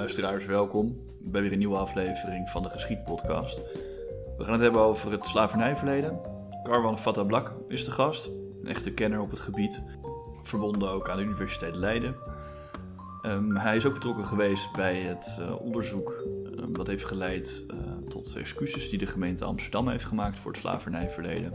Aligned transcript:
Luisteraars, 0.00 0.46
welkom 0.46 1.04
bij 1.18 1.42
weer 1.42 1.52
een 1.52 1.58
nieuwe 1.58 1.76
aflevering 1.76 2.48
van 2.48 2.62
de 2.62 2.68
Geschiedpodcast. 2.68 3.58
We 4.36 4.44
gaan 4.44 4.52
het 4.52 4.62
hebben 4.62 4.80
over 4.80 5.12
het 5.12 5.26
slavernijverleden. 5.26 6.20
Carwan 6.62 6.98
Fattablak 6.98 7.54
is 7.68 7.84
de 7.84 7.90
gast, 7.90 8.30
een 8.60 8.66
echte 8.66 8.90
kenner 8.90 9.20
op 9.20 9.30
het 9.30 9.40
gebied, 9.40 9.80
verbonden 10.42 10.90
ook 10.90 11.08
aan 11.08 11.16
de 11.16 11.22
Universiteit 11.22 11.76
Leiden. 11.76 12.16
Um, 13.26 13.56
hij 13.56 13.76
is 13.76 13.86
ook 13.86 13.94
betrokken 13.94 14.24
geweest 14.24 14.72
bij 14.72 14.96
het 14.96 15.36
uh, 15.40 15.60
onderzoek 15.60 16.24
um, 16.58 16.72
dat 16.72 16.86
heeft 16.86 17.04
geleid 17.04 17.64
uh, 17.70 18.08
tot 18.08 18.34
excuses 18.36 18.90
die 18.90 18.98
de 18.98 19.06
gemeente 19.06 19.44
Amsterdam 19.44 19.88
heeft 19.88 20.04
gemaakt 20.04 20.38
voor 20.38 20.50
het 20.50 20.60
slavernijverleden. 20.60 21.52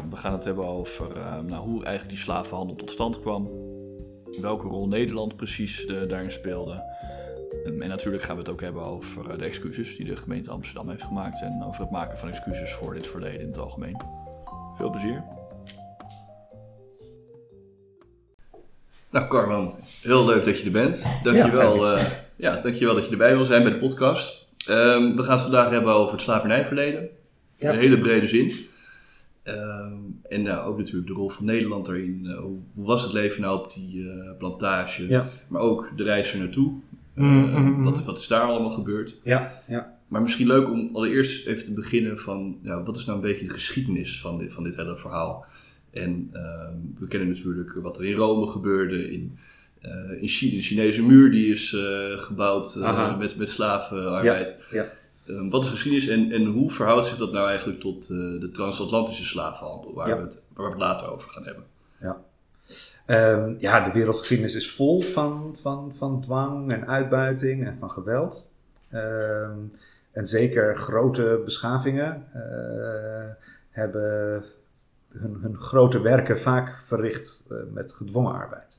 Um, 0.00 0.10
we 0.10 0.16
gaan 0.16 0.32
het 0.32 0.44
hebben 0.44 0.66
over 0.66 1.06
nou, 1.46 1.68
hoe 1.68 1.84
eigenlijk 1.84 2.08
die 2.08 2.24
slavenhandel 2.24 2.76
tot 2.76 2.90
stand 2.90 3.20
kwam, 3.20 3.50
welke 4.40 4.68
rol 4.68 4.88
Nederland 4.88 5.36
precies 5.36 5.86
de, 5.86 6.06
daarin 6.06 6.30
speelde. 6.30 6.94
En 7.66 7.88
natuurlijk 7.88 8.22
gaan 8.22 8.36
we 8.36 8.42
het 8.42 8.50
ook 8.50 8.60
hebben 8.60 8.82
over 8.82 9.30
eh, 9.30 9.38
de 9.38 9.44
excuses 9.44 9.96
die 9.96 10.06
de 10.06 10.16
gemeente 10.16 10.50
Amsterdam 10.50 10.88
heeft 10.88 11.02
gemaakt 11.02 11.42
en 11.42 11.64
over 11.66 11.80
het 11.80 11.90
maken 11.90 12.18
van 12.18 12.28
excuses 12.28 12.72
voor 12.72 12.94
dit 12.94 13.06
verleden 13.06 13.40
in 13.40 13.46
het 13.46 13.58
algemeen. 13.58 13.96
Veel 14.76 14.90
plezier. 14.90 15.22
Nou, 19.10 19.28
Carman, 19.28 19.74
heel 20.02 20.26
leuk 20.26 20.44
dat 20.44 20.58
je 20.58 20.64
er 20.64 20.70
bent. 20.70 21.04
Dankjewel, 21.22 21.86
ja, 21.86 21.94
uh, 21.94 22.06
ja, 22.36 22.60
dankjewel 22.60 22.94
dat 22.94 23.04
je 23.04 23.10
erbij 23.10 23.36
wil 23.36 23.44
zijn 23.44 23.62
bij 23.62 23.72
de 23.72 23.78
podcast. 23.78 24.46
Um, 24.68 25.16
we 25.16 25.22
gaan 25.22 25.32
het 25.32 25.42
vandaag 25.42 25.70
hebben 25.70 25.92
over 25.92 26.12
het 26.12 26.22
slavernijverleden. 26.22 27.08
Ja. 27.56 27.68
In 27.68 27.74
een 27.74 27.80
hele 27.80 27.98
brede 27.98 28.28
zin. 28.28 28.52
Um, 29.44 30.20
en 30.22 30.42
nou, 30.42 30.66
ook 30.66 30.78
natuurlijk 30.78 31.06
de 31.06 31.12
rol 31.12 31.28
van 31.28 31.44
Nederland 31.44 31.86
daarin. 31.86 32.20
Uh, 32.24 32.38
hoe 32.38 32.86
was 32.86 33.02
het 33.02 33.12
leven 33.12 33.42
nou 33.42 33.58
op 33.58 33.72
die 33.74 33.98
uh, 33.98 34.30
plantage? 34.38 35.08
Ja. 35.08 35.26
Maar 35.48 35.60
ook 35.60 35.92
de 35.96 36.02
reis 36.02 36.32
er 36.32 36.38
naartoe. 36.38 36.72
Mm 37.16 37.54
-hmm. 37.54 37.84
wat, 37.84 38.04
wat, 38.04 38.18
is 38.18 38.26
daar 38.26 38.42
allemaal 38.42 38.70
gebeurd? 38.70 39.14
Ja, 39.22 39.60
ja. 39.68 39.94
Maar 40.08 40.22
misschien 40.22 40.46
leuk 40.46 40.70
om 40.70 40.90
allereerst 40.92 41.46
even 41.46 41.64
te 41.64 41.74
beginnen 41.74 42.18
van... 42.18 42.58
Ja, 42.62 42.82
wat 42.82 42.96
is 42.96 43.04
nou 43.04 43.18
een 43.18 43.24
beetje 43.24 43.46
de 43.46 43.52
geschiedenis 43.52 44.20
van 44.20 44.38
dit, 44.38 44.52
van 44.52 44.64
dit 44.64 44.76
hele 44.76 44.96
verhaal? 44.96 45.46
En 45.90 46.30
uh, 46.34 46.40
we 46.98 47.06
kennen 47.08 47.28
natuurlijk 47.28 47.74
wat 47.82 47.98
er 47.98 48.04
in 48.04 48.16
Rome 48.16 48.46
gebeurde. 48.46 49.10
In, 49.12 49.38
uh, 49.82 50.22
in 50.22 50.28
China, 50.28 50.56
de 50.56 50.62
Chinese 50.62 51.02
muur 51.02 51.30
die 51.30 51.50
is 51.52 51.76
gebouwd 52.16 52.76
met, 53.18 53.36
met 53.36 53.50
slavenarbeid. 53.50 54.56
Ja, 54.70 54.82
ja. 54.82 54.86
Um, 55.28 55.50
wat 55.50 55.64
is 55.64 55.70
geschiedenis 55.70 56.08
en, 56.08 56.32
en 56.32 56.44
hoe 56.44 56.70
verhoudt 56.70 57.06
zich 57.06 57.16
dat 57.16 57.32
nou 57.32 57.48
eigenlijk 57.48 57.80
tot 57.80 58.06
de 58.06 58.50
transatlantische 58.52 59.24
slavenhandel, 59.24 59.94
waar, 59.94 60.08
ja. 60.08 60.16
we 60.16 60.22
het, 60.22 60.42
waar 60.54 60.64
we 60.64 60.72
het 60.72 60.80
later 60.80 61.08
over 61.08 61.30
gaan 61.30 61.44
hebben? 61.44 61.64
Ja, 62.00 62.24
um, 63.06 63.56
ja 63.58 63.84
de 63.84 63.92
wereldgeschiedenis 63.92 64.54
is 64.54 64.70
vol 64.70 65.02
van, 65.02 65.56
van, 65.60 65.94
van 65.96 66.20
dwang 66.20 66.72
en 66.72 66.88
uitbuiting 66.88 67.66
en 67.66 67.76
van 67.78 67.90
geweld. 67.90 68.48
Um, 68.94 69.72
en 70.16 70.26
zeker 70.26 70.76
grote 70.76 71.42
beschavingen 71.44 72.24
uh, 72.36 72.42
hebben 73.70 74.44
hun, 75.08 75.38
hun, 75.42 75.56
grote 75.56 76.00
werken 76.00 76.40
vaak 76.40 76.82
verricht 76.82 77.46
uh, 77.50 77.58
met 77.72 77.92
gedwongen 77.92 78.32
arbeid. 78.32 78.78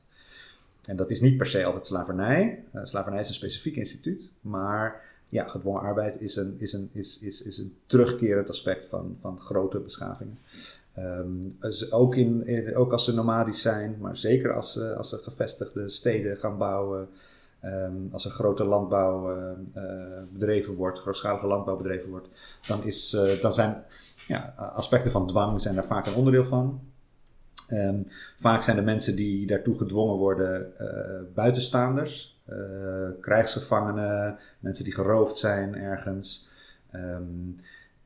En 0.84 0.96
dat 0.96 1.10
is 1.10 1.20
niet 1.20 1.36
per 1.36 1.46
se 1.46 1.64
altijd 1.64 1.86
slavernij. 1.86 2.64
slavernij 2.82 3.20
is 3.20 3.28
een 3.28 3.34
specifiek 3.34 3.76
instituut, 3.76 4.28
maar 4.40 5.00
ja, 5.28 5.48
gedwongen 5.48 5.80
arbeid 5.80 6.20
is 6.20 6.36
een, 6.36 6.56
is 6.58 6.72
een, 6.72 6.90
is, 6.92 7.18
is, 7.20 7.42
is 7.42 7.58
een 7.58 7.76
terugkerend 7.86 8.48
aspect 8.48 8.88
van, 8.88 9.18
van 9.20 9.40
grote 9.40 9.78
beschavingen. 9.78 10.38
Um, 11.04 11.56
dus 11.60 11.92
ook, 11.92 12.14
in, 12.14 12.76
ook 12.76 12.92
als 12.92 13.04
ze 13.04 13.14
nomadisch 13.14 13.62
zijn, 13.62 13.96
maar 14.00 14.16
zeker 14.16 14.54
als 14.54 14.72
ze, 14.72 14.94
als 14.94 15.08
ze 15.08 15.16
gevestigde 15.16 15.88
steden 15.88 16.36
gaan 16.36 16.58
bouwen, 16.58 17.08
um, 17.64 18.08
als 18.12 18.24
er 18.24 18.30
grote 18.30 18.64
landbouw 18.64 19.36
uh, 19.36 19.82
bedreven 20.32 20.74
wordt, 20.74 20.98
grootschalige 20.98 21.46
landbouw 21.46 21.76
bedreven 21.76 22.10
wordt, 22.10 22.28
dan, 22.66 22.84
is, 22.84 23.12
uh, 23.14 23.40
dan 23.42 23.52
zijn 23.52 23.84
ja, 24.26 24.54
aspecten 24.56 25.10
van 25.10 25.26
dwang 25.26 25.60
zijn 25.60 25.74
daar 25.74 25.84
vaak 25.84 26.06
een 26.06 26.14
onderdeel 26.14 26.44
van. 26.44 26.80
Um, 27.70 28.06
vaak 28.40 28.62
zijn 28.62 28.76
de 28.76 28.82
mensen 28.82 29.16
die 29.16 29.46
daartoe 29.46 29.78
gedwongen 29.78 30.16
worden 30.16 30.72
buitenstaanders. 31.34 32.36
Krijgsgevangenen, 33.20 34.38
mensen 34.60 34.84
die 34.84 34.94
geroofd 34.94 35.38
zijn 35.38 35.74
ergens. 35.74 36.48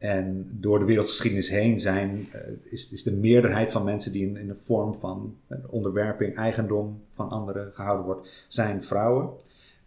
En 0.03 0.47
door 0.61 0.79
de 0.79 0.85
wereldgeschiedenis 0.85 1.51
heen 1.51 1.81
zijn, 1.81 2.29
uh, 2.35 2.41
is, 2.73 2.93
is 2.93 3.03
de 3.03 3.17
meerderheid 3.17 3.73
van 3.73 3.85
mensen 3.85 4.13
die 4.13 4.27
in, 4.27 4.37
in 4.37 4.47
de 4.47 4.57
vorm 4.65 4.95
van 4.95 5.37
onderwerping, 5.67 6.37
eigendom 6.37 7.03
van 7.15 7.29
anderen 7.29 7.71
gehouden 7.75 8.07
wordt, 8.07 8.47
zijn 8.49 8.85
vrouwen. 8.85 9.31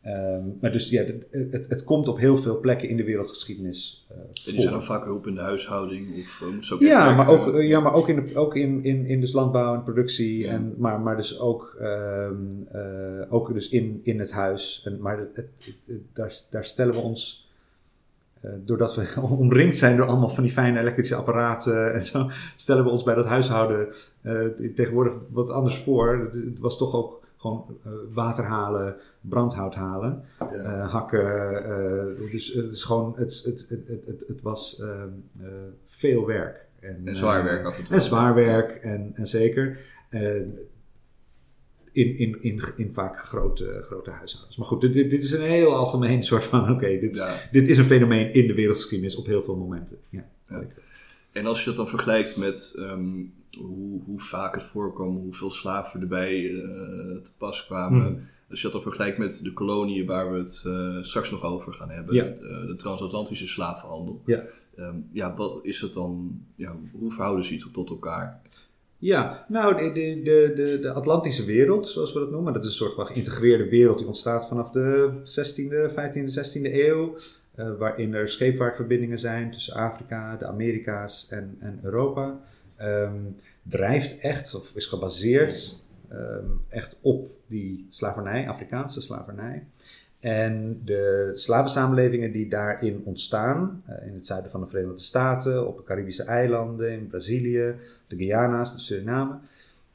Um, 0.08 0.58
maar 0.62 0.72
dus 0.72 0.90
ja, 0.90 1.04
het, 1.30 1.70
het, 1.70 1.84
komt 1.84 2.08
op 2.08 2.18
heel 2.18 2.38
veel 2.38 2.60
plekken 2.60 2.90
in 2.90 2.98
de 2.98 3.04
wereldgeschiedenis. 3.04 4.08
Uh, 4.12 4.18
en 4.18 4.52
die 4.52 4.62
zijn 4.62 4.74
dan 4.74 4.84
vaak 4.84 5.04
hulp 5.04 5.28
in 5.28 5.36
de 5.36 5.42
huishouding? 5.42 6.18
Of, 6.18 6.44
uh, 6.44 6.74
ook 6.74 6.80
ja, 6.80 7.16
maar 7.16 7.28
ook, 7.28 7.62
ja, 7.62 7.80
maar 7.80 7.94
ook, 7.94 8.10
in, 8.10 8.26
de, 8.26 8.38
ook 8.38 8.56
in, 8.56 8.84
in, 8.84 9.06
in 9.06 9.20
dus 9.20 9.32
landbouw 9.32 9.74
en 9.74 9.84
productie. 9.84 10.38
Ja. 10.38 10.52
En, 10.52 10.74
maar, 10.78 11.00
maar 11.00 11.18
dus 11.18 11.40
ook, 11.40 11.78
um, 11.82 12.68
uh, 12.76 13.34
ook 13.34 13.54
dus 13.54 13.70
in, 13.70 14.00
in 14.04 14.20
het 14.20 14.32
huis. 14.32 14.82
En, 14.86 15.00
maar 15.00 15.20
het, 15.20 15.36
het, 15.36 16.00
daar, 16.14 16.42
daar 16.50 16.66
stellen 16.66 16.94
we 16.94 17.00
ons 17.00 17.45
doordat 18.66 18.96
we 18.96 19.22
omringd 19.22 19.78
zijn 19.78 19.98
door 19.98 20.06
allemaal 20.06 20.30
van 20.30 20.44
die 20.44 20.52
fijne 20.52 20.80
elektrische 20.80 21.16
apparaten 21.16 21.94
en 21.94 22.06
zo, 22.06 22.30
stellen 22.56 22.84
we 22.84 22.90
ons 22.90 23.04
bij 23.04 23.16
dat 23.16 23.26
huishouden 23.26 23.88
uh, 24.22 24.42
tegenwoordig 24.76 25.14
wat 25.30 25.50
anders 25.50 25.78
voor. 25.78 26.18
Het, 26.18 26.34
het, 26.34 26.60
was 26.60 26.78
toch 26.78 26.94
ook 26.94 27.24
gewoon 27.38 27.66
uh, 27.86 27.92
water 28.14 28.44
halen, 28.44 28.96
brandhout 29.22 29.76
halen, 29.76 30.24
ja. 30.40 30.48
uh, 30.52 30.92
hakken. 30.92 31.52
Uh, 32.22 32.32
dus 32.32 32.54
het 32.54 32.72
is 32.72 32.84
gewoon, 32.84 33.14
het, 33.18 33.42
het, 33.46 33.66
het, 33.70 34.06
het, 34.06 34.24
het 34.28 34.42
was 34.42 34.82
veel 35.88 36.26
werk. 36.26 36.66
En, 36.80 37.02
en 37.04 37.16
zwaar 37.16 37.44
werk 37.44 37.66
af 37.66 37.78
en 37.78 37.84
toe. 37.84 37.96
En 37.96 38.02
zwaar 38.02 38.36
werk, 38.36 38.72
en, 38.72 39.12
en 39.16 39.28
zeker. 39.28 39.78
In, 41.96 42.18
in, 42.18 42.38
in, 42.42 42.62
in 42.76 42.94
vaak 42.94 43.20
grote, 43.20 43.84
grote 43.88 44.10
huishoudens. 44.10 44.58
Maar 44.58 44.68
goed, 44.68 44.82
dit, 44.82 44.94
dit 44.94 45.24
is 45.24 45.32
een 45.32 45.42
heel 45.42 45.76
algemeen 45.76 46.24
soort 46.32 46.44
van: 46.44 46.62
oké, 46.62 46.72
okay, 46.72 47.00
dit, 47.00 47.16
ja. 47.16 47.36
dit 47.52 47.68
is 47.68 47.78
een 47.78 47.86
fenomeen 47.86 48.34
in 48.34 48.48
de 48.48 48.54
wereldgeschiedenis 48.54 49.16
op 49.16 49.26
heel 49.26 49.44
veel 49.44 49.56
momenten. 49.56 49.98
Ja, 50.10 50.26
ja. 50.50 50.64
En 51.32 51.46
als 51.46 51.60
je 51.60 51.66
dat 51.66 51.76
dan 51.76 51.88
vergelijkt 51.88 52.38
met 52.38 52.76
um, 52.78 53.34
hoe, 53.58 54.02
hoe, 54.06 54.20
vaak 54.20 54.56
het 54.56 54.64
voorkwam, 54.64 55.16
hoeveel 55.16 55.52
slaven 55.52 56.02
erbij 56.02 56.42
uh, 56.42 56.62
te 57.22 57.32
pas 57.38 57.66
kwamen. 57.66 58.06
Hmm. 58.06 58.28
Als 58.50 58.60
je 58.60 58.64
dat 58.64 58.74
dan 58.74 58.82
vergelijkt 58.82 59.18
met 59.18 59.40
de 59.44 59.54
koloniën 59.54 60.06
waar 60.06 60.32
we 60.32 60.38
het 60.38 60.64
uh, 60.68 61.04
straks 61.04 61.32
nog 61.32 61.44
over 61.44 61.74
gaan 61.74 61.90
hebben, 61.90 62.16
ja. 62.16 62.24
de, 62.24 62.64
de, 62.68 62.76
transatlantische 62.76 63.48
slavenhandel. 63.48 64.22
Ja. 64.26 64.44
Um, 64.78 65.08
ja, 65.12 65.36
wat 65.36 65.60
is 65.62 65.82
het 65.82 65.94
dan, 65.94 66.42
ja, 66.56 66.76
hoe 66.92 67.12
verhouden 67.12 67.46
ze 67.46 67.54
zich 67.54 67.72
tot 67.72 67.90
elkaar? 67.90 68.42
Ja, 68.98 69.46
nou, 69.48 69.78
de, 69.78 70.22
de, 70.24 70.52
de, 70.56 70.80
de 70.80 70.92
Atlantische 70.92 71.46
wereld, 71.46 71.88
zoals 71.88 72.14
we 72.14 72.20
dat 72.20 72.32
noemen, 72.32 72.54
dat 72.54 72.64
is 72.64 72.70
een 72.70 72.76
soort 72.76 72.94
van 72.94 73.06
geïntegreerde 73.06 73.70
wereld 73.70 73.98
die 73.98 74.08
ontstaat 74.08 74.48
vanaf 74.48 74.70
de 74.70 75.12
16e, 75.24 75.92
15e, 75.92 76.34
16e 76.40 76.74
eeuw. 76.74 77.18
Uh, 77.56 77.78
waarin 77.78 78.14
er 78.14 78.30
scheepvaartverbindingen 78.30 79.20
zijn 79.20 79.52
tussen 79.52 79.74
Afrika, 79.74 80.36
de 80.36 80.46
Amerika's 80.46 81.28
en, 81.30 81.58
en 81.60 81.80
Europa. 81.84 82.40
Um, 82.82 83.36
drijft 83.64 84.20
echt, 84.20 84.56
of 84.56 84.72
is 84.76 84.86
gebaseerd 84.86 85.78
um, 86.12 86.62
echt 86.70 86.98
op 87.02 87.30
die 87.48 87.88
slavernij, 87.90 88.48
Afrikaanse 88.48 89.02
slavernij. 89.02 89.64
En 90.26 90.82
de 90.86 91.32
slavensamenlevingen 91.34 92.32
die 92.32 92.50
daarin 92.50 93.02
ontstaan, 93.04 93.84
uh, 93.90 94.08
in 94.08 94.14
het 94.14 94.28
zuiden 94.28 94.52
van 94.52 94.62
de 94.62 94.68
Verenigde 94.68 95.02
Staten, 95.02 95.68
op 95.68 95.78
de 95.78 95.84
Caribische 95.84 96.24
eilanden, 96.24 96.92
in 96.92 97.08
Brazilië, 97.08 97.76
de 98.08 98.16
Guyana's, 98.16 98.74
de 98.74 98.80
Suriname. 98.80 99.38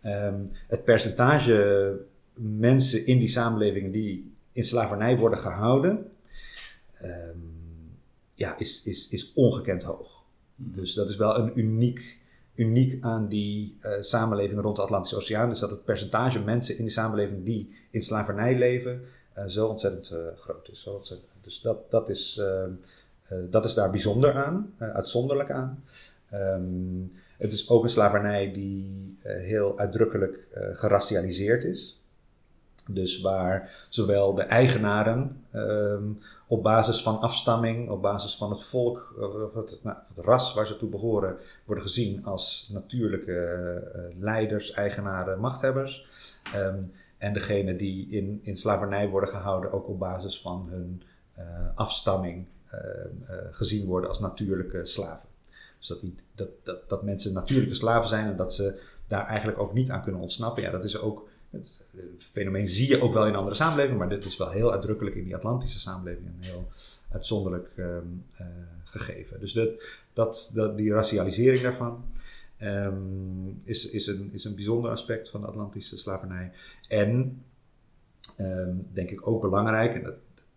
Um, 0.04 0.50
het 0.68 0.84
percentage 0.84 1.96
mensen 2.34 3.06
in 3.06 3.18
die 3.18 3.28
samenlevingen 3.28 3.91
die 3.91 4.32
in 4.53 4.65
slavernij 4.65 5.16
worden 5.16 5.38
gehouden, 5.38 6.06
ja, 8.34 8.59
is, 8.59 8.83
is, 8.84 9.09
is 9.09 9.33
ongekend 9.34 9.83
hoog. 9.83 10.24
Mhm. 10.54 10.76
Dus 10.78 10.94
dat 10.94 11.09
is 11.09 11.16
wel 11.16 11.38
een 11.38 11.59
uniek 11.59 12.18
uniek 12.54 13.04
aan 13.04 13.28
die 13.28 13.76
uh, 13.83 13.92
samenleving 14.00 14.60
rond 14.60 14.76
de 14.76 14.83
Atlantische 14.83 15.16
Oceaan 15.16 15.50
is 15.50 15.59
dat 15.59 15.71
het 15.71 15.84
percentage 15.84 16.41
mensen 16.41 16.76
in 16.76 16.83
die 16.83 16.92
samenleving 16.92 17.44
die 17.44 17.74
in 17.91 18.03
slavernij 18.03 18.59
leven 18.59 19.03
zo 19.47 19.66
ontzettend 19.66 20.12
uh, 20.12 20.18
groot 20.36 20.68
is. 20.68 20.82
Zo. 20.82 21.03
Dus 21.41 21.60
dat, 21.60 21.91
dat, 21.91 22.09
is, 22.09 22.42
dat 23.50 23.65
is 23.65 23.74
daar 23.74 23.91
bijzonder 23.91 24.34
aan, 24.34 24.74
uitzonderlijk 24.78 25.50
aan. 25.50 25.84
Um, 26.34 27.12
het 27.38 27.53
is 27.53 27.68
ook 27.71 27.82
een 27.82 27.88
slavernij 27.88 28.53
die 28.53 29.15
heel 29.22 29.78
uitdrukkelijk 29.78 30.48
geracialiseerd 30.72 31.65
is. 31.65 32.00
Dus 32.88 33.21
waar 33.21 33.86
zowel 33.88 34.34
de 34.34 34.42
eigenaren 34.42 35.44
um, 35.54 36.18
op 36.47 36.62
basis 36.62 37.03
van 37.03 37.21
afstamming, 37.21 37.91
op 37.91 38.03
basis 38.03 38.36
van 38.36 38.50
het 38.50 38.62
volk, 38.62 39.15
of 39.54 39.54
het, 39.54 39.78
nou, 39.83 39.97
het 40.15 40.24
ras 40.24 40.54
waar 40.54 40.66
ze 40.66 40.76
toe 40.76 40.88
behoren, 40.88 41.36
worden 41.65 41.84
gezien 41.84 42.24
als 42.24 42.71
natuurlijke 42.72 44.12
leiders, 44.21 44.72
eigenaren, 44.72 45.41
machthebbers. 45.41 46.06
En 47.21 47.33
degene 47.33 47.77
die 47.77 48.09
in, 48.09 48.41
in 48.43 48.57
slavernij 48.57 49.09
worden 49.09 49.28
gehouden 49.28 49.72
ook 49.72 49.89
op 49.89 49.99
basis 49.99 50.41
van 50.41 50.69
hun 50.71 51.03
eh, 51.34 51.45
afstamming 51.75 52.47
eh, 52.67 52.78
eh, 52.81 53.37
gezien 53.51 53.87
worden 53.87 54.09
als 54.09 54.21
natuurlijke 54.21 54.87
slaven. 54.87 55.28
Dus 55.78 55.89
dat, 55.89 56.03
niet, 56.03 56.21
dat, 56.34 56.49
dat, 56.63 56.89
dat 56.89 57.03
mensen 57.03 57.33
natuurlijke 57.33 57.75
slaven 57.75 58.09
zijn 58.09 58.27
en 58.27 58.37
dat 58.37 58.55
ze 58.55 58.81
daar 59.07 59.27
eigenlijk 59.27 59.59
ook 59.59 59.72
niet 59.72 59.91
aan 59.91 60.03
kunnen 60.03 60.21
ontsnappen. 60.21 60.63
Ja, 60.63 60.71
dat 60.71 60.84
is 60.84 60.99
ook, 60.99 61.28
het 61.51 61.63
fenomeen 62.33 62.69
zie 62.69 62.89
je 62.89 63.01
ook 63.01 63.13
wel 63.13 63.27
in 63.27 63.34
andere 63.34 63.57
samenlevingen, 63.57 63.99
maar 63.99 64.09
dit 64.09 64.25
is 64.25 64.37
wel 64.37 64.51
heel 64.51 64.72
uitdrukkelijk 64.72 65.17
in 65.17 65.25
die 65.25 65.37
Atlantische 65.37 65.81
samenleving 65.81 66.27
een 66.27 66.49
heel 66.51 66.69
uitzonderlijk 67.09 67.69
ehm, 67.77 68.47
gegeven. 68.84 69.41
Dus 69.41 69.53
dat, 69.53 69.69
dat, 70.13 70.51
dat, 70.55 70.77
die 70.77 70.93
racialisering 70.93 71.61
daarvan. 71.63 72.05
Ehm, 72.60 73.48
is, 73.62 73.91
is, 73.91 74.07
een, 74.07 74.30
is 74.33 74.45
een 74.45 74.54
bijzonder 74.54 74.91
aspect 74.91 75.28
van 75.28 75.41
de 75.41 75.47
Atlantische 75.47 75.97
slavernij. 75.97 76.53
En 76.89 77.42
ehm, 78.36 78.74
denk 78.92 79.10
ik 79.10 79.27
ook 79.27 79.41
belangrijk, 79.41 79.95
en 79.95 80.03
dat, 80.03 80.15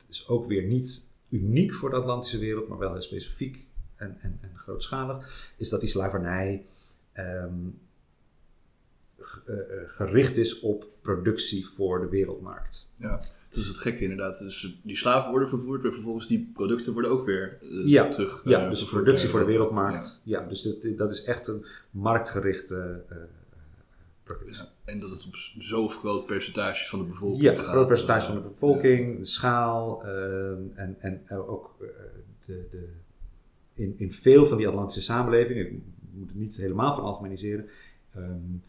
is 0.09 0.27
ook 0.27 0.47
weer 0.47 0.63
niet 0.63 1.07
uniek 1.29 1.73
voor 1.73 1.89
de 1.89 1.95
Atlantische 1.95 2.38
wereld, 2.38 2.67
maar 2.67 2.77
wel 2.77 2.91
heel 2.91 3.01
specifiek 3.01 3.65
en, 3.95 4.17
en, 4.21 4.39
en 4.41 4.51
grootschalig, 4.55 5.51
is 5.57 5.69
dat 5.69 5.79
die 5.79 5.89
slavernij 5.89 6.65
ehm, 7.11 7.53
eh, 9.45 9.59
eh, 9.59 9.89
gericht 9.89 10.38
is 10.38 10.59
op 10.59 10.88
productie 11.01 11.67
voor 11.67 12.00
de 12.00 12.09
wereldmarkt. 12.09 12.89
Ja. 12.95 13.21
Dat 13.53 13.63
is 13.63 13.67
het 13.67 13.79
gekke 13.79 14.03
inderdaad. 14.03 14.39
Dus 14.39 14.79
die 14.83 14.97
slaven 14.97 15.29
worden 15.29 15.50
vervoerd, 15.50 15.83
maar 15.83 15.91
vervolgens 15.91 16.27
die 16.27 16.51
producten 16.53 16.94
worden 16.94 17.11
ook 17.11 17.25
weer 17.25 17.57
uh, 17.61 17.88
ja, 17.88 18.09
terug. 18.09 18.41
Ja, 18.45 18.69
dus 18.69 18.85
productie 18.85 19.29
voor 19.29 19.39
de 19.39 19.45
wereldmarkt. 19.45 20.21
Ja, 20.25 20.41
ja 20.41 20.47
dus 20.47 20.61
dat, 20.61 20.97
dat 20.97 21.11
is 21.11 21.23
echt 21.23 21.47
een 21.47 21.65
marktgerichte 21.91 23.03
uh, 23.11 23.17
productie. 24.23 24.65
En 24.85 25.00
dat 25.00 25.09
het 25.09 25.25
op 25.25 25.35
zo'n 25.57 25.89
groot 25.89 26.25
percentage 26.25 26.89
van 26.89 27.00
de 27.00 27.05
bevolking 27.05 27.41
ja, 27.41 27.53
gaat. 27.55 27.65
Ja, 27.65 27.71
groot 27.71 27.88
percentage 27.88 28.25
van 28.25 28.35
de 28.35 28.50
bevolking, 28.50 29.19
de 29.19 29.25
schaal 29.25 30.03
en, 30.75 30.95
en 31.00 31.29
ook 31.29 31.75
de, 32.45 32.67
de, 32.71 32.89
in, 33.73 33.94
in 33.97 34.13
veel 34.13 34.45
van 34.45 34.57
die 34.57 34.67
Atlantische 34.67 35.01
samenlevingen, 35.01 35.65
ik 35.65 35.81
moet 36.11 36.27
het 36.27 36.38
niet 36.38 36.55
helemaal 36.55 36.95
van 36.95 37.03
algemeniseren, 37.03 37.69
um, 38.17 38.63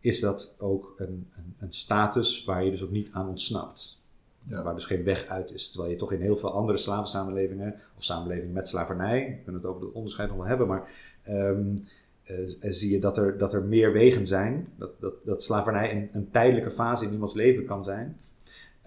is 0.00 0.20
dat 0.20 0.56
ook 0.58 0.92
een, 0.96 1.28
een, 1.36 1.54
een 1.58 1.72
status 1.72 2.44
waar 2.44 2.64
je 2.64 2.70
dus 2.70 2.82
ook 2.82 2.90
niet 2.90 3.12
aan 3.12 3.28
ontsnapt. 3.28 4.02
Waar 4.48 4.74
dus 4.74 4.84
geen 4.84 5.04
weg 5.04 5.26
uit 5.26 5.52
is. 5.52 5.70
Terwijl 5.70 5.90
je 5.90 5.98
toch 5.98 6.12
in 6.12 6.20
heel 6.20 6.36
veel 6.36 6.52
andere 6.52 6.78
slavensamenlevingen, 6.78 7.74
of 7.96 8.04
samenlevingen 8.04 8.52
met 8.52 8.68
slavernij, 8.68 9.26
we 9.38 9.42
kunnen 9.42 9.60
het 9.60 9.70
over 9.70 9.82
het 9.82 9.94
onderscheid 9.94 10.28
nog 10.28 10.38
wel 10.38 10.46
hebben, 10.46 10.66
maar 10.66 10.90
um, 11.28 11.84
uh, 12.24 12.48
zie 12.60 12.90
je 12.90 13.00
dat 13.00 13.16
er, 13.16 13.38
dat 13.38 13.52
er 13.52 13.62
meer 13.62 13.92
wegen 13.92 14.26
zijn. 14.26 14.68
Dat, 14.76 14.90
dat, 15.00 15.14
dat 15.24 15.42
slavernij 15.42 15.92
een, 15.96 16.08
een 16.12 16.30
tijdelijke 16.30 16.70
fase 16.70 17.04
in 17.04 17.12
iemands 17.12 17.34
leven 17.34 17.64
kan 17.64 17.84
zijn. 17.84 18.16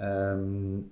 Um, 0.02 0.92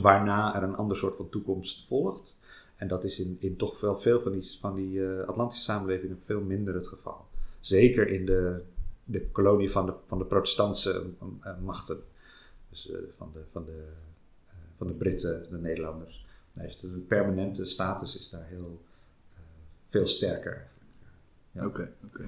waarna 0.00 0.56
er 0.56 0.62
een 0.62 0.76
ander 0.76 0.96
soort 0.96 1.16
van 1.16 1.28
toekomst 1.28 1.86
volgt. 1.86 2.36
En 2.76 2.88
dat 2.88 3.04
is 3.04 3.20
in, 3.20 3.36
in 3.40 3.56
toch 3.56 3.80
wel 3.80 4.00
veel 4.00 4.20
van 4.20 4.32
die, 4.32 4.56
van 4.60 4.74
die 4.74 4.98
uh, 4.98 5.26
Atlantische 5.26 5.64
samenlevingen 5.64 6.20
veel 6.24 6.40
minder 6.40 6.74
het 6.74 6.86
geval. 6.86 7.26
Zeker 7.60 8.08
in 8.08 8.26
de, 8.26 8.62
de 9.04 9.26
kolonie 9.26 9.70
van 9.70 9.86
de, 9.86 9.92
van 10.06 10.18
de 10.18 10.24
protestantse 10.24 11.04
uh, 11.22 11.52
machten. 11.64 11.98
Dus 12.74 12.90
uh, 12.90 12.96
van, 13.16 13.30
de, 13.32 13.40
van, 13.52 13.64
de, 13.64 13.70
uh, 14.46 14.52
van 14.76 14.86
de 14.86 14.92
Britten, 14.92 15.46
de 15.50 15.56
Nederlanders. 15.58 16.24
Nee, 16.52 16.66
dus 16.66 16.80
de 16.80 16.88
permanente 16.88 17.64
status 17.64 18.16
is 18.16 18.30
daar 18.30 18.46
heel 18.48 18.80
uh, 19.32 19.38
veel 19.90 20.06
sterker. 20.06 20.66
Oké, 21.54 21.60
ja. 21.60 21.66
oké. 21.66 21.90
Okay, 22.12 22.26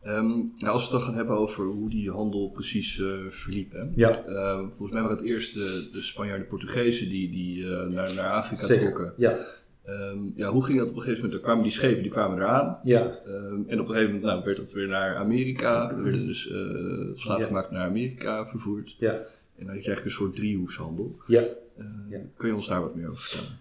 okay. 0.00 0.16
um, 0.16 0.52
nou, 0.58 0.72
als 0.72 0.88
we 0.88 0.90
het 0.90 0.90
dan 0.90 1.00
gaan 1.00 1.14
hebben 1.14 1.36
over 1.36 1.64
hoe 1.64 1.90
die 1.90 2.10
handel 2.10 2.50
precies 2.50 2.98
uh, 2.98 3.26
verliep. 3.28 3.72
Hè? 3.72 3.84
Ja. 3.94 4.26
Uh, 4.26 4.58
volgens 4.58 4.90
mij 4.90 5.02
waren 5.02 5.16
het 5.16 5.26
eerst 5.26 5.54
de, 5.54 5.88
de 5.92 6.02
Spanjaarden, 6.02 6.46
Portugezen 6.46 7.08
die, 7.08 7.30
die 7.30 7.64
uh, 7.64 7.86
naar, 7.86 8.14
naar 8.14 8.30
Afrika 8.30 8.66
Zeker. 8.66 8.82
trokken. 8.82 9.14
Ja. 9.16 9.38
Um, 9.86 10.32
ja, 10.36 10.50
hoe 10.50 10.64
ging 10.64 10.78
dat 10.78 10.88
op 10.88 10.94
een 10.94 11.00
gegeven 11.00 11.22
moment? 11.22 11.40
Er 11.40 11.44
kwamen 11.44 11.62
die 11.62 11.72
schepen, 11.72 12.02
die 12.02 12.12
kwamen 12.12 12.38
eraan. 12.38 12.78
Ja. 12.82 13.18
Um, 13.26 13.64
en 13.68 13.80
op 13.80 13.88
een 13.88 13.94
gegeven 13.94 14.14
moment 14.14 14.22
nou, 14.22 14.44
werd 14.44 14.56
dat 14.56 14.72
weer 14.72 14.88
naar 14.88 15.16
Amerika. 15.16 15.90
Er 15.90 16.02
werden 16.02 16.26
dus 16.26 16.50
uh, 16.50 17.10
slaven 17.14 17.40
ja. 17.40 17.46
gemaakt 17.46 17.70
naar 17.70 17.88
Amerika 17.88 18.46
vervoerd. 18.46 18.96
Ja. 18.98 19.20
En 19.62 19.68
dan 19.68 19.78
krijg 19.78 19.98
je 19.98 20.04
een 20.04 20.10
soort 20.10 20.36
driehoekshandel. 20.36 21.16
Ja. 21.26 21.42
Uh, 21.76 21.86
ja. 22.08 22.18
Kun 22.36 22.48
je 22.48 22.54
ons 22.54 22.68
daar 22.68 22.80
wat 22.80 22.94
meer 22.94 23.10
over 23.10 23.22
vertellen? 23.22 23.60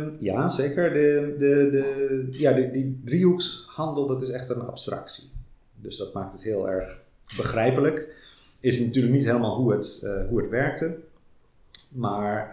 Um, 0.00 0.16
ja, 0.20 0.48
zeker. 0.48 0.92
De, 0.92 1.34
de, 1.38 1.68
de, 1.70 2.26
ja, 2.30 2.52
de, 2.52 2.70
die 2.70 3.00
driehoekshandel, 3.04 4.06
dat 4.06 4.22
is 4.22 4.28
echt 4.28 4.48
een 4.48 4.60
abstractie. 4.60 5.24
Dus 5.76 5.96
dat 5.96 6.12
maakt 6.12 6.32
het 6.32 6.42
heel 6.42 6.68
erg 6.68 7.00
begrijpelijk. 7.36 8.08
Is 8.60 8.80
natuurlijk 8.80 9.14
niet 9.14 9.24
helemaal 9.24 9.56
hoe 9.56 9.72
het, 9.72 10.00
uh, 10.04 10.28
hoe 10.28 10.40
het 10.40 10.50
werkte. 10.50 10.96
Maar 11.94 12.52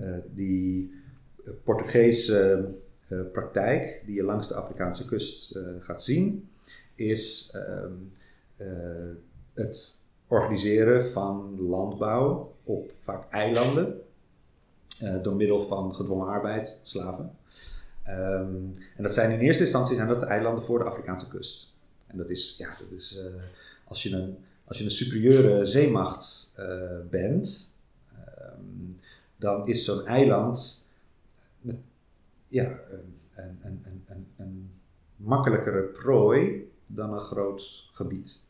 uh, 0.00 0.08
die 0.34 0.94
Portugese 1.64 2.68
praktijk, 3.32 4.02
die 4.06 4.14
je 4.14 4.22
langs 4.22 4.48
de 4.48 4.54
Afrikaanse 4.54 5.04
kust 5.04 5.58
gaat 5.80 6.02
zien, 6.02 6.48
is 6.94 7.56
het 9.54 10.02
organiseren 10.28 11.06
van 11.06 11.56
landbouw 11.60 12.52
op 12.64 12.92
vaak 13.02 13.30
eilanden. 13.30 14.00
Uh, 15.02 15.22
door 15.22 15.34
middel 15.34 15.62
van 15.62 15.94
gedwongen 15.94 16.26
arbeid, 16.26 16.80
slaven. 16.82 17.36
Um, 18.08 18.74
en 18.96 19.02
dat 19.02 19.14
zijn 19.14 19.30
in 19.30 19.38
eerste 19.38 19.62
instantie 19.62 19.96
zijn 19.96 20.08
dat 20.08 20.20
de 20.20 20.26
eilanden 20.26 20.64
voor 20.64 20.78
de 20.78 20.84
Afrikaanse 20.84 21.28
kust. 21.28 21.72
En 22.06 22.16
dat 22.16 22.28
is, 22.28 22.54
ja, 22.58 22.68
dat 22.68 22.90
is 22.90 23.16
uh, 23.16 23.42
als, 23.84 24.02
je 24.02 24.10
een, 24.10 24.36
als 24.64 24.78
je 24.78 24.84
een 24.84 24.90
superieure 24.90 25.66
zeemacht 25.66 26.54
uh, 26.58 26.66
bent, 27.10 27.76
um, 28.12 29.00
dan 29.36 29.66
is 29.66 29.84
zo'n 29.84 30.06
eiland 30.06 30.86
ja, 32.48 32.78
een, 33.34 33.58
een, 33.62 34.04
een, 34.06 34.26
een 34.36 34.70
makkelijkere 35.16 35.82
prooi 35.82 36.70
dan 36.86 37.12
een 37.12 37.20
groot 37.20 37.88
gebied. 37.92 38.42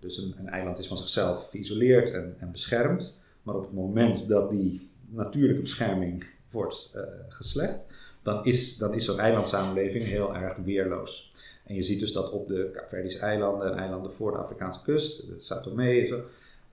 Dus 0.00 0.18
een, 0.18 0.34
een, 0.36 0.48
eiland 0.48 0.78
is 0.78 0.86
van 0.86 0.98
zichzelf 0.98 1.48
geïsoleerd 1.50 2.10
en, 2.10 2.34
en, 2.38 2.52
beschermd. 2.52 3.20
Maar 3.42 3.54
op 3.54 3.62
het 3.62 3.72
moment 3.72 4.28
dat 4.28 4.50
die 4.50 4.90
natuurlijke 5.08 5.62
bescherming 5.62 6.24
wordt 6.50 6.92
uh, 6.96 7.02
geslecht, 7.28 7.78
dan 8.22 8.44
is, 8.44 8.76
dan 8.76 8.94
is 8.94 9.04
zo'n 9.04 9.18
eilandsamenleving 9.18 10.04
heel 10.04 10.34
erg 10.34 10.56
weerloos. 10.56 11.32
En 11.64 11.74
je 11.74 11.82
ziet 11.82 12.00
dus 12.00 12.12
dat 12.12 12.30
op 12.30 12.48
de 12.48 12.70
Kaapverdische 12.72 13.18
eilanden 13.18 13.72
en 13.72 13.78
eilanden 13.78 14.12
voor 14.12 14.32
de 14.32 14.38
Afrikaanse 14.38 14.82
kust, 14.82 15.22
en 15.28 16.06
zo, 16.06 16.22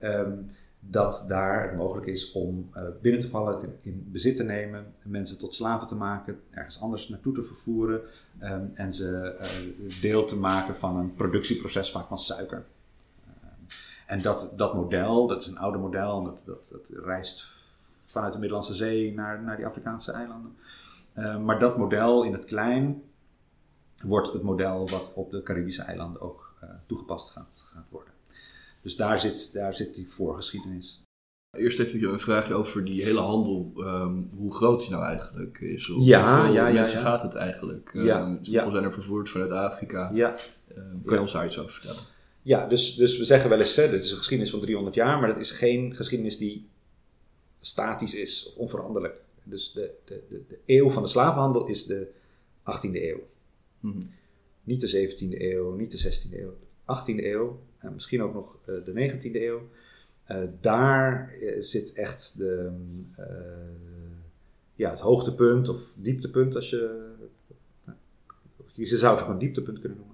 um, 0.00 0.46
dat 0.80 1.24
daar 1.28 1.68
het 1.68 1.76
mogelijk 1.76 2.06
is 2.06 2.32
om 2.32 2.70
uh, 2.76 2.82
binnen 3.00 3.20
te 3.20 3.28
vallen, 3.28 3.78
in, 3.82 4.08
bezit 4.12 4.36
te 4.36 4.42
nemen, 4.42 4.86
mensen 5.02 5.38
tot 5.38 5.54
slaven 5.54 5.88
te 5.88 5.94
maken, 5.94 6.40
ergens 6.50 6.80
anders 6.80 7.08
naartoe 7.08 7.34
te 7.34 7.42
vervoeren 7.42 8.00
um, 8.42 8.70
en 8.74 8.94
ze 8.94 9.36
uh, 9.40 10.00
deel 10.00 10.24
te 10.24 10.36
maken 10.36 10.74
van 10.74 10.96
een 10.96 11.14
productieproces, 11.14 11.90
vaak 11.90 12.06
van 12.08 12.18
suiker. 12.18 12.64
En 14.08 14.22
dat, 14.22 14.52
dat 14.56 14.74
model, 14.74 15.26
dat 15.26 15.40
is 15.40 15.46
een 15.46 15.58
oude 15.58 15.78
model, 15.78 16.24
dat, 16.24 16.42
dat, 16.46 16.68
dat 16.70 17.04
reist 17.04 17.50
vanuit 18.04 18.32
de 18.32 18.38
Middellandse 18.38 18.74
Zee 18.74 19.14
naar, 19.14 19.42
naar 19.42 19.56
die 19.56 19.66
Afrikaanse 19.66 20.12
eilanden. 20.12 20.56
Uh, 21.14 21.38
maar 21.38 21.58
dat 21.58 21.76
model 21.76 22.22
in 22.24 22.32
het 22.32 22.44
klein 22.44 23.02
wordt 24.04 24.32
het 24.32 24.42
model 24.42 24.88
wat 24.88 25.12
op 25.14 25.30
de 25.30 25.42
Caribische 25.42 25.82
eilanden 25.82 26.20
ook 26.20 26.54
uh, 26.62 26.70
toegepast 26.86 27.30
gaat, 27.30 27.68
gaat 27.72 27.86
worden. 27.88 28.12
Dus 28.82 28.96
daar 28.96 29.20
zit, 29.20 29.52
daar 29.52 29.74
zit 29.74 29.94
die 29.94 30.10
voorgeschiedenis. 30.10 31.02
Eerst 31.56 31.78
even 31.78 32.12
een 32.12 32.20
vraagje 32.20 32.54
over 32.54 32.84
die 32.84 33.02
hele 33.02 33.20
handel, 33.20 33.72
um, 33.76 34.30
hoe 34.36 34.54
groot 34.54 34.80
die 34.80 34.90
nou 34.90 35.04
eigenlijk 35.04 35.58
is. 35.58 35.90
Of 35.90 36.02
ja, 36.02 36.36
hoeveel 36.36 36.54
ja, 36.54 36.72
mensen 36.72 36.98
ja. 36.98 37.04
gaat 37.04 37.22
het 37.22 37.34
eigenlijk? 37.34 37.90
Ja, 37.92 38.26
hoeveel 38.26 38.52
ja. 38.52 38.70
zijn 38.70 38.84
er 38.84 38.92
vervoerd 38.92 39.30
vanuit 39.30 39.50
Afrika? 39.50 40.10
Ja, 40.12 40.34
Um, 40.76 41.02
kan 41.04 41.14
je 41.14 41.20
ons 41.20 41.32
daar 41.32 41.46
iets 41.46 41.58
over 41.58 41.72
vertellen? 41.72 42.02
Ja 42.48 42.66
dus, 42.66 42.94
dus 42.94 43.18
we 43.18 43.24
zeggen 43.24 43.50
wel 43.50 43.60
eens, 43.60 43.76
hè, 43.76 43.90
dit 43.90 44.04
is 44.04 44.10
een 44.10 44.16
geschiedenis 44.16 44.52
van 44.52 44.60
300 44.60 44.96
jaar, 44.96 45.18
maar 45.18 45.28
dat 45.28 45.38
is 45.38 45.50
geen 45.50 45.94
geschiedenis 45.94 46.38
die 46.38 46.68
statisch 47.60 48.14
is 48.14 48.46
of 48.46 48.54
onveranderlijk. 48.56 49.20
Dus 49.42 49.72
de, 49.72 49.90
de, 50.04 50.22
de, 50.28 50.42
de 50.48 50.58
eeuw 50.66 50.90
van 50.90 51.02
de 51.02 51.08
slavenhandel 51.08 51.66
is 51.66 51.86
de 51.86 52.08
18e 52.60 52.92
eeuw. 52.92 53.28
Mhm. 53.80 54.02
Niet 54.64 54.80
de 54.80 55.08
17e 55.08 55.40
eeuw, 55.40 55.74
niet 55.74 55.90
de 55.90 56.12
16e 56.28 56.32
eeuw. 56.32 56.56
18e 56.80 57.24
eeuw 57.24 57.60
en 57.78 57.94
misschien 57.94 58.22
ook 58.22 58.34
nog 58.34 58.58
uh, 58.66 58.84
de 58.84 59.12
19e 59.12 59.34
eeuw. 59.34 59.68
Uh, 60.28 60.42
daar 60.60 61.34
uh, 61.40 61.56
zit 61.62 61.92
echt 61.92 62.38
de, 62.38 62.70
ja, 64.74 64.90
het 64.90 65.00
hoogtepunt 65.00 65.68
of 65.68 65.80
dieptepunt, 65.94 66.54
als 66.54 66.70
je. 66.70 67.12
Je 68.72 68.86
zou 68.86 69.14
het 69.14 69.24
gewoon 69.24 69.38
dieptepunt 69.38 69.80
kunnen 69.80 69.98
noemen. 69.98 70.07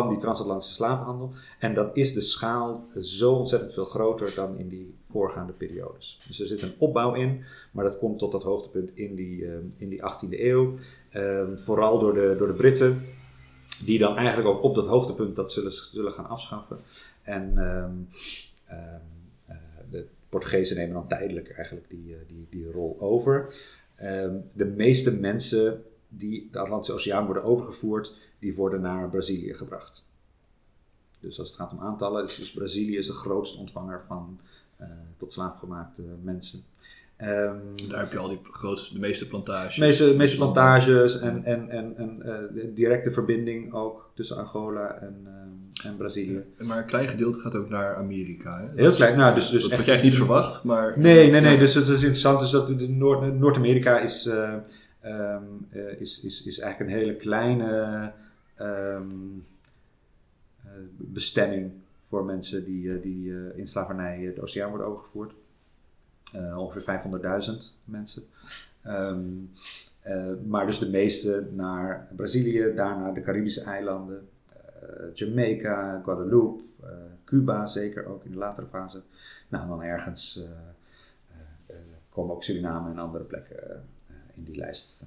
Van 0.00 0.08
die 0.08 0.18
transatlantische 0.18 0.74
slavenhandel. 0.74 1.32
En 1.58 1.74
dan 1.74 1.90
is 1.92 2.14
de 2.14 2.20
schaal 2.20 2.86
zo 3.00 3.32
ontzettend 3.32 3.72
veel 3.72 3.84
groter 3.84 4.34
dan 4.34 4.58
in 4.58 4.68
die 4.68 4.94
voorgaande 5.10 5.52
periodes. 5.52 6.20
Dus 6.26 6.40
er 6.40 6.46
zit 6.46 6.62
een 6.62 6.74
opbouw 6.78 7.14
in, 7.14 7.42
maar 7.70 7.84
dat 7.84 7.98
komt 7.98 8.18
tot 8.18 8.32
dat 8.32 8.42
hoogtepunt 8.42 8.90
in 8.94 9.14
die, 9.14 9.46
in 9.76 9.88
die 9.88 10.02
18e 10.02 10.40
eeuw. 10.40 10.74
Ehm, 11.10 11.56
vooral 11.56 11.98
door 11.98 12.14
de, 12.14 12.34
door 12.38 12.46
de 12.46 12.52
Britten 12.52 13.02
die 13.84 13.98
dan 13.98 14.16
eigenlijk 14.16 14.48
ook 14.48 14.62
op 14.62 14.74
dat 14.74 14.86
hoogtepunt 14.86 15.36
dat 15.36 15.52
zullen, 15.52 15.72
zullen 15.72 16.12
gaan 16.12 16.28
afschaffen. 16.28 16.78
En 17.22 17.58
um, 17.58 18.08
uh, 18.70 20.00
Portugezen 20.28 20.76
nemen 20.76 20.94
dan 20.94 21.08
tijdelijk 21.08 21.50
eigenlijk 21.50 21.88
die, 21.88 22.16
die, 22.26 22.46
die 22.50 22.72
rol 22.72 22.96
over. 23.00 23.54
Ehm, 23.96 24.34
de 24.52 24.64
meeste 24.64 25.16
mensen 25.20 25.82
die 26.08 26.48
de 26.52 26.58
Atlantische 26.58 26.94
Oceaan 26.94 27.24
worden 27.24 27.44
overgevoerd, 27.44 28.12
die 28.44 28.54
worden 28.54 28.80
naar 28.80 29.08
Brazilië 29.08 29.54
gebracht. 29.54 30.04
Dus 31.20 31.38
als 31.38 31.48
het 31.48 31.58
gaat 31.58 31.72
om 31.72 31.80
aantallen, 31.80 32.24
is 32.24 32.36
dus 32.36 32.50
Brazilië 32.50 32.96
is 32.96 33.06
de 33.06 33.12
grootste 33.12 33.58
ontvanger 33.58 34.02
van 34.06 34.38
uh, 34.80 34.86
tot 35.16 35.32
slaafgemaakte 35.32 36.02
mensen. 36.22 36.62
Um, 37.20 37.60
Daar 37.88 38.00
heb 38.00 38.12
je 38.12 38.18
al 38.18 38.28
die 38.28 38.40
grootste, 38.42 38.94
de 38.94 39.00
meeste 39.00 39.28
plantages. 39.28 39.74
De 39.74 39.80
meeste, 39.80 40.14
meeste 40.16 40.36
plantages 40.36 41.20
en, 41.20 41.44
en, 41.44 41.68
en, 41.68 41.96
en 41.96 42.22
uh, 42.54 42.64
directe 42.74 43.12
verbinding 43.12 43.72
ook 43.72 44.10
tussen 44.14 44.36
Angola 44.36 44.98
en, 45.00 45.26
uh, 45.26 45.86
en 45.86 45.96
Brazilië. 45.96 46.44
Ja, 46.58 46.66
maar 46.66 46.78
een 46.78 46.86
klein 46.86 47.08
gedeelte 47.08 47.38
gaat 47.38 47.54
ook 47.54 47.68
naar 47.68 47.96
Amerika. 47.96 48.60
Hè? 48.60 48.68
Heel 48.74 48.92
klein, 48.92 49.16
nou 49.16 49.34
dus, 49.34 49.50
dus 49.50 49.62
dat 49.62 49.70
echt, 49.70 49.80
had 49.80 49.94
jij 49.94 50.02
niet 50.02 50.14
verwacht, 50.14 50.64
maar... 50.64 50.98
Nee, 50.98 51.30
nee, 51.30 51.40
nee, 51.40 51.58
dus 51.58 51.74
het 51.74 51.88
is 51.88 51.92
interessant 51.92 52.40
dus 52.40 52.50
dat 52.50 52.70
Noord, 52.70 53.38
Noord-Amerika 53.38 53.98
is, 53.98 54.26
um, 54.26 55.66
is, 55.98 56.20
is, 56.20 56.44
is 56.44 56.58
eigenlijk 56.58 56.90
een 56.90 56.98
hele 56.98 57.16
kleine 57.16 58.12
um, 58.60 59.46
bestemming 60.96 61.72
voor 62.08 62.24
mensen 62.24 62.64
die, 62.64 63.00
die 63.00 63.54
in 63.54 63.68
slavernij 63.68 64.32
de 64.34 64.42
oceaan 64.42 64.68
worden 64.68 64.86
overgevoerd. 64.86 65.32
Ongeveer 66.56 67.00
500.000 67.48 67.74
mensen. 67.84 68.22
Uh, 68.86 69.16
maar 70.46 70.66
dus 70.66 70.78
de 70.78 70.88
meeste 70.88 71.48
naar 71.52 72.08
Brazilië, 72.16 72.72
daarna 72.74 73.12
de 73.12 73.20
Caribische 73.20 73.60
eilanden, 73.60 74.28
Jamaica, 75.14 76.00
Guadeloupe, 76.04 76.62
Cuba 77.24 77.66
zeker 77.66 78.06
ook 78.06 78.24
in 78.24 78.30
de 78.30 78.36
latere 78.36 78.66
fase. 78.66 79.02
Nou, 79.48 79.68
dan 79.68 79.82
ergens 79.82 80.40
komen 82.08 82.34
ook 82.34 82.42
Suriname 82.42 82.90
en 82.90 82.98
andere 82.98 83.24
plekken 83.24 83.84
in 84.34 84.44
die 84.44 84.56
lijst 84.56 85.04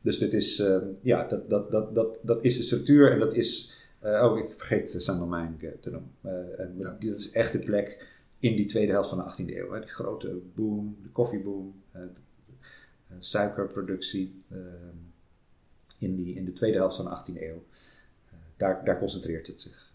Dus 0.00 0.18
dit 0.18 0.32
is, 0.32 0.62
ja, 1.00 1.24
dat, 1.24 1.50
dat, 1.50 1.70
dat, 1.70 1.94
dat, 1.94 2.18
dat 2.22 2.44
is 2.44 2.56
de 2.56 2.62
structuur 2.62 3.12
en 3.12 3.18
dat 3.18 3.34
is, 3.34 3.72
oh 4.00 4.38
ik 4.38 4.44
vergeet 4.56 4.90
Saint-Domingue 5.02 5.78
te 5.80 5.90
noemen. 5.90 6.10
Ja. 6.78 6.96
Dat 7.00 7.18
is 7.18 7.30
echt 7.30 7.52
de 7.52 7.58
plek 7.58 8.06
in 8.42 8.56
die 8.56 8.66
tweede 8.66 8.92
helft 8.92 9.08
van 9.08 9.18
de 9.18 9.30
18e 9.30 9.56
eeuw. 9.56 9.72
Hè. 9.72 9.80
De 9.80 9.86
grote 9.86 10.40
boom, 10.54 10.96
de 11.02 11.08
koffieboom, 11.08 11.82
uh, 11.96 12.02
uh, 12.02 12.08
suikerproductie 13.18 14.44
uh, 14.52 14.58
in, 15.98 16.16
die, 16.16 16.34
in 16.34 16.44
de 16.44 16.52
tweede 16.52 16.76
helft 16.76 16.96
van 16.96 17.04
de 17.04 17.32
18e 17.32 17.42
eeuw. 17.42 17.64
daar, 18.56 18.84
daar 18.84 18.98
concentreert 18.98 19.46
het 19.46 19.60
zich. 19.60 19.92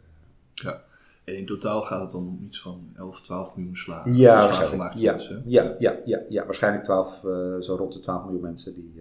Ja. 0.54 0.86
En 1.28 1.38
in 1.38 1.46
totaal 1.46 1.82
gaat 1.82 2.02
het 2.02 2.12
dan 2.12 2.28
om 2.28 2.40
iets 2.46 2.62
van 2.62 2.90
11, 2.96 3.22
12 3.22 3.56
miljoen 3.56 3.76
slagen. 3.76 4.16
Ja, 4.16 4.40
waarschijnlijk. 4.40 4.94
Ja, 4.94 5.18
ja, 5.46 5.76
ja, 5.80 6.00
ja, 6.06 6.24
ja, 6.30 6.46
waarschijnlijk 6.46 6.84
12, 6.84 7.20
zo 7.60 7.76
rond 7.76 7.94
de 7.94 8.00
12 8.00 8.24
miljoen 8.24 8.42
mensen 8.42 8.76
die, 8.76 8.94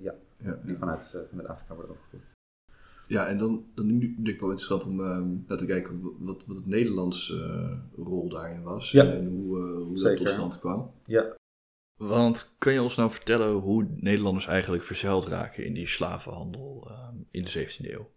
ja, 0.00 0.14
ja, 0.38 0.58
die 0.64 0.76
vanuit, 0.76 1.18
vanuit 1.30 1.48
Afrika 1.48 1.74
worden 1.74 1.92
overgevoerd. 1.92 2.34
Ja, 3.06 3.26
en 3.26 3.38
dan, 3.38 3.64
dan 3.74 3.86
nu 3.86 4.14
denk 4.14 4.28
ik 4.28 4.40
wel 4.40 4.50
interessant 4.50 4.84
om 4.84 5.00
uh, 5.48 5.56
te 5.56 5.66
kijken 5.66 6.00
wat, 6.18 6.44
wat 6.46 6.56
het 6.56 6.66
Nederlands 6.66 7.30
uh, 7.30 7.72
rol 7.96 8.28
daarin 8.28 8.62
was 8.62 8.94
en 8.94 9.26
hoe, 9.26 9.58
uh, 9.58 9.76
hoe 9.76 10.02
dat 10.02 10.16
tot 10.16 10.28
stand 10.28 10.58
kwam. 10.58 10.90
Ja. 11.06 11.36
Want 11.96 12.54
kan 12.58 12.72
je 12.72 12.82
ons 12.82 12.96
nou 12.96 13.10
vertellen 13.10 13.52
hoe 13.52 13.86
Nederlanders 13.96 14.46
eigenlijk 14.46 14.84
verzeild 14.84 15.26
raken 15.26 15.64
in 15.64 15.74
die 15.74 15.88
slavenhandel 15.88 16.86
ehm, 16.90 17.16
in 17.30 17.44
de 17.44 17.50
17e 17.50 17.90
eeuw? 17.90 18.10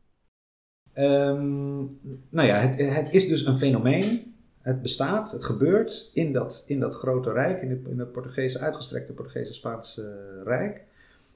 Um, 1.00 2.00
nou 2.30 2.48
ja, 2.48 2.56
het, 2.56 2.78
het 2.96 3.14
is 3.14 3.28
dus 3.28 3.46
een 3.46 3.58
fenomeen. 3.58 4.36
Het 4.62 4.82
bestaat, 4.82 5.32
het 5.32 5.44
gebeurt 5.44 6.10
in 6.14 6.34
dat, 6.34 6.64
in 6.68 6.80
dat 6.80 6.96
grote 6.96 7.32
rijk, 7.32 7.62
in 7.62 7.70
het, 7.70 7.88
in 7.88 8.00
het 8.00 8.12
Portugese, 8.12 8.60
uitgestrekte 8.60 9.14
Portugese-Spaanse 9.14 10.42
rijk. 10.44 10.84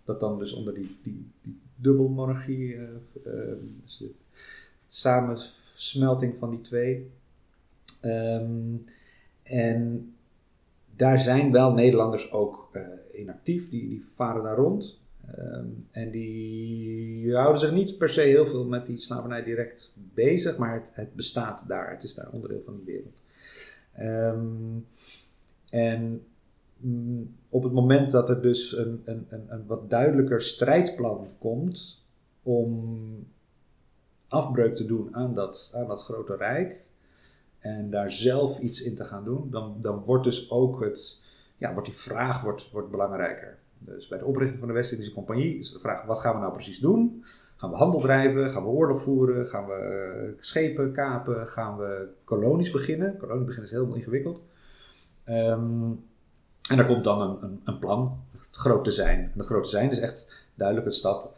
Dat 0.05 0.19
dan 0.19 0.39
dus 0.39 0.53
onder 0.53 0.73
die, 0.73 0.97
die, 1.03 1.25
die 1.41 1.59
dubbelmonarchie, 1.75 2.75
uh, 2.75 2.81
dus 3.83 3.97
de 3.97 4.11
samensmelting 4.87 6.35
van 6.39 6.49
die 6.49 6.61
twee. 6.61 7.09
Um, 8.01 8.85
en 9.43 10.13
daar 10.95 11.19
zijn 11.19 11.51
wel 11.51 11.73
Nederlanders 11.73 12.31
ook 12.31 12.69
uh, 12.73 12.81
in 13.11 13.29
actief, 13.29 13.69
die, 13.69 13.89
die 13.89 14.05
varen 14.15 14.43
daar 14.43 14.55
rond. 14.55 15.00
Um, 15.39 15.87
en 15.91 16.11
die 16.11 17.35
houden 17.35 17.61
zich 17.61 17.71
niet 17.71 17.97
per 17.97 18.09
se 18.09 18.21
heel 18.21 18.45
veel 18.45 18.65
met 18.65 18.85
die 18.85 18.97
slavernij 18.97 19.43
direct 19.43 19.91
bezig, 19.95 20.57
maar 20.57 20.73
het, 20.73 20.83
het 20.91 21.13
bestaat 21.13 21.67
daar. 21.67 21.91
Het 21.91 22.03
is 22.03 22.13
daar 22.13 22.29
onderdeel 22.31 22.61
van 22.65 22.75
die 22.75 22.85
wereld. 22.85 23.21
Um, 23.99 24.87
en 25.69 26.21
Mm, 26.81 27.35
op 27.49 27.63
het 27.63 27.71
moment 27.71 28.11
dat 28.11 28.29
er 28.29 28.41
dus 28.41 28.77
een, 28.77 29.01
een, 29.05 29.25
een, 29.29 29.45
een 29.47 29.65
wat 29.65 29.89
duidelijker 29.89 30.41
strijdplan 30.41 31.27
komt 31.39 32.03
om 32.43 33.27
afbreuk 34.27 34.75
te 34.75 34.85
doen 34.85 35.15
aan 35.15 35.35
dat, 35.35 35.71
aan 35.75 35.87
dat 35.87 36.03
grote 36.03 36.35
rijk 36.35 36.75
en 37.59 37.89
daar 37.89 38.11
zelf 38.11 38.59
iets 38.59 38.81
in 38.81 38.95
te 38.95 39.05
gaan 39.05 39.23
doen, 39.23 39.49
dan, 39.49 39.77
dan 39.81 40.03
wordt 40.03 40.23
dus 40.23 40.49
ook 40.49 40.83
het, 40.83 41.23
ja, 41.57 41.73
wordt 41.73 41.87
die 41.87 41.97
vraag 41.97 42.41
wordt, 42.41 42.71
wordt 42.71 42.91
belangrijker. 42.91 43.57
Dus 43.85 44.07
bij 44.07 44.17
de 44.17 44.25
oprichting 44.25 44.59
van 44.59 44.67
de 44.67 44.73
West-Indische 44.73 45.13
Compagnie 45.13 45.59
is 45.59 45.71
de 45.71 45.79
vraag: 45.79 46.05
wat 46.05 46.19
gaan 46.19 46.33
we 46.33 46.39
nou 46.39 46.53
precies 46.53 46.79
doen? 46.79 47.23
Gaan 47.55 47.69
we 47.69 47.75
handel 47.75 47.99
drijven? 47.99 48.49
Gaan 48.49 48.63
we 48.63 48.69
oorlog 48.69 49.01
voeren? 49.01 49.47
Gaan 49.47 49.65
we 49.65 50.23
uh, 50.27 50.33
schepen 50.39 50.91
kapen? 50.91 51.47
Gaan 51.47 51.77
we 51.77 52.07
kolonies 52.23 52.71
beginnen? 52.71 53.17
Kolonies 53.17 53.45
beginnen 53.45 53.71
is 53.71 53.77
heel 53.77 53.95
ingewikkeld. 53.95 54.41
Um, 55.29 56.03
en 56.69 56.77
daar 56.77 56.85
komt 56.85 57.03
dan 57.03 57.21
een, 57.21 57.43
een, 57.43 57.61
een 57.63 57.79
plan, 57.79 58.23
het 58.47 58.55
grote 58.55 58.91
zijn. 58.91 59.19
En 59.19 59.37
het 59.37 59.45
grote 59.45 59.69
zijn 59.69 59.91
is 59.91 59.99
echt 59.99 60.47
duidelijk 60.55 60.87
een 60.87 60.93
stap 60.93 61.37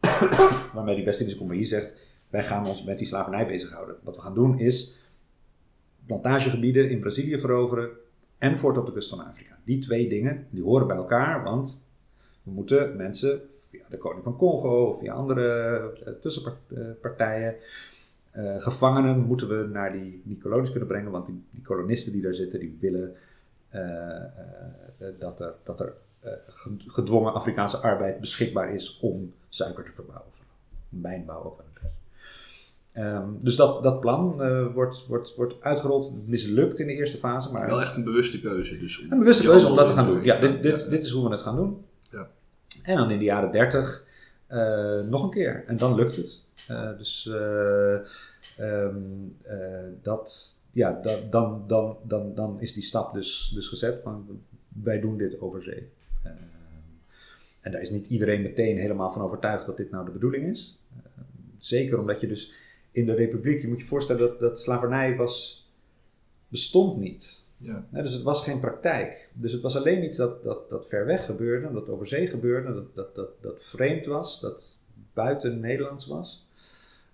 waarmee 0.74 0.94
die 0.94 1.04
West-Indische 1.04 1.40
Compagnie 1.40 1.66
zegt: 1.66 1.96
wij 2.28 2.44
gaan 2.44 2.66
ons 2.66 2.84
met 2.84 2.98
die 2.98 3.06
slavernij 3.06 3.46
bezighouden. 3.46 3.96
Wat 4.02 4.16
we 4.16 4.22
gaan 4.22 4.34
doen 4.34 4.58
is 4.58 4.98
plantagegebieden 6.06 6.90
in 6.90 7.00
Brazilië 7.00 7.40
veroveren 7.40 7.90
en 8.38 8.58
voort 8.58 8.78
op 8.78 8.86
de 8.86 8.92
kust 8.92 9.10
van 9.10 9.26
Afrika. 9.26 9.58
Die 9.64 9.78
twee 9.78 10.08
dingen 10.08 10.46
die 10.50 10.62
horen 10.62 10.86
bij 10.86 10.96
elkaar, 10.96 11.42
want 11.42 11.82
we 12.42 12.50
moeten 12.50 12.96
mensen 12.96 13.40
via 13.70 13.84
de 13.90 13.98
koning 13.98 14.24
van 14.24 14.36
Congo 14.36 14.84
of 14.84 14.98
via 14.98 15.12
andere 15.12 15.80
uh, 16.06 16.12
tussenpartijen, 16.20 17.54
uh, 18.36 18.62
gevangenen, 18.62 19.20
moeten 19.20 19.48
we 19.48 19.68
naar 19.72 19.92
die, 19.92 20.22
die 20.24 20.38
kolonies 20.38 20.70
kunnen 20.70 20.88
brengen, 20.88 21.10
want 21.10 21.26
die, 21.26 21.62
kolonisten 21.62 22.12
die 22.12 22.22
daar 22.22 22.34
zitten, 22.34 22.60
die 22.60 22.76
willen 22.80 23.16
eh, 23.74 24.16
eh, 24.16 25.14
dat 25.18 25.40
er, 25.40 25.54
dat 25.62 25.80
er 25.80 25.94
eh, 26.20 26.32
gedwongen 26.86 27.34
Afrikaanse 27.34 27.76
arbeid 27.76 28.20
beschikbaar 28.20 28.74
is 28.74 28.98
om 29.00 29.34
suiker 29.48 29.84
te 29.84 29.92
verbouwen. 29.92 30.32
Mijnbouw 30.88 31.42
ook 31.42 31.56
wel 31.56 31.66
een 31.66 31.72
beetje. 31.72 32.03
Um, 32.98 33.38
dus 33.40 33.56
dat, 33.56 33.82
dat 33.82 34.00
plan 34.00 34.36
uh, 34.40 34.66
wordt, 34.72 35.06
wordt, 35.06 35.34
wordt 35.34 35.54
uitgerold, 35.60 36.26
mislukt 36.26 36.80
in 36.80 36.86
de 36.86 36.92
eerste 36.92 37.18
fase. 37.18 37.52
Maar 37.52 37.66
wel 37.66 37.80
echt 37.80 37.96
een 37.96 38.04
bewuste 38.04 38.40
keuze. 38.40 38.78
Dus 38.78 39.06
een 39.10 39.18
bewuste 39.18 39.42
keuze 39.42 39.66
om 39.66 39.76
dat 39.76 39.86
te 39.86 39.92
gaan 39.92 40.06
doen. 40.06 40.22
Ja, 40.22 40.40
dit, 40.40 40.62
dit, 40.62 40.90
dit 40.90 41.04
is 41.04 41.10
hoe 41.10 41.24
we 41.24 41.30
het 41.30 41.40
gaan 41.40 41.56
doen. 41.56 41.84
Ja. 42.10 42.28
En 42.82 42.96
dan 42.96 43.10
in 43.10 43.18
de 43.18 43.24
jaren 43.24 43.52
30 43.52 44.04
uh, 44.48 45.00
nog 45.00 45.22
een 45.22 45.30
keer. 45.30 45.64
En 45.66 45.76
dan 45.76 45.94
lukt 45.94 46.16
het. 46.16 46.40
Uh, 46.70 46.98
dus 46.98 47.30
um, 48.60 49.36
dat, 50.02 50.58
ja, 50.72 51.00
dat, 51.02 51.32
dan, 51.32 51.64
dan, 51.66 51.96
dan, 52.02 52.34
dan 52.34 52.60
is 52.60 52.72
die 52.72 52.82
stap 52.82 53.14
dus, 53.14 53.50
dus 53.54 53.68
gezet 53.68 54.00
van 54.02 54.42
wij 54.82 55.00
doen 55.00 55.18
dit 55.18 55.40
over 55.40 55.62
zee. 55.62 55.88
Uh, 56.24 56.32
en 57.60 57.72
daar 57.72 57.82
is 57.82 57.90
niet 57.90 58.06
iedereen 58.06 58.42
meteen 58.42 58.78
helemaal 58.78 59.12
van 59.12 59.22
overtuigd 59.22 59.66
dat 59.66 59.76
dit 59.76 59.90
nou 59.90 60.04
de 60.04 60.10
bedoeling 60.10 60.50
is. 60.50 60.78
Zeker 61.58 61.98
omdat 61.98 62.20
je 62.20 62.26
dus 62.26 62.52
in 62.94 63.06
de 63.06 63.14
republiek, 63.14 63.60
je 63.60 63.68
moet 63.68 63.80
je 63.80 63.86
voorstellen 63.86 64.28
dat, 64.28 64.40
dat 64.40 64.60
slavernij 64.60 65.16
was, 65.16 65.66
bestond 66.48 66.96
niet. 66.96 67.42
Ja. 67.56 67.84
dus 67.90 68.12
het 68.12 68.22
was 68.22 68.42
geen 68.42 68.60
praktijk. 68.60 69.28
Dus 69.32 69.52
het 69.52 69.62
was 69.62 69.76
alleen 69.76 70.04
iets 70.04 70.16
dat, 70.16 70.42
dat, 70.42 70.70
dat 70.70 70.86
ver 70.88 71.06
weg 71.06 71.24
gebeurde, 71.24 71.72
dat 71.72 71.88
over 71.88 72.06
zee 72.06 72.26
gebeurde, 72.26 72.74
dat, 72.74 72.94
dat, 72.94 73.14
dat, 73.14 73.28
dat 73.40 73.64
vreemd 73.64 74.06
was, 74.06 74.40
dat 74.40 74.78
buiten 75.12 75.60
Nederlands 75.60 76.06
was. 76.06 76.46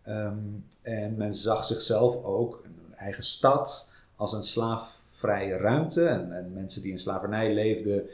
Um, 0.09 0.65
en 0.83 1.17
men 1.17 1.35
zag 1.35 1.65
zichzelf 1.65 2.25
ook, 2.25 2.63
eigen 2.95 3.25
stad 3.25 3.93
als 4.17 4.33
een 4.33 4.45
slaafvrije 4.45 5.57
ruimte. 5.57 6.05
En, 6.05 6.33
en 6.33 6.53
mensen 6.53 6.83
die 6.83 6.91
in 6.91 6.99
slavernij 6.99 7.55
leefden 7.55 8.09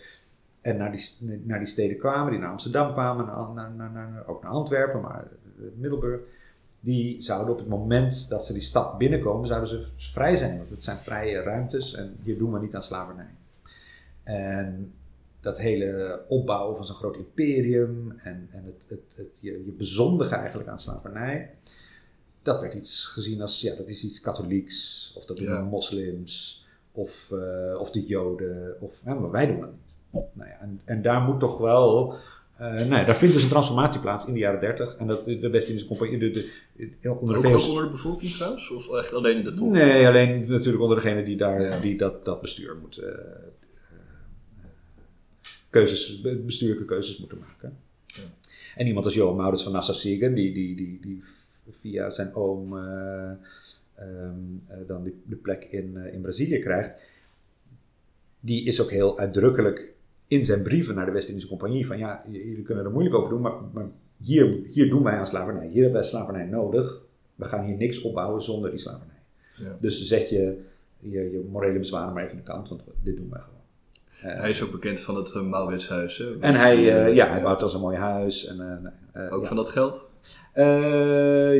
en 0.60 0.76
naar 0.76 0.92
die, 0.92 1.40
naar 1.44 1.58
die 1.58 1.68
steden 1.68 1.98
kwamen, 1.98 2.30
die 2.30 2.40
naar 2.40 2.50
Amsterdam 2.50 2.92
kwamen, 2.92 3.26
naar, 3.26 3.70
naar, 3.70 3.90
naar, 3.90 4.26
ook 4.26 4.42
naar 4.42 4.52
Antwerpen, 4.52 5.00
maar 5.00 5.28
Middelburg, 5.74 6.20
die 6.86 7.22
zouden 7.22 7.52
op 7.52 7.58
het 7.58 7.68
moment 7.68 8.28
dat 8.28 8.46
ze 8.46 8.52
die 8.52 8.62
stad 8.62 8.98
binnenkomen, 8.98 9.46
zouden 9.46 9.68
ze 9.68 9.86
vrij 9.96 10.36
zijn. 10.36 10.58
Want 10.58 10.70
het 10.70 10.84
zijn 10.84 10.98
vrije 10.98 11.40
ruimtes 11.40 11.94
en 11.94 12.16
hier 12.22 12.38
doen 12.38 12.52
we 12.52 12.58
niet 12.58 12.74
aan 12.74 12.82
slavernij. 12.82 13.34
En 14.22 14.92
dat 15.40 15.58
hele 15.58 16.20
opbouwen 16.28 16.76
van 16.76 16.86
zo'n 16.86 16.94
groot 16.94 17.16
imperium 17.16 18.14
en, 18.16 18.48
en 18.50 18.64
het, 18.64 18.86
het, 18.88 19.00
het, 19.14 19.38
je, 19.40 19.50
je 19.64 19.72
bezondigen 19.72 20.38
eigenlijk 20.38 20.68
aan 20.68 20.80
slavernij, 20.80 21.50
dat 22.42 22.60
werd 22.60 22.74
iets 22.74 23.06
gezien 23.06 23.42
als, 23.42 23.60
ja, 23.60 23.74
dat 23.74 23.88
is 23.88 24.04
iets 24.04 24.20
katholieks, 24.20 25.12
of 25.16 25.24
dat 25.24 25.36
doen 25.36 25.46
ja. 25.46 25.60
moslims, 25.60 26.64
of, 26.92 27.32
eh, 27.32 27.80
of 27.80 27.90
de 27.90 28.06
Joden. 28.06 28.76
Of, 28.80 29.00
ja, 29.04 29.14
maar 29.14 29.30
wij 29.30 29.46
doen 29.46 29.60
dat 29.60 29.70
niet. 29.70 29.94
Nou 30.32 30.48
ja, 30.48 30.60
en, 30.60 30.80
en 30.84 31.02
daar 31.02 31.20
moet 31.20 31.40
toch 31.40 31.58
wel. 31.58 32.14
Ja, 32.58 33.04
daar 33.04 33.16
vindt 33.16 33.34
dus 33.34 33.42
een 33.42 33.48
transformatie 33.48 34.00
plaats 34.00 34.26
in 34.26 34.32
de 34.32 34.38
jaren 34.38 34.60
30. 34.60 34.96
En 34.96 35.06
dat 35.06 35.24
de 35.24 35.48
West-Indische 35.50 35.88
Compagnie. 35.88 36.18
De, 36.18 36.30
de, 36.30 36.50
de- 37.00 37.10
onder 37.12 37.34
de 37.42 37.48
Ook, 37.48 37.52
VOC 37.54 37.60
ook 37.62 37.68
onder 37.68 37.84
de 37.84 37.90
bevolking 37.90 38.32
trouwens? 38.32 38.70
Of 38.70 38.90
echt 38.96 39.12
alleen 39.12 39.36
in 39.36 39.44
de 39.44 39.54
top? 39.54 39.70
Nee, 39.70 40.06
alleen 40.06 40.50
natuurlijk 40.50 40.82
onder 40.82 40.96
degene 41.02 41.24
die, 41.24 41.36
daar, 41.36 41.62
Ja. 41.62 41.78
die 41.80 41.96
dat, 41.98 42.24
dat 42.24 42.40
bestuur 42.40 42.76
moet. 42.80 42.96
eh, 42.98 43.08
keuzes, 45.70 46.20
be- 46.20 46.36
bestuurlijke 46.36 46.84
keuzes 46.84 47.18
moeten 47.18 47.38
maken. 47.38 47.76
Ja. 48.06 48.22
En 48.76 48.86
iemand 48.86 49.04
als 49.04 49.14
Johan 49.14 49.36
Maurits 49.36 49.62
van 49.62 49.72
Nassau-Siegen, 49.72 50.34
die, 50.34 50.52
die, 50.54 50.76
die, 50.76 50.98
die 51.02 51.22
via 51.80 52.10
zijn 52.10 52.34
oom 52.34 52.78
eh, 52.78 53.30
ehm, 53.94 54.34
eh, 54.66 54.76
dan 54.86 55.02
die, 55.04 55.14
de 55.24 55.36
plek 55.36 55.64
in, 55.64 55.96
in 56.12 56.20
Brazilië 56.20 56.58
krijgt, 56.58 56.94
die 58.40 58.64
is 58.64 58.80
ook 58.80 58.90
heel 58.90 59.18
uitdrukkelijk 59.18 59.92
in 60.26 60.44
zijn 60.44 60.62
brieven 60.62 60.94
naar 60.94 61.06
de 61.06 61.12
West-Indische 61.12 61.48
Compagnie 61.48 61.86
van 61.86 61.98
ja, 61.98 62.24
jullie 62.30 62.62
kunnen 62.62 62.84
er 62.84 62.90
moeilijk 62.90 63.14
over 63.16 63.30
doen, 63.30 63.40
maar, 63.40 63.52
maar 63.72 63.86
hier, 64.16 64.58
hier 64.70 64.88
doen 64.88 65.02
wij 65.02 65.14
aan 65.14 65.26
slavernij. 65.26 65.66
Hier 65.66 65.82
hebben 65.82 66.00
wij 66.00 66.08
slavernij 66.08 66.44
nodig. 66.44 67.00
We 67.34 67.44
gaan 67.44 67.64
hier 67.64 67.76
niks 67.76 68.02
opbouwen 68.02 68.42
zonder 68.42 68.70
die 68.70 68.78
slavernij. 68.78 69.16
Ja. 69.56 69.76
Dus 69.80 70.06
zet 70.06 70.28
je, 70.28 70.62
je 70.98 71.30
je 71.30 71.46
morele 71.50 71.78
bezwaren 71.78 72.12
maar 72.14 72.22
even 72.24 72.36
aan 72.38 72.44
de 72.44 72.50
kant, 72.50 72.68
want 72.68 72.82
dit 73.02 73.16
doen 73.16 73.30
wij 73.30 73.40
gewoon. 73.40 73.54
Eh, 74.32 74.40
Hij 74.40 74.50
is 74.50 74.62
ook 74.62 74.70
bekend 74.70 75.00
van 75.00 75.14
het 75.14 75.34
uh, 75.34 75.42
Mauritshuis. 75.42 76.18
Hè? 76.18 76.38
en 76.40 76.54
hij, 76.54 77.04
eh, 77.06 77.14
ja, 77.14 77.28
hij 77.28 77.42
bouwt 77.42 77.62
als 77.62 77.74
een 77.74 77.80
mooi 77.80 77.96
huis. 77.96 78.46
En, 78.46 78.92
eh, 79.12 79.32
Ook 79.32 79.42
ja. 79.42 79.46
van 79.48 79.56
dat 79.56 79.68
geld? 79.68 80.04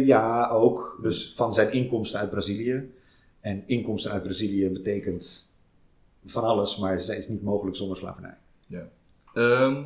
Ja, 0.04 0.49
ook. 0.49 0.99
Dus 1.02 1.32
van 1.37 1.52
zijn 1.54 1.73
inkomsten 1.73 2.20
uit 2.20 2.30
Brazilië. 2.30 2.90
En 3.40 3.62
inkomsten 3.66 4.12
uit 4.12 4.23
Brazilië 4.23 4.68
betekent 4.68 5.52
van 6.25 6.44
alles, 6.44 6.78
maar 6.78 6.96
het 6.96 7.08
is 7.08 7.28
niet 7.28 7.42
mogelijk 7.42 7.76
zonder 7.76 7.96
slavernij. 7.96 8.37
Ehm, 9.35 9.82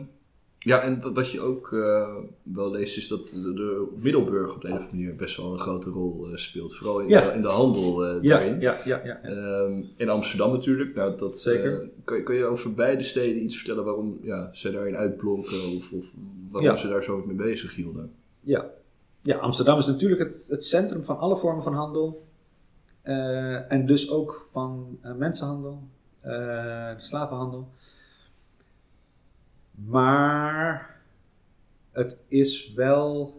ja, 0.58 0.80
en 0.80 1.12
wat- 1.14 1.30
je 1.30 1.40
ook 1.40 1.72
eh, 1.72 2.14
wel 2.42 2.70
leest 2.70 2.96
is 2.96 3.08
dat 3.08 3.28
de, 3.28 3.52
de 3.54 3.86
Middelburg 3.96 4.54
op 4.54 4.60
de 4.60 4.68
een 4.68 4.74
of 4.74 4.78
andere 4.80 4.96
manier 4.96 5.16
best 5.16 5.36
wel 5.36 5.52
een 5.52 5.58
grote 5.58 5.90
rol 5.90 6.26
eh, 6.28 6.36
speelt. 6.36 6.76
Vooral 6.76 7.00
in, 7.00 7.08
Ja. 7.08 7.20
de, 7.28 7.32
in 7.34 7.42
de 7.42 7.48
handel 7.48 8.04
eh, 8.06 8.22
daarin. 8.22 8.60
ja, 8.60 8.80
ja. 8.84 9.00
ja, 9.04 9.20
Ehm, 9.22 9.82
in 9.96 10.08
Amsterdam 10.08 10.52
natuurlijk. 10.52 10.94
Nou, 10.94 11.18
dat, 11.18 11.38
Zeker. 11.38 11.82
eh, 12.04 12.24
kan, 12.24 12.34
je- 12.34 12.44
over 12.44 12.74
beide 12.74 13.02
steden 13.02 13.42
iets 13.42 13.56
vertellen 13.56 13.84
waarom 13.84 14.18
ja, 14.22 14.48
ze 14.52 14.70
daarin 14.70 14.96
uitblonken 14.96 15.76
of, 15.76 15.92
of 15.92 16.04
waarom 16.50 16.70
Ja. 16.70 16.76
ze 16.76 16.88
daar 16.88 17.02
zo 17.04 17.22
mee 17.26 17.36
bezig 17.36 17.74
hielden? 17.74 18.12
Ja. 18.40 18.70
ja, 19.22 19.36
Amsterdam 19.36 19.78
is 19.78 19.86
natuurlijk 19.86 20.20
het, 20.20 20.44
het 20.48 20.64
centrum 20.64 21.04
van 21.04 21.18
alle 21.18 21.36
vormen 21.36 21.62
van 21.62 21.74
handel. 21.74 22.24
En 23.68 23.86
dus 23.86 24.10
ook 24.10 24.46
van 24.50 24.98
mensenhandel, 25.18 25.82
de 26.22 26.94
slavenhandel. 26.98 27.68
Maar 29.86 31.00
het 31.90 32.16
is 32.26 32.72
wel. 32.72 33.34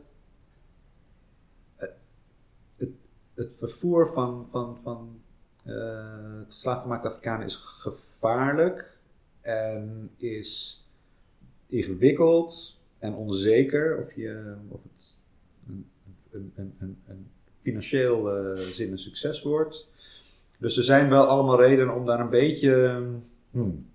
Het, 1.76 2.90
het, 3.34 3.50
vervoer 3.58 4.08
van, 4.14 4.48
van, 4.52 4.78
van 4.84 5.22
eh 5.64 6.42
slaafgemaakte 6.48 7.08
Afrikanen 7.08 7.46
is 7.46 7.56
gevaarlijk 7.56 8.98
en 9.42 10.12
is 10.18 10.82
ingewikkeld 11.68 12.80
en 12.98 13.14
onzeker 13.14 14.04
of, 14.04 14.16
je, 14.16 14.56
of 14.68 14.80
het 14.84 15.18
een, 15.68 15.86
een, 16.30 16.54
een, 16.56 16.76
een, 16.80 16.98
een 17.08 17.28
financieel 17.62 18.38
eh, 18.38 18.60
zin 18.60 18.92
een 18.92 19.00
succes 19.00 19.42
wordt. 19.42 19.88
Dus 20.58 20.78
er 20.78 20.84
zijn 20.84 21.10
wel 21.10 21.26
allemaal 21.26 21.60
redenen 21.62 21.96
om 21.96 22.06
daar 22.06 22.20
een 22.20 22.30
beetje, 22.30 23.04
hmm, 23.52 23.86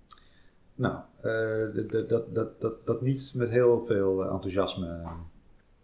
nou, 0.75 0.99
eh, 1.27 2.09
dat, 2.09 2.33
dat, 2.33 2.61
dat, 2.61 2.85
dat 2.85 3.01
niet 3.01 3.33
met 3.35 3.49
heel 3.49 3.83
veel 3.87 4.23
eh, 4.23 4.31
enthousiasme 4.31 5.01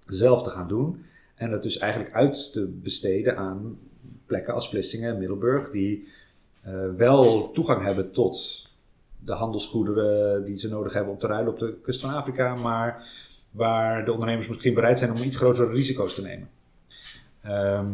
zelf 0.07 0.43
te 0.43 0.49
gaan 0.49 0.67
doen. 0.67 1.05
En 1.35 1.51
het 1.51 1.63
dus 1.63 1.77
eigenlijk 1.77 2.13
uit 2.13 2.51
te 2.51 2.65
besteden 2.65 3.37
aan 3.37 3.77
plekken 4.25 4.53
als 4.53 4.69
Vlissingen 4.69 5.13
en 5.13 5.17
Middelburg, 5.17 5.71
die 5.71 6.07
eh, 6.61 6.89
wel 6.97 7.51
toegang 7.51 7.83
hebben 7.83 8.11
tot 8.11 8.67
de 9.19 9.33
handelsgoederen 9.33 10.43
die 10.45 10.57
ze 10.57 10.69
nodig 10.69 10.93
hebben 10.93 11.13
om 11.13 11.19
te 11.19 11.27
ruilen 11.27 11.51
op 11.51 11.59
de 11.59 11.77
kust 11.81 12.01
van 12.01 12.13
Afrika, 12.13 12.55
maar 12.55 13.07
waar 13.51 14.05
de 14.05 14.11
ondernemers 14.11 14.47
misschien 14.47 14.73
bereid 14.73 14.99
zijn 14.99 15.11
om 15.11 15.21
iets 15.21 15.37
grotere 15.37 15.71
risico's 15.71 16.15
te 16.15 16.21
nemen. 16.21 16.49
Ehm, 17.41 17.87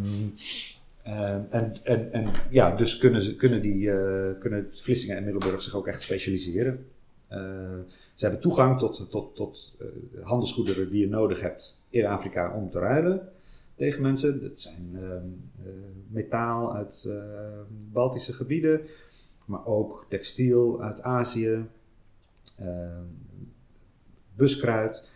en, 1.49 2.11
en, 2.11 2.31
ja, 2.49 2.75
dus 2.75 2.97
kunnen, 2.97 3.35
kunnen, 3.35 3.61
die, 3.61 3.91
eh, 3.91 4.39
kunnen 4.39 4.69
Vlissingen 4.73 5.17
en 5.17 5.23
Middelburg 5.23 5.61
zich 5.61 5.75
ook 5.75 5.87
echt 5.87 6.01
specialiseren. 6.01 6.85
Eh, 7.29 7.39
ze 8.13 8.25
hebben 8.25 8.41
toegang 8.41 8.79
tot, 8.79 9.09
tot, 9.09 9.35
tot 9.35 9.75
eh, 9.79 9.87
handelsgoederen 10.21 10.89
die 10.89 11.01
je 11.01 11.09
nodig 11.09 11.41
hebt 11.41 11.81
in 11.89 12.05
Afrika 12.05 12.53
om 12.55 12.69
te 12.69 12.79
ruilen 12.79 13.29
tegen 13.75 14.01
mensen. 14.01 14.41
Dat 14.41 14.59
zijn 14.59 14.89
ehm, 14.93 15.25
eh, 15.65 15.71
metaal 16.07 16.75
uit 16.75 17.09
Baltische 17.91 18.33
gebieden, 18.33 18.81
maar 19.45 19.65
ook 19.65 20.05
textiel 20.09 20.81
uit 20.81 21.01
Azië, 21.01 21.65
ehm, 22.55 23.03
buskruid. 24.35 25.07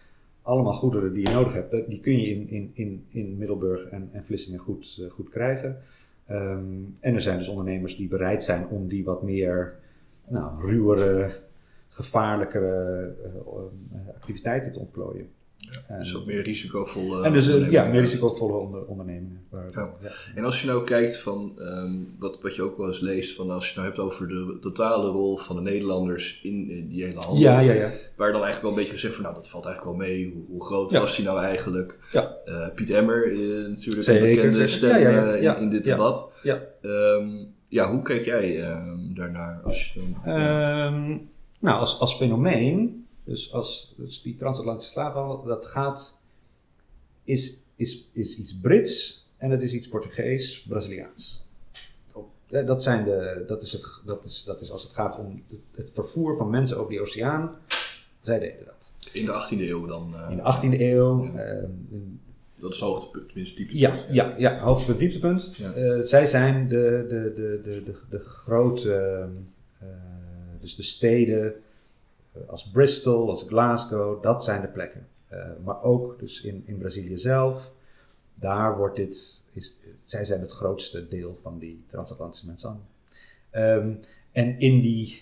Allemaal 0.42 0.74
goederen 0.74 1.14
die 1.14 1.28
je 1.28 1.34
nodig 1.34 1.54
hebt, 1.54 1.72
die 1.88 2.00
kun 2.00 2.20
je 2.20 2.28
in, 2.28 2.50
in, 2.50 2.72
in, 2.74 3.06
in 3.10 3.38
Middelburg 3.38 3.86
en, 3.86 4.10
en 4.12 4.26
Vlissingen 4.26 4.60
goed, 4.60 5.08
goed 5.10 5.30
krijgen. 5.30 5.82
Ehm, 6.26 6.66
en 7.00 7.16
er 7.16 7.22
zijn 7.22 7.38
dus 7.38 7.48
ondernemers 7.48 7.96
die 7.96 8.08
bereid 8.08 8.44
zijn 8.44 8.68
om 8.68 8.88
die 8.88 9.04
wat 9.04 9.24
meer 9.24 9.76
nou, 10.28 10.62
ruwere, 10.68 11.32
gevaarlijkere 11.94 13.14
eh, 13.24 13.26
eh, 13.26 14.16
activiteiten 14.16 14.72
te 14.72 14.80
ontplooien. 14.80 15.28
En- 15.88 16.00
Dus 16.00 16.16
ook 16.16 16.26
meer 16.26 16.42
risicovolle 16.44 17.24
en 17.26 17.34
dus 17.34 17.44
eh, 17.46 17.50
ja, 17.52 17.56
ondernemingen. 17.56 17.92
meer 17.92 18.02
risicovolle 18.02 18.54
onder, 18.58 18.86
ondernemingen. 18.86 19.42
Waar, 19.50 19.70
Ja. 19.74 19.90
ja. 20.02 20.10
En 20.36 20.44
als 20.44 20.62
je 20.62 20.68
nou 20.68 20.84
kijkt 20.84 21.18
van, 21.18 21.52
ehm, 21.60 21.94
wat, 22.20 22.42
wat 22.42 22.56
je 22.56 22.62
ook 22.62 22.78
wel 22.78 22.88
eens 22.88 23.00
leest, 23.00 23.36
van 23.36 23.50
als 23.52 23.68
je 23.70 23.74
nou 23.76 23.88
hebt 23.88 24.00
over 24.00 24.28
de 24.28 24.58
totale 24.62 25.08
rol 25.10 25.38
van 25.38 25.56
de 25.56 25.62
Nederlanders 25.62 26.40
in 26.44 26.88
die 26.90 27.04
hele 27.04 27.20
handel. 27.20 27.38
Ja, 27.44 27.60
ja, 27.60 27.74
ja. 27.74 27.90
Waar 28.16 28.32
dan 28.32 28.42
eigenlijk 28.44 28.62
wel 28.62 28.70
een 28.72 28.78
beetje 28.78 28.92
gezegd 28.92 29.14
van, 29.14 29.24
nou 29.24 29.36
dat 29.36 29.50
valt 29.50 29.66
eigenlijk 29.66 29.98
wel 29.98 30.08
mee. 30.08 30.32
Hoe, 30.34 30.44
hoe 30.48 30.66
groot 30.66 30.92
Ja. 30.92 31.00
was 31.00 31.16
die 31.16 31.26
nou 31.26 31.44
eigenlijk? 31.44 32.00
Ja. 32.12 32.36
Eh, 32.46 32.68
Piet 32.76 32.90
Emmer, 32.90 33.28
natuurlijk 33.70 34.04
Zeker, 34.06 34.24
een 34.30 34.36
bekende 34.36 34.56
zeker. 34.58 34.70
stem 34.70 34.90
Ja, 34.90 34.98
ja, 34.98 35.10
ja. 35.10 35.28
eh, 35.32 35.36
in, 35.38 35.42
Ja, 35.44 35.56
in 35.58 35.70
dit 35.70 35.86
ja. 35.86 35.92
debat. 35.96 36.30
Ja. 36.44 36.62
Ehm, 36.82 37.28
ja, 37.68 37.92
hoe 37.92 38.02
kijk 38.02 38.26
jij 38.26 38.62
ehm, 38.64 38.98
daarnaar? 39.14 39.62
Als 39.64 39.94
je 39.94 40.00
dan, 40.24 40.34
ja. 40.36 40.90
Nou, 41.64 41.80
als, 41.80 42.00
als 42.00 42.16
fenomeen, 42.16 43.06
dus, 43.24 43.52
als, 43.54 43.94
dus 43.98 44.22
die 44.22 44.36
transatlantische 44.36 44.92
slavenhandel, 44.92 45.44
dat 45.44 45.66
gaat, 45.66 46.22
is, 47.24 47.60
is, 47.76 48.10
is 48.14 48.38
iets 48.38 48.56
Brits 48.62 49.26
en 49.38 49.50
het 49.52 49.62
is 49.62 49.74
iets 49.74 49.88
Portugees, 49.88 50.66
Braziliaans. 50.68 51.46
Eh, 52.50 52.66
Dat, 52.66 52.84
zijn 52.84 53.04
de, 53.06 53.44
dat, 53.48 53.62
is 53.62 53.72
het, 53.72 54.02
dat, 54.06 54.24
is, 54.24 54.44
dat 54.44 54.62
is 54.62 54.72
als 54.72 54.84
het 54.84 54.92
gaat 54.92 55.18
om 55.18 55.44
het, 55.76 55.90
vervoer 55.94 56.38
van 56.38 56.50
mensen 56.50 56.78
over 56.78 56.90
die 56.92 57.02
oceaan. 57.02 57.56
Zij 58.22 58.40
deden 58.40 58.66
dat. 58.66 58.94
In 59.12 59.26
de 59.26 59.32
18e 59.48 59.60
eeuw 59.60 59.86
dan? 59.86 60.16
eh, 60.16 60.30
In 60.30 60.36
de 60.38 60.44
18e 60.78 60.80
eeuw. 60.82 61.24
Ja. 61.26 61.42
in- 61.92 62.20
Dat 62.56 62.74
is 62.74 62.80
het 62.80 62.90
hoogtepunt, 62.90 63.28
tenminste 63.28 63.56
diepste. 63.56 63.78
ja, 63.78 63.96
ja, 64.12 64.34
ja, 64.38 64.60
hoogtepunt, 64.60 65.00
dieptepunt. 65.00 65.56
Ja. 65.56 65.72
Eh, 65.72 66.02
zij 66.02 66.26
zijn 66.26 66.68
de, 66.68 67.06
de, 67.10 67.32
de, 67.36 67.60
de, 67.64 67.84
de, 67.84 67.96
de 68.10 68.20
grote, 68.20 68.94
eh, 69.80 69.88
dus 70.64 70.76
de 70.76 70.84
steden 70.84 71.54
eh, 72.32 72.42
als 72.50 72.70
Bristol, 72.70 73.30
als 73.30 73.44
Glasgow, 73.48 74.24
dat 74.24 74.44
zijn 74.44 74.62
de 74.62 74.68
plekken. 74.68 75.08
Eh, 75.28 75.40
maar 75.64 75.84
ook 75.84 76.20
dus 76.20 76.42
in, 76.42 76.64
in 76.66 76.78
Brazilië 76.78 77.18
zelf, 77.18 77.72
daar 78.36 78.78
wordt 78.78 78.96
dit, 78.96 79.44
is, 79.54 79.80
zij 80.04 80.24
zijn 80.24 80.42
het 80.42 80.52
grootste 80.52 81.08
deel 81.08 81.40
van 81.42 81.60
die 81.60 81.84
transatlantische 81.88 82.46
mensenhandel. 82.46 82.86
Ehm, 83.50 83.92
en 84.32 84.60
in 84.60 84.82
die 84.82 85.22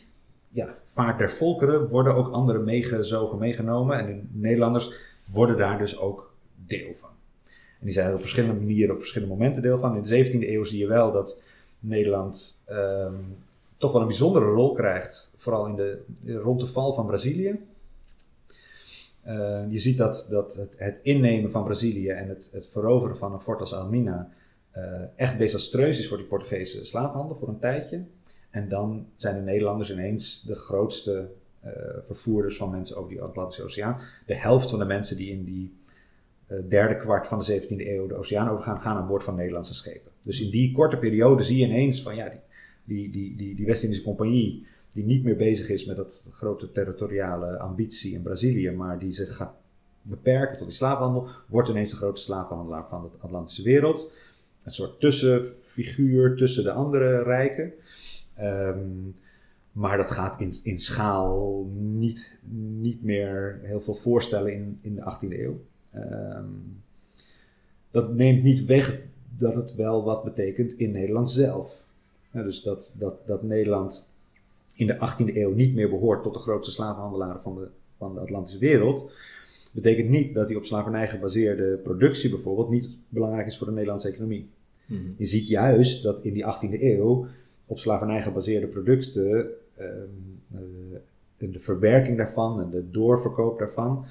ja, 0.50 0.78
vaart 0.94 1.18
der 1.18 1.32
volkeren 1.32 1.88
worden 1.88 2.16
ook 2.16 2.32
anderen 2.32 2.64
meegezogen, 2.64 3.38
meegenomen. 3.38 3.98
En 3.98 4.06
de 4.06 4.40
Nederlanders 4.40 4.92
worden 5.26 5.58
daar 5.58 5.78
dus 5.78 5.98
ook 5.98 6.34
deel 6.66 6.94
van. 6.98 7.10
En 7.80 7.86
die 7.86 7.94
zijn 7.94 8.08
er 8.08 8.14
op 8.14 8.20
verschillende 8.20 8.60
manieren, 8.60 8.94
op 8.94 9.00
verschillende 9.00 9.34
momenten 9.34 9.62
deel 9.62 9.80
van. 9.80 9.96
In 9.96 10.02
de 10.02 10.26
17e 10.26 10.50
eeuw 10.50 10.64
zie 10.64 10.80
je 10.80 10.88
wel 10.88 11.12
dat 11.12 11.42
Nederland 11.80 12.62
ehm, 12.66 13.14
toch 13.82 13.92
wel 13.92 14.02
een 14.02 14.08
bijzondere 14.08 14.46
rol 14.46 14.74
krijgt, 14.74 15.34
vooral 15.38 15.68
in 15.68 15.76
de, 15.76 16.04
rond 16.26 16.60
de 16.60 16.68
val 16.68 16.94
van 16.94 17.06
Brazilië. 17.06 17.60
Eh, 19.22 19.62
je 19.70 19.80
ziet 19.80 19.98
dat, 19.98 20.28
dat 20.30 20.54
het, 20.54 20.74
het 20.76 21.00
innemen 21.02 21.52
van 21.52 21.64
Brazilië 21.64 22.10
en 22.10 22.30
het, 22.30 22.50
het 22.54 22.70
veroveren 22.72 23.18
van 23.18 23.34
een 23.34 23.40
fort 23.40 23.60
als 23.60 23.74
Almina 23.74 24.30
eh, 24.72 24.84
echt 25.16 25.38
desastreus 25.38 26.00
is 26.00 26.08
voor 26.08 26.18
die 26.18 26.26
Portugese 26.26 26.86
slaafhandel 26.86 27.36
voor 27.36 27.48
een 27.48 27.60
tijdje. 27.60 28.04
En 28.50 28.70
dan 28.70 29.08
zijn 29.16 29.36
de 29.36 29.42
Nederlanders 29.42 29.92
ineens 29.92 30.42
de 30.42 30.56
grootste 30.56 31.30
eh, 31.60 31.72
vervoerders 32.06 32.58
van 32.58 32.70
mensen 32.70 32.98
over 32.98 33.10
die 33.10 33.22
Atlantische 33.22 33.64
Oceaan. 33.64 34.00
De 34.26 34.36
helft 34.36 34.70
van 34.70 34.80
de 34.80 34.86
mensen 34.86 35.18
die 35.18 35.32
in 35.32 35.44
die 35.44 35.80
derde 36.68 36.96
kwart 36.96 37.28
van 37.28 37.40
de 37.40 37.62
17e 37.62 37.88
eeuw 37.88 38.08
de 38.08 38.16
oceaan 38.16 38.50
overgaan, 38.50 38.82
gaan 38.82 38.98
aan 38.98 39.08
boord 39.08 39.24
van 39.24 39.36
Nederlandse 39.36 39.74
schepen. 39.74 40.12
Dus 40.24 40.42
in 40.42 40.50
die 40.50 40.72
korte 40.72 40.98
periode 40.98 41.44
zie 41.44 41.58
je 41.58 41.66
ineens 41.66 42.02
van 42.02 42.16
ja, 42.16 42.32
die, 42.84 43.12
die, 43.12 43.36
die, 43.36 43.56
die 43.56 43.66
West-Indische 43.66 44.04
Compagnie, 44.04 44.66
die 44.94 45.04
niet 45.04 45.24
meer 45.24 45.36
bezig 45.36 45.70
is 45.70 45.86
met 45.86 45.96
dat 45.96 46.28
grote 46.32 46.72
territoriale 46.72 47.58
ambitie 47.58 48.14
in 48.14 48.22
Brazilië, 48.22 48.72
maar 48.72 49.00
die 49.00 49.12
zich 49.12 49.36
gaat 49.36 49.54
beperken 50.02 50.58
tot 50.58 50.68
die 50.68 50.76
slavenhandel, 50.76 51.28
wordt 51.48 51.70
ineens 51.70 51.90
de 51.90 51.96
grootste 51.96 52.32
slavenhandelaar 52.32 52.88
van 52.90 53.02
de 53.02 53.24
Atlantische 53.24 53.64
wereld. 53.64 54.12
Een 54.64 54.72
soort 54.72 55.00
tussenfiguur 55.00 56.36
tussen 56.36 56.64
de 56.64 56.72
andere 56.72 57.24
rijken. 57.24 57.74
Ehm, 58.34 58.80
maar 59.72 59.98
dat 59.98 60.12
gaat 60.12 60.40
in, 60.40 60.54
in 60.64 60.80
schaal 60.80 61.66
niet, 61.74 62.38
niet 62.80 63.04
meer 63.04 63.60
heel 63.64 63.82
veel 63.82 63.94
voorstellen 63.94 64.54
in, 64.54 64.80
in 64.82 64.96
de 64.96 65.02
18e 65.02 65.40
eeuw. 65.40 65.60
Ehm, 65.92 66.46
dat 67.92 68.14
neemt 68.14 68.44
niet 68.44 68.66
weg 68.66 69.00
dat 69.38 69.56
het 69.56 69.76
wel 69.76 70.04
wat 70.04 70.24
betekent 70.24 70.74
in 70.74 70.92
Nederland 70.92 71.30
zelf. 71.30 71.84
Dus 72.32 72.62
dat, 72.62 72.96
dat, 73.00 73.28
dat 73.28 73.44
Nederland 73.44 74.10
in 74.74 74.88
de 74.88 74.96
18e 74.96 75.36
eeuw 75.36 75.54
niet 75.54 75.74
meer 75.74 75.90
behoort 75.90 76.24
tot 76.24 76.34
de 76.34 76.40
grootste 76.40 76.72
slavenhandelaren 76.72 77.42
van 77.42 77.56
de, 77.56 77.68
van 77.98 78.14
de 78.14 78.20
Atlantische 78.20 78.60
wereld. 78.60 79.12
Betekent 79.72 80.10
niet 80.10 80.34
dat 80.34 80.48
die 80.48 80.58
op 80.58 80.66
slavernij 80.66 81.08
gebaseerde 81.08 81.80
productie 81.84 82.30
bijvoorbeeld 82.30 82.70
niet 82.70 82.90
belangrijk 83.10 83.48
is 83.48 83.58
voor 83.58 83.68
de 83.68 83.74
Nederlandse 83.74 84.08
economie. 84.08 84.50
Mhm. 84.86 85.02
Je 85.18 85.26
ziet 85.26 85.48
juist 85.48 86.04
dat 86.04 86.24
in 86.24 86.34
die 86.34 86.44
18e 86.44 86.82
eeuw 86.82 87.28
op 87.66 87.80
slavernij 87.80 88.22
gebaseerde 88.22 88.68
producten 88.68 89.52
um, 89.80 90.32
de 91.38 91.60
verwerking 91.60 92.18
daarvan 92.18 92.62
en 92.62 92.70
de 92.70 92.90
doorverkoop 92.92 93.60
daarvan 93.60 94.06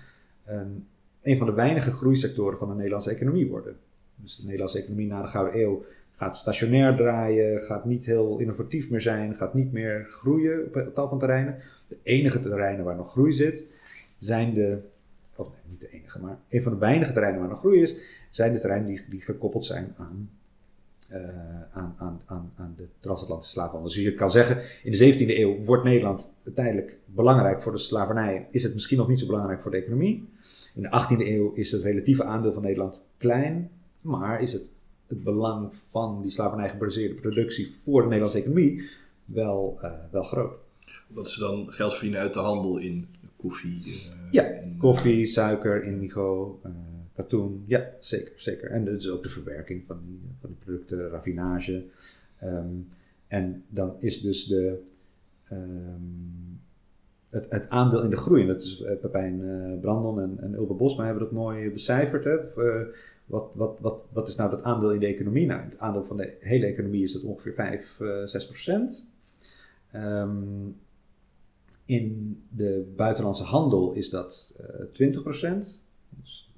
um, 0.48 0.86
een 1.22 1.36
van 1.36 1.46
de 1.46 1.52
weinige 1.52 1.90
groeisectoren 1.90 2.58
van 2.58 2.68
de 2.68 2.74
Nederlandse 2.74 3.10
economie 3.10 3.48
worden. 3.48 3.76
Dus 4.14 4.36
de 4.36 4.42
Nederlandse 4.44 4.78
economie 4.78 5.06
na 5.06 5.22
de 5.22 5.28
Gouden 5.28 5.60
Eeuw 5.60 5.84
gaat 6.20 6.36
stationair 6.36 6.96
draaien, 6.96 7.60
gaat 7.60 7.84
niet 7.84 8.06
heel 8.06 8.38
innovatief 8.38 8.90
meer 8.90 9.00
zijn, 9.00 9.34
gaat 9.34 9.54
niet 9.54 9.72
meer 9.72 10.06
groeien 10.10 10.64
op 10.64 10.94
tal 10.94 11.08
van 11.08 11.18
terreinen. 11.18 11.56
De 11.88 11.98
enige 12.02 12.40
terreinen 12.40 12.84
waar 12.84 12.96
nog 12.96 13.10
groei 13.10 13.32
zit, 13.32 13.66
zijn 14.18 14.54
de, 14.54 14.78
of 15.36 15.48
nee, 15.48 15.60
niet 15.70 15.80
de 15.80 15.88
enige, 15.88 16.20
maar 16.20 16.38
een 16.48 16.62
van 16.62 16.72
de 16.72 16.78
weinige 16.78 17.12
terreinen 17.12 17.40
waar 17.40 17.48
nog 17.50 17.58
groei 17.58 17.82
is, 17.82 17.96
zijn 18.30 18.52
de 18.52 18.58
terreinen 18.58 18.88
die, 18.88 19.02
die 19.08 19.20
gekoppeld 19.20 19.64
zijn 19.64 19.94
aan, 19.96 20.30
uh, 21.12 21.18
aan, 21.72 21.94
aan, 21.96 22.20
aan, 22.26 22.52
aan 22.56 22.74
de 22.76 22.86
transatlantische 23.00 23.54
slavenhandel. 23.54 23.92
Dus 23.92 24.02
je 24.02 24.14
kan 24.14 24.30
zeggen, 24.30 24.62
in 24.82 24.92
de 24.92 25.14
17e 25.14 25.38
eeuw 25.38 25.64
wordt 25.64 25.84
Nederland 25.84 26.36
uiteindelijk 26.44 26.96
belangrijk 27.04 27.62
voor 27.62 27.72
de 27.72 27.78
slavernij, 27.78 28.46
is 28.50 28.62
het 28.62 28.74
misschien 28.74 28.98
nog 28.98 29.08
niet 29.08 29.20
zo 29.20 29.26
belangrijk 29.26 29.62
voor 29.62 29.70
de 29.70 29.76
economie. 29.76 30.28
In 30.74 30.82
de 30.82 30.88
18e 30.88 31.26
eeuw 31.26 31.50
is 31.52 31.72
het 31.72 31.82
relatieve 31.82 32.24
aandeel 32.24 32.52
van 32.52 32.62
Nederland 32.62 33.06
klein, 33.16 33.70
maar 34.00 34.42
is 34.42 34.52
het, 34.52 34.72
het 35.10 35.24
belang 35.24 35.72
van 35.90 36.22
die 36.22 36.30
slavernij 36.30 36.68
gebaseerde 36.68 37.14
productie 37.14 37.70
voor 37.70 38.00
de 38.00 38.06
Nederlandse 38.06 38.38
economie 38.38 38.88
wel, 39.24 39.78
uh, 39.82 39.92
wel 40.10 40.22
groot. 40.22 40.52
Dat 41.06 41.30
ze 41.30 41.40
dan 41.40 41.72
geld 41.72 41.92
verdienen 41.92 42.20
uit 42.20 42.34
de 42.34 42.40
handel 42.40 42.78
in 42.78 43.06
koffie? 43.36 43.86
Uh, 43.86 43.94
ja, 44.30 44.62
koffie, 44.78 45.26
suiker, 45.26 45.84
indigo, 45.84 46.60
uh, 46.66 46.72
katoen. 47.14 47.64
Ja, 47.66 47.90
zeker. 48.00 48.32
zeker. 48.36 48.70
En 48.70 48.84
dus 48.84 49.08
ook 49.08 49.22
de 49.22 49.28
verwerking 49.28 49.82
van 49.86 50.00
die, 50.06 50.20
van 50.40 50.50
die 50.50 50.58
producten, 50.64 51.08
raffinage. 51.08 51.84
Um, 52.42 52.88
en 53.26 53.64
dan 53.68 53.94
is 53.98 54.20
dus 54.20 54.46
de, 54.46 54.82
um, 55.52 56.60
het, 57.28 57.46
het, 57.48 57.68
aandeel 57.68 58.02
in 58.02 58.10
de 58.10 58.16
groei. 58.16 58.42
En 58.42 58.48
dat 58.48 58.62
is 58.62 58.84
Pepijn 59.00 59.42
Brandon 59.80 60.20
en, 60.20 60.36
en 60.40 60.54
Ulbe 60.54 60.74
Bosma 60.74 61.04
hebben 61.04 61.22
dat 61.22 61.32
mooi 61.32 61.70
becijferd. 61.70 62.24
Hè? 62.24 62.36
Uh, 63.30 63.36
wat, 63.36 63.50
wat, 63.54 63.78
wat, 63.80 64.00
wat 64.12 64.28
is 64.28 64.36
nou 64.36 64.50
dat 64.50 64.62
aandeel 64.62 64.92
in 64.92 65.00
de 65.00 65.06
economie? 65.06 65.46
Nou, 65.46 65.62
het 65.62 65.78
aandeel 65.78 66.04
van 66.04 66.16
de 66.16 66.36
hele 66.40 66.66
economie 66.66 67.02
is 67.02 67.12
dat 67.12 67.22
ongeveer 67.22 67.54
5, 67.54 68.00
6 68.24 68.46
procent. 68.46 69.06
Um, 69.94 70.76
in 71.84 72.42
de 72.48 72.92
buitenlandse 72.96 73.44
handel 73.44 73.92
is 73.92 74.10
dat 74.10 74.60
20 74.92 75.22
procent. 75.22 75.82
Dus 76.22 76.50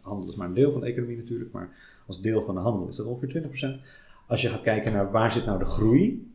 handel 0.00 0.28
is 0.28 0.34
maar 0.34 0.48
een 0.48 0.54
deel 0.54 0.72
van 0.72 0.80
de 0.80 0.86
economie 0.86 1.16
natuurlijk, 1.16 1.52
maar 1.52 1.76
als 2.06 2.20
deel 2.20 2.42
van 2.42 2.54
de 2.54 2.60
handel 2.60 2.88
is 2.88 2.96
dat 2.96 3.06
ongeveer 3.06 3.28
20 3.28 3.50
procent. 3.50 3.80
Als 4.26 4.42
je 4.42 4.48
gaat 4.48 4.62
kijken 4.62 4.92
naar 4.92 5.10
waar 5.10 5.32
zit 5.32 5.46
nou 5.46 5.58
de 5.58 5.64
groei, 5.64 6.30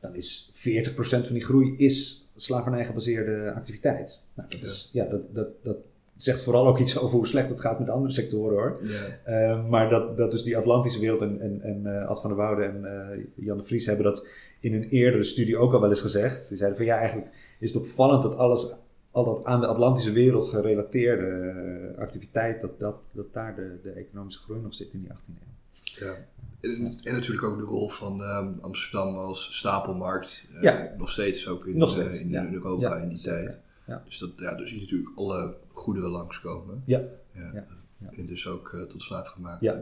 dan 0.00 0.14
is 0.14 0.52
40% 0.54 0.90
van 0.98 1.22
die 1.32 1.44
groei 1.44 1.76
is 1.76 2.28
slavernij 2.36 2.84
gebaseerde 2.84 3.52
activiteit. 3.52 4.26
Nou, 4.34 4.48
dat, 4.50 4.62
is, 4.62 4.90
ja, 4.92 5.04
dat, 5.04 5.34
dat, 5.34 5.48
dat 5.62 5.76
zegt 6.18 6.42
vooral 6.42 6.66
ook 6.66 6.78
iets 6.78 6.98
over 6.98 7.16
hoe 7.16 7.26
slecht 7.26 7.48
het 7.48 7.60
gaat 7.60 7.78
met 7.78 7.90
andere 7.90 8.12
sectoren 8.12 8.56
hoor. 8.56 8.80
Uh, 9.28 9.68
maar 9.68 9.90
dat, 9.90 10.16
dat 10.16 10.30
dus 10.30 10.42
die 10.42 10.56
Atlantische 10.56 11.00
wereld 11.00 11.20
en, 11.20 11.40
en, 11.40 11.60
en 11.62 11.82
uh, 11.84 12.08
Ad 12.08 12.20
van 12.20 12.30
der 12.30 12.38
Woude 12.38 12.62
en 12.62 12.80
uh, 12.84 13.44
Jan 13.46 13.58
de 13.58 13.64
Vries 13.64 13.86
hebben 13.86 14.04
dat 14.04 14.26
in 14.60 14.74
een 14.74 14.88
eerdere 14.88 15.22
studie 15.22 15.56
ook 15.56 15.72
al 15.72 15.80
wel 15.80 15.88
eens 15.88 16.00
gezegd. 16.00 16.48
Die 16.48 16.56
zeiden 16.56 16.78
van 16.78 16.86
ja, 16.86 16.96
eigenlijk 16.96 17.30
is 17.58 17.72
het 17.72 17.82
opvallend 17.82 18.22
dat 18.22 18.36
alles, 18.36 18.74
al 19.10 19.24
dat 19.24 19.44
aan 19.44 19.60
de 19.60 19.66
Atlantische 19.66 20.12
wereld 20.12 20.48
gerelateerde 20.48 21.94
activiteit, 21.98 22.60
dat, 22.60 22.78
dat, 22.78 22.96
dat 23.12 23.32
daar 23.32 23.54
de, 23.54 23.78
de 23.82 23.90
economische 23.90 24.40
groei 24.40 24.60
nog 24.60 24.74
zit 24.74 24.92
in 24.92 25.00
die 25.00 25.10
18e 25.10 25.42
eeuw. 25.42 26.06
Ja. 26.06 26.16
En, 26.60 26.98
en, 27.02 27.12
natuurlijk 27.12 27.46
ook 27.46 27.58
de 27.58 27.64
rol 27.64 27.88
van 27.88 28.20
um, 28.20 28.58
Amsterdam 28.60 29.16
als 29.16 29.56
stapelmarkt. 29.56 30.48
Ja. 30.60 30.94
Nog 30.96 31.10
steeds 31.10 31.48
ook 31.48 31.66
in, 31.66 31.88
steeds, 31.88 32.18
in 32.18 32.28
ja. 32.28 32.52
Europa 32.52 32.96
in 32.96 33.08
die 33.08 33.20
tijd. 33.20 33.60
Ja. 33.88 34.02
Dus, 34.06 34.18
dat, 34.18 34.30
ja, 34.36 34.54
dus 34.54 34.68
zie 34.68 34.76
je 34.76 34.82
natuurlijk 34.82 35.10
alle 35.16 35.54
goederen 35.72 36.10
langskomen. 36.10 36.82
Ja. 36.86 37.02
ja. 37.32 37.66
En 38.10 38.26
dus 38.26 38.46
ook 38.46 38.72
uh, 38.74 38.82
tot 38.82 39.02
slaafgemaakt. 39.02 39.60
Ja. 39.60 39.80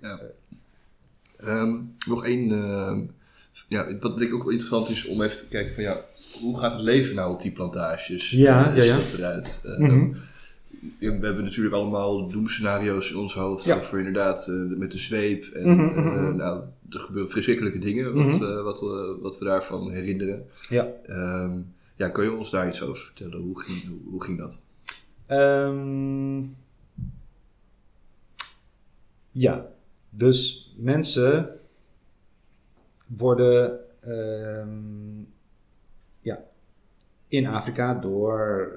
ja. 0.00 0.20
Um, 1.44 1.96
nog 2.06 2.24
één, 2.24 2.50
uh, 2.50 2.98
ja, 3.68 3.98
wat 3.98 4.18
denk 4.18 4.30
ik 4.30 4.34
ook 4.34 4.42
wel 4.42 4.52
interessant 4.52 4.88
is 4.88 5.06
om 5.06 5.22
even 5.22 5.38
te 5.38 5.48
kijken 5.48 5.74
van 5.74 5.82
ja, 5.82 6.04
hoe 6.40 6.58
gaat 6.58 6.72
het 6.72 6.82
leven 6.82 7.14
nou 7.14 7.34
op 7.34 7.42
die 7.42 7.52
plantages? 7.52 8.30
Ja, 8.30 8.74
ja, 8.74 8.82
ja. 8.82 8.98
eruit? 9.16 9.60
Mm 9.78 9.88
-hmm 9.88 10.16
we 10.98 11.18
hebben 11.26 11.44
natuurlijk 11.44 11.74
allemaal 11.74 12.28
doemscenario's 12.28 13.10
in 13.10 13.16
ons 13.16 13.34
hoofd 13.34 13.64
ja. 13.64 13.76
over 13.76 13.98
inderdaad 13.98 14.46
uh, 14.50 14.78
met 14.78 14.92
de 14.92 14.98
zweep. 14.98 15.44
En 15.44 15.68
mm 15.68 15.88
-hmm. 15.88 16.06
uh, 16.06 16.34
nou, 16.34 16.62
er 16.90 17.00
gebeuren 17.00 17.32
verschrikkelijke 17.32 17.78
dingen 17.78 18.14
wat, 18.14 18.24
mm 18.24 18.30
-hmm. 18.30 18.62
wat, 18.62 18.80
wat, 19.20 19.38
we 19.38 19.44
daarvan 19.44 19.90
herinneren. 19.90 20.46
Ja. 20.68 20.88
Um, 21.08 21.74
ja, 22.02 22.08
kun 22.08 22.24
je 22.24 22.32
ons 22.32 22.50
daar 22.50 22.68
iets 22.68 22.82
over 22.82 23.02
vertellen? 23.02 23.40
Hoe 23.40 23.60
ging, 23.60 24.00
hoe, 24.10 24.22
ging 24.22 24.38
dat? 24.38 24.58
Um, 25.28 26.56
ja, 29.30 29.66
dus 30.10 30.70
mensen 30.76 31.60
worden 33.06 33.80
um, 34.06 35.32
ja, 36.20 36.44
in 37.28 37.46
Afrika 37.46 37.94
door 37.94 38.72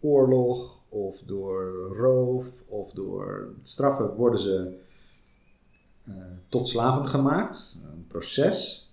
oorlog 0.00 0.82
of 0.88 1.20
door 1.20 1.94
roof 1.96 2.46
of 2.66 2.90
door 2.90 3.54
straffen 3.62 4.14
worden 4.14 4.40
ze 4.40 4.78
uh, 6.08 6.14
tot 6.48 6.68
slaven 6.68 7.08
gemaakt. 7.08 7.82
Een 7.92 8.06
proces. 8.06 8.90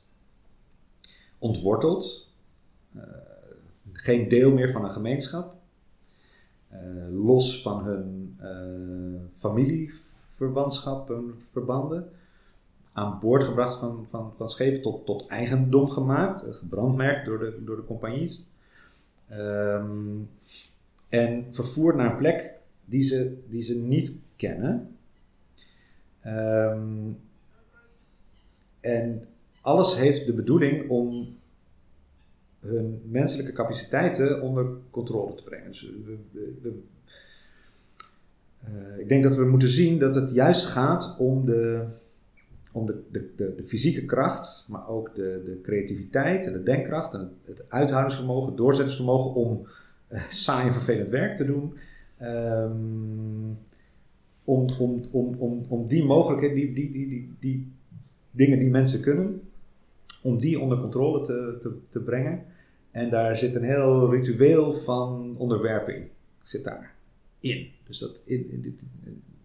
Ontworteld. 1.39 2.32
Uh, 4.03 4.09
geen 4.09 4.29
deel 4.29 4.51
meer 4.51 4.71
van 4.71 4.83
een 4.83 4.91
gemeenschap. 4.91 5.55
Uh, 6.73 6.79
los 7.25 7.61
van 7.61 7.83
hun 7.83 8.37
familieverwantschappen, 9.37 11.33
verbanden. 11.51 12.09
Aan 12.93 13.19
boord 13.19 13.43
gebracht 13.43 13.79
van, 13.79 14.07
van, 14.09 14.33
van 14.37 14.49
schepen 14.49 14.81
tot, 14.81 15.05
tot 15.05 15.27
eigendom 15.27 15.89
gemaakt. 15.89 16.45
gebrandmerkt 16.49 17.25
door 17.25 17.39
de, 17.39 17.63
door 17.65 17.75
de 17.75 17.85
compagnies. 17.85 18.43
Um, 19.31 20.29
en 21.09 21.47
vervoerd 21.51 21.95
naar 21.95 22.11
een 22.11 22.17
plek 22.17 22.53
die 22.85 23.03
ze, 23.03 23.43
die 23.49 23.61
ze 23.61 23.75
niet 23.75 24.21
kennen. 24.35 24.97
Um, 26.25 27.19
en 28.79 29.27
alles 29.61 29.97
heeft 29.97 30.25
de 30.25 30.33
bedoeling 30.33 30.89
om 30.89 31.37
hun 32.65 33.01
menselijke 33.09 33.51
capaciteiten 33.51 34.41
onder 34.41 34.65
controle 34.89 35.35
te 35.35 35.43
brengen. 35.43 35.71
Dus 35.71 35.91
we, 36.05 36.17
we, 36.61 36.79
uh, 38.67 38.99
ik 38.99 39.07
denk 39.07 39.23
dat 39.23 39.35
we 39.35 39.45
moeten 39.45 39.69
zien 39.69 39.99
dat 39.99 40.15
het 40.15 40.31
juist 40.31 40.65
gaat 40.65 41.15
om 41.19 41.45
de, 41.45 41.83
om 42.71 42.85
de, 42.85 43.01
de, 43.11 43.29
de, 43.35 43.63
fysieke 43.65 44.05
kracht, 44.05 44.65
maar 44.69 44.87
ook 44.87 45.15
de, 45.15 45.41
de 45.45 45.59
creativiteit 45.63 46.45
en 46.45 46.53
de 46.53 46.63
denkkracht 46.63 47.13
en 47.13 47.31
het, 47.43 47.63
uithoudingsvermogen, 47.67 48.47
het 48.47 48.57
doorzettingsvermogen 48.57 49.33
om 49.33 49.67
saai 50.29 50.67
en 50.67 50.73
vervelend 50.73 51.09
werk 51.09 51.37
te 51.37 51.45
doen. 51.45 51.73
Um, 52.21 53.57
om, 54.43 54.67
om, 54.79 55.03
om, 55.11 55.35
om, 55.37 55.65
om 55.69 55.87
die 55.87 56.03
mogelijkheden, 56.03 56.55
die, 56.55 56.73
die, 56.73 56.91
die, 56.91 57.07
die, 57.07 57.29
die 57.39 57.71
dingen 58.31 58.59
die 58.59 58.69
mensen 58.69 59.01
kunnen, 59.01 59.41
om 60.21 60.37
die 60.39 60.59
onder 60.59 60.79
controle 60.79 61.25
te, 61.25 61.57
te, 61.61 61.71
te 61.89 61.99
brengen. 61.99 62.43
En 62.93 63.09
daar 63.09 63.37
zit 63.37 63.55
een 63.55 63.63
heel 63.63 64.11
ritueel 64.11 64.73
van 64.73 65.35
onderwerping 65.37 66.07
zit 66.43 66.63
daar 66.63 66.93
in. 67.39 67.71
Dus 67.87 67.97
dat 67.97 68.11
in, 68.23 68.49
in, 68.51 68.79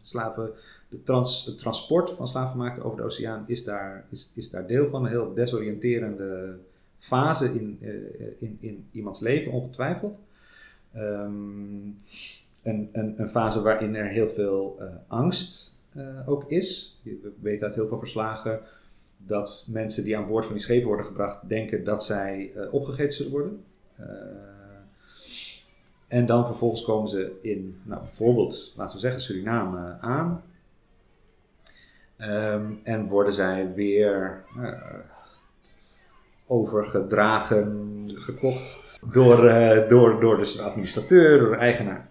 slaven, 0.00 0.50
de 0.88 1.02
trans, 1.02 1.46
het 1.46 1.58
transport 1.58 2.10
van 2.10 2.28
slavenmaakten 2.28 2.84
over 2.84 2.96
de 2.96 3.04
oceaan 3.04 3.44
is 3.46 3.64
daar, 3.64 4.06
is, 4.10 4.30
is 4.34 4.50
daar 4.50 4.66
deel 4.66 4.88
van. 4.88 5.04
Een 5.04 5.10
heel 5.10 5.34
desoriënterende 5.34 6.56
fase 6.98 7.44
in, 7.44 7.78
uh, 7.80 7.90
in, 8.38 8.58
in 8.60 8.86
iemands 8.90 9.20
leven, 9.20 9.52
ongetwijfeld. 9.52 10.18
Um, 10.96 12.02
een, 12.62 12.88
een, 12.92 13.14
een, 13.16 13.28
fase 13.28 13.62
waarin 13.62 13.94
er 13.94 14.06
heel 14.06 14.28
veel 14.28 14.76
uh, 14.80 14.86
angst 15.06 15.76
uh, 15.96 16.28
ook 16.28 16.50
is. 16.50 16.98
We 17.02 17.32
weten 17.40 17.66
uit 17.66 17.74
heel 17.74 17.88
veel 17.88 17.98
verslagen 17.98 18.60
dat 19.18 19.66
mensen 19.68 20.04
die 20.04 20.16
aan 20.16 20.26
boord 20.26 20.44
van 20.44 20.54
die 20.54 20.62
schepen 20.62 20.86
worden 20.86 21.06
gebracht 21.06 21.48
denken 21.48 21.84
dat 21.84 22.04
zij 22.04 22.52
opgegeten 22.70 23.12
zullen 23.12 23.32
worden. 23.32 23.64
En 26.08 26.26
dan 26.26 26.46
vervolgens 26.46 26.84
komen 26.84 27.08
ze 27.08 27.38
in, 27.40 27.80
nou, 27.82 28.00
bijvoorbeeld, 28.00 28.72
laten 28.76 28.94
we 28.94 29.00
zeggen, 29.00 29.20
Suriname 29.20 29.96
aan. 30.00 30.42
Um, 32.20 32.80
en 32.82 33.08
worden 33.08 33.32
zij 33.32 33.74
weer 33.74 34.44
uh, 34.56 34.72
overgedragen, 36.46 38.04
gekocht 38.14 38.76
door, 39.12 39.44
uh, 39.44 39.88
door, 39.88 40.20
door 40.20 40.38
de 40.38 40.62
administrateur, 40.62 41.38
door 41.38 41.50
de 41.50 41.56
eigenaar. 41.56 42.08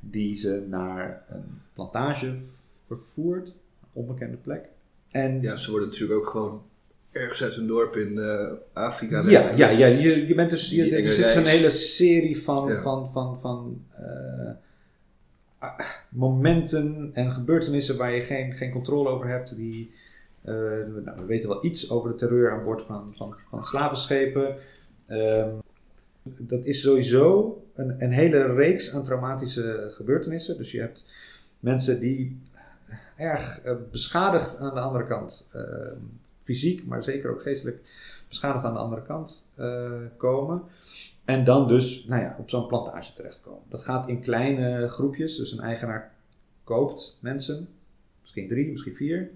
Die 0.00 0.34
ze 0.34 0.66
naar 0.68 1.24
een 1.28 1.60
plantage 1.72 2.38
vervoert, 2.86 3.46
een 3.46 3.54
onbekende 3.92 4.36
plek. 4.36 4.68
En, 5.10 5.42
ja, 5.42 5.56
ze 5.56 5.70
worden 5.70 5.88
natuurlijk 5.88 6.20
ook 6.20 6.28
gewoon 6.28 6.62
ergens 7.12 7.42
uit 7.42 7.56
een 7.56 7.66
dorp 7.66 7.96
in 7.96 8.12
uh, 8.12 8.50
Afrika. 8.72 9.22
Ja, 9.28 9.50
ja, 9.56 9.68
ja 9.68 9.86
je, 9.86 10.26
je 10.26 10.34
bent 10.34 10.50
dus, 10.50 10.70
je, 10.70 10.96
er 10.96 11.12
zit 11.12 11.34
een 11.34 11.46
hele 11.46 11.70
serie 11.70 12.42
van, 12.42 12.70
van, 12.82 13.12
van, 13.12 13.40
van 13.40 13.82
uh, 14.00 14.50
momenten 16.08 17.10
en 17.12 17.32
gebeurtenissen 17.32 17.96
waar 17.96 18.14
je 18.14 18.20
geen, 18.20 18.52
geen 18.52 18.70
controle 18.70 19.08
over 19.08 19.28
hebt. 19.28 19.56
Die, 19.56 19.90
uh, 20.44 20.54
nou, 21.04 21.20
we 21.20 21.24
weten 21.26 21.48
wel 21.48 21.64
iets 21.64 21.90
over 21.90 22.10
de 22.10 22.16
terreur 22.16 22.50
aan 22.50 22.64
boord 22.64 22.82
van, 22.82 23.14
van, 23.16 23.34
van 23.50 23.64
slavenschepen. 23.64 24.56
Um, 25.08 25.60
dat 26.22 26.64
is 26.64 26.80
sowieso 26.80 27.56
een, 27.74 28.02
een 28.02 28.12
hele 28.12 28.54
reeks 28.54 28.94
aan 28.94 29.04
traumatische 29.04 29.90
gebeurtenissen. 29.90 30.56
Dus 30.56 30.70
je 30.70 30.80
hebt 30.80 31.06
mensen 31.60 32.00
die 32.00 32.40
erg 33.16 33.60
beschadigd 33.90 34.58
aan 34.58 34.74
de 34.74 34.80
andere 34.80 35.06
kant 35.06 35.50
ehm, 35.52 35.96
fysiek, 36.42 36.86
maar 36.86 37.02
zeker 37.02 37.30
ook 37.30 37.42
geestelijk 37.42 37.80
beschadigd 38.28 38.64
aan 38.64 38.72
de 38.72 38.78
andere 38.78 39.02
kant 39.02 39.48
uh, 39.58 39.90
komen. 40.16 40.62
En 41.24 41.44
dan 41.44 41.68
dus 41.68 42.04
nou 42.04 42.22
ja, 42.22 42.36
op 42.38 42.50
zo'n 42.50 42.66
plantage 42.66 43.12
terechtkomen. 43.12 43.62
Dat 43.68 43.84
gaat 43.84 44.08
in 44.08 44.20
kleine 44.20 44.88
groepjes, 44.88 45.36
dus 45.36 45.52
een 45.52 45.60
eigenaar 45.60 46.12
koopt 46.64 47.18
mensen, 47.20 47.68
misschien 48.20 48.48
drie, 48.48 48.70
misschien 48.70 48.94
vier. 48.94 49.30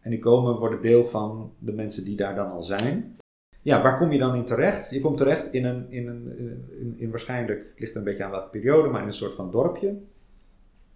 En 0.00 0.10
die 0.10 0.18
komen, 0.18 0.58
worden 0.58 0.82
deel 0.82 1.06
van 1.06 1.52
de 1.58 1.72
mensen 1.72 2.04
die 2.04 2.16
daar 2.16 2.34
dan 2.34 2.50
al 2.50 2.62
zijn. 2.62 3.16
Ja, 3.62 3.82
waar 3.82 3.98
kom 3.98 4.12
je 4.12 4.18
dan 4.18 4.34
in 4.34 4.44
terecht? 4.44 4.90
Je 4.90 5.00
komt 5.00 5.16
terecht 5.16 5.52
in 5.52 5.64
een, 5.64 5.90
in 5.90 6.08
een 6.08 6.38
in, 6.78 6.94
in 6.96 7.10
waarschijnlijk, 7.10 7.58
het 7.58 7.80
ligt 7.80 7.94
een 7.94 8.04
beetje 8.04 8.24
aan 8.24 8.30
welke 8.30 8.48
periode, 8.48 8.88
maar 8.88 9.00
in 9.00 9.06
een 9.06 9.14
soort 9.14 9.34
van 9.34 9.50
dorpje. 9.50 9.94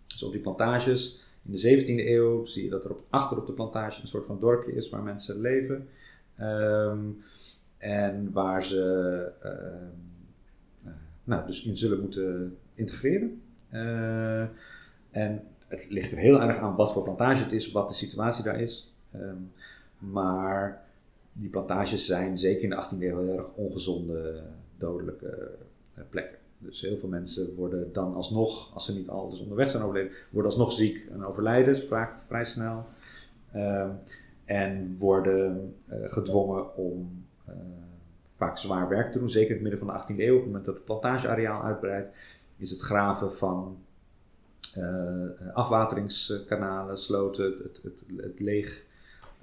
Dus 0.07 0.23
op 0.23 0.33
die 0.33 0.41
plantages 0.41 1.24
in 1.45 1.53
de 1.53 1.83
17e 1.83 2.07
eeuw 2.07 2.45
zie 2.45 2.65
je 2.65 2.71
dat 2.71 2.85
er 2.85 2.91
op, 2.91 3.05
achter 3.11 3.39
op 3.39 3.47
de 3.47 3.53
plantage 3.53 4.01
een 4.01 4.09
soort 4.09 4.27
van 4.27 4.41
dorpje 4.41 4.73
is 4.73 4.91
waar 4.91 5.03
mensen 5.03 5.41
leven. 5.41 5.89
Um, 6.41 7.23
en 7.79 8.33
waar 8.33 8.65
ze 8.65 9.33
uh, 9.45 10.93
nou, 11.25 11.47
dus 11.47 11.63
in 11.63 11.77
zullen 11.77 12.01
moeten 12.01 12.57
integreren. 12.75 13.43
Uh, 13.71 14.41
en 15.11 15.43
het 15.67 15.91
ligt 15.91 16.13
er 16.13 16.19
heel 16.19 16.41
erg 16.41 16.57
aan 16.57 16.77
wat 16.77 16.93
voor 16.93 17.03
plantage 17.03 17.43
het 17.43 17.53
is, 17.53 17.73
wat 17.73 17.89
de 17.89 17.95
situatie 17.95 18.45
daar 18.45 18.61
is. 18.61 18.95
Um, 19.15 19.53
maar 19.99 20.85
die 21.33 21.49
plantages 21.49 22.07
zijn 22.07 22.39
zeker 22.39 22.63
in 22.63 22.71
de 22.71 22.85
18e 22.85 23.03
eeuw 23.03 23.25
heel 23.25 23.39
erg 23.39 23.47
ongezonde, 23.55 24.43
dodelijke 24.79 25.51
uh, 25.99 26.05
plekken. 26.11 26.39
Dus 26.65 26.81
heel 26.81 26.99
veel 26.99 27.09
mensen 27.09 27.55
worden 27.55 27.93
dan 27.93 28.15
alsnog, 28.15 28.75
als 28.75 28.85
ze 28.85 28.95
niet 28.95 29.09
al 29.09 29.31
dus 29.31 29.41
onderweg 29.41 29.71
zijn 29.71 29.83
overleden, 29.83 30.13
worden 30.31 30.51
alsnog 30.51 30.73
ziek 30.73 31.07
en 31.13 31.25
overlijden, 31.25 31.87
vaak 31.87 32.15
vrij 32.27 32.45
snel. 32.45 32.85
Uh, 33.55 33.89
en 34.45 34.97
worden 34.99 35.75
uh, 35.87 35.97
gedwongen 36.05 36.77
om 36.77 37.25
uh, 37.49 37.55
vaak 38.37 38.59
zwaar 38.59 38.89
werk 38.89 39.13
te 39.13 39.19
doen, 39.19 39.31
zeker 39.31 39.49
in 39.49 39.65
het 39.65 39.71
midden 39.71 39.87
van 39.87 40.07
de 40.07 40.15
18e 40.15 40.19
eeuw. 40.19 40.33
Op 40.33 40.37
het 40.37 40.47
moment 40.47 40.65
dat 40.65 40.75
het 40.75 40.85
plantageareaal 40.85 41.63
uitbreidt, 41.63 42.15
is 42.57 42.71
het 42.71 42.81
graven 42.81 43.35
van 43.35 43.79
uh, 44.79 45.53
afwateringskanalen, 45.53 46.99
sloten, 46.99 47.45
het, 47.45 47.59
het, 47.59 47.81
het, 47.83 48.05
het 48.17 48.41
leeg 48.41 48.85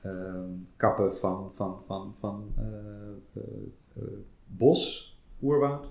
ehm, 0.02 0.50
kappen 0.76 1.18
van, 1.18 1.52
van, 1.56 1.84
van, 1.88 2.16
van 2.20 2.54
bos, 4.46 5.16
oerwoud 5.42 5.86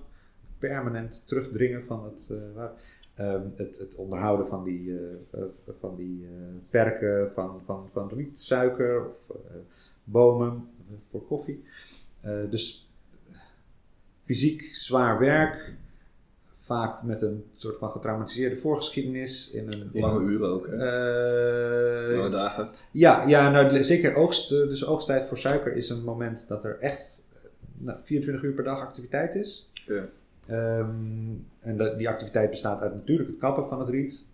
permanent 0.61 1.27
terugdringen 1.27 1.83
van 1.85 2.03
het, 2.03 2.29
uh, 2.31 3.35
het, 3.55 3.77
het, 3.77 3.95
onderhouden 3.95 4.47
van 4.47 4.63
die, 4.63 4.89
uh, 4.89 5.41
van 5.79 5.95
die 5.95 6.27
perken 6.69 7.31
van, 7.33 7.61
van, 7.65 7.89
van 7.93 8.11
riet, 8.15 8.39
suiker 8.39 9.07
of 9.07 9.37
bomen 10.03 10.69
voor 11.09 11.25
koffie. 11.25 11.63
dus 12.49 12.89
fysiek 14.25 14.69
zwaar 14.75 15.19
werk, 15.19 15.73
vaak 16.59 17.03
met 17.03 17.21
een 17.21 17.43
soort 17.55 17.77
van 17.77 17.91
getraumatiseerde 17.91 18.55
voorgeschiedenis. 18.55 19.51
In 19.51 19.71
een, 19.71 19.89
in 19.91 20.01
Lange 20.01 20.25
uren 20.25 20.49
ook, 20.49 20.67
hè? 20.67 20.75
Lange 22.15 22.29
dagen. 22.29 22.69
Ja, 22.91 23.27
ja 23.27 23.49
nou, 23.49 23.83
zeker 23.83 24.15
oogst, 24.15 24.49
dus 24.49 24.85
oogsttijd 24.85 25.27
voor 25.27 25.37
suiker 25.37 25.75
is 25.75 25.89
een 25.89 26.03
moment 26.03 26.47
dat 26.47 26.63
er 26.63 26.79
echt 26.79 27.27
nou, 27.77 27.97
24 28.03 28.43
uur 28.43 28.53
per 28.53 28.63
dag 28.63 28.79
activiteit 28.79 29.35
is. 29.35 29.71
Ja. 29.85 30.05
Um, 30.49 31.45
en 31.59 31.77
dat, 31.77 31.97
die 31.97 32.09
activiteit 32.09 32.49
bestaat 32.49 32.81
uit 32.81 32.93
natuurlijk 32.93 33.29
het 33.29 33.39
kappen 33.39 33.67
van 33.67 33.79
het 33.79 33.89
riet, 33.89 34.27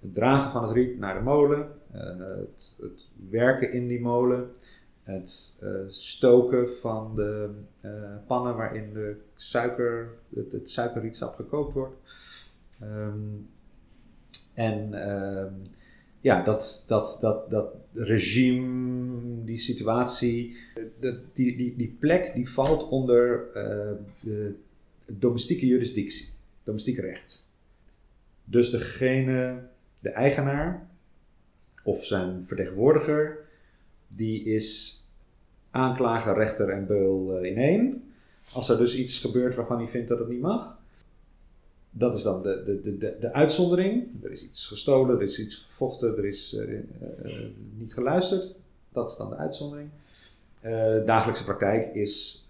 het 0.00 0.14
dragen 0.14 0.50
van 0.50 0.62
het 0.62 0.72
riet 0.72 0.98
naar 0.98 1.14
de 1.14 1.20
molen, 1.20 1.68
uh, 1.94 2.02
het, 2.18 2.78
het, 2.80 3.08
werken 3.30 3.72
in 3.72 3.88
die 3.88 4.00
molen, 4.00 4.50
het 5.02 5.60
uh, 5.62 5.70
stoken 5.88 6.74
van 6.80 7.16
de 7.16 7.50
uh, 7.80 7.90
pannen 8.26 8.56
waarin 8.56 8.92
de 8.92 9.16
suiker, 9.34 10.08
het, 10.34 10.52
het 10.52 10.70
suikerrietsap 10.70 11.34
gekookt 11.34 11.72
wordt. 11.72 11.94
Um, 12.82 13.48
en 14.54 15.08
um, 15.10 15.62
ja, 16.20 16.42
dat, 16.42 16.84
dat, 16.86 17.18
dat, 17.20 17.50
dat 17.50 17.74
regime, 17.92 19.44
die 19.44 19.58
situatie, 19.58 20.56
die, 21.34 21.56
die, 21.56 21.76
die 21.76 21.96
plek 21.98 22.34
die 22.34 22.50
valt 22.50 22.88
onder 22.88 23.44
de 24.20 24.54
domestieke 25.18 25.66
jurisdictie, 25.66 26.28
domestiek 26.64 26.98
recht. 26.98 27.48
Dus 28.44 28.70
degene, 28.70 29.62
de 29.98 30.10
eigenaar 30.10 30.88
of 31.82 32.04
zijn 32.04 32.44
vertegenwoordiger, 32.46 33.38
die 34.08 34.44
is 34.44 35.00
aanklager, 35.70 36.34
rechter 36.34 36.68
en 36.68 36.86
beul 36.86 37.36
eh, 37.36 37.50
in 37.50 37.58
één. 37.58 38.12
Als 38.52 38.68
er 38.68 38.78
dus 38.78 38.96
iets 38.96 39.18
gebeurt 39.18 39.54
waarvan 39.54 39.78
hij 39.78 39.88
vindt 39.88 40.08
dat 40.08 40.18
het 40.18 40.28
niet 40.28 40.40
mag, 40.40 40.78
dat 41.90 42.14
is 42.14 42.22
dan 42.22 42.42
de, 42.42 42.62
de, 42.64 42.98
de, 42.98 43.16
de, 43.20 43.32
uitzondering. 43.32 44.06
Er 44.22 44.30
is 44.30 44.44
iets 44.44 44.66
gestolen, 44.66 45.16
er 45.16 45.22
is 45.22 45.38
iets 45.38 45.54
gevochten, 45.54 46.16
er 46.16 46.24
is 46.24 46.54
uh, 46.54 46.72
uh, 46.72 46.82
niet 47.78 47.92
geluisterd. 47.92 48.54
Dat 48.92 49.10
is 49.10 49.16
dan 49.16 49.30
de 49.30 49.36
uitzondering. 49.36 49.88
Dagelijkse 51.06 51.44
praktijk 51.44 51.94
is 51.94 52.44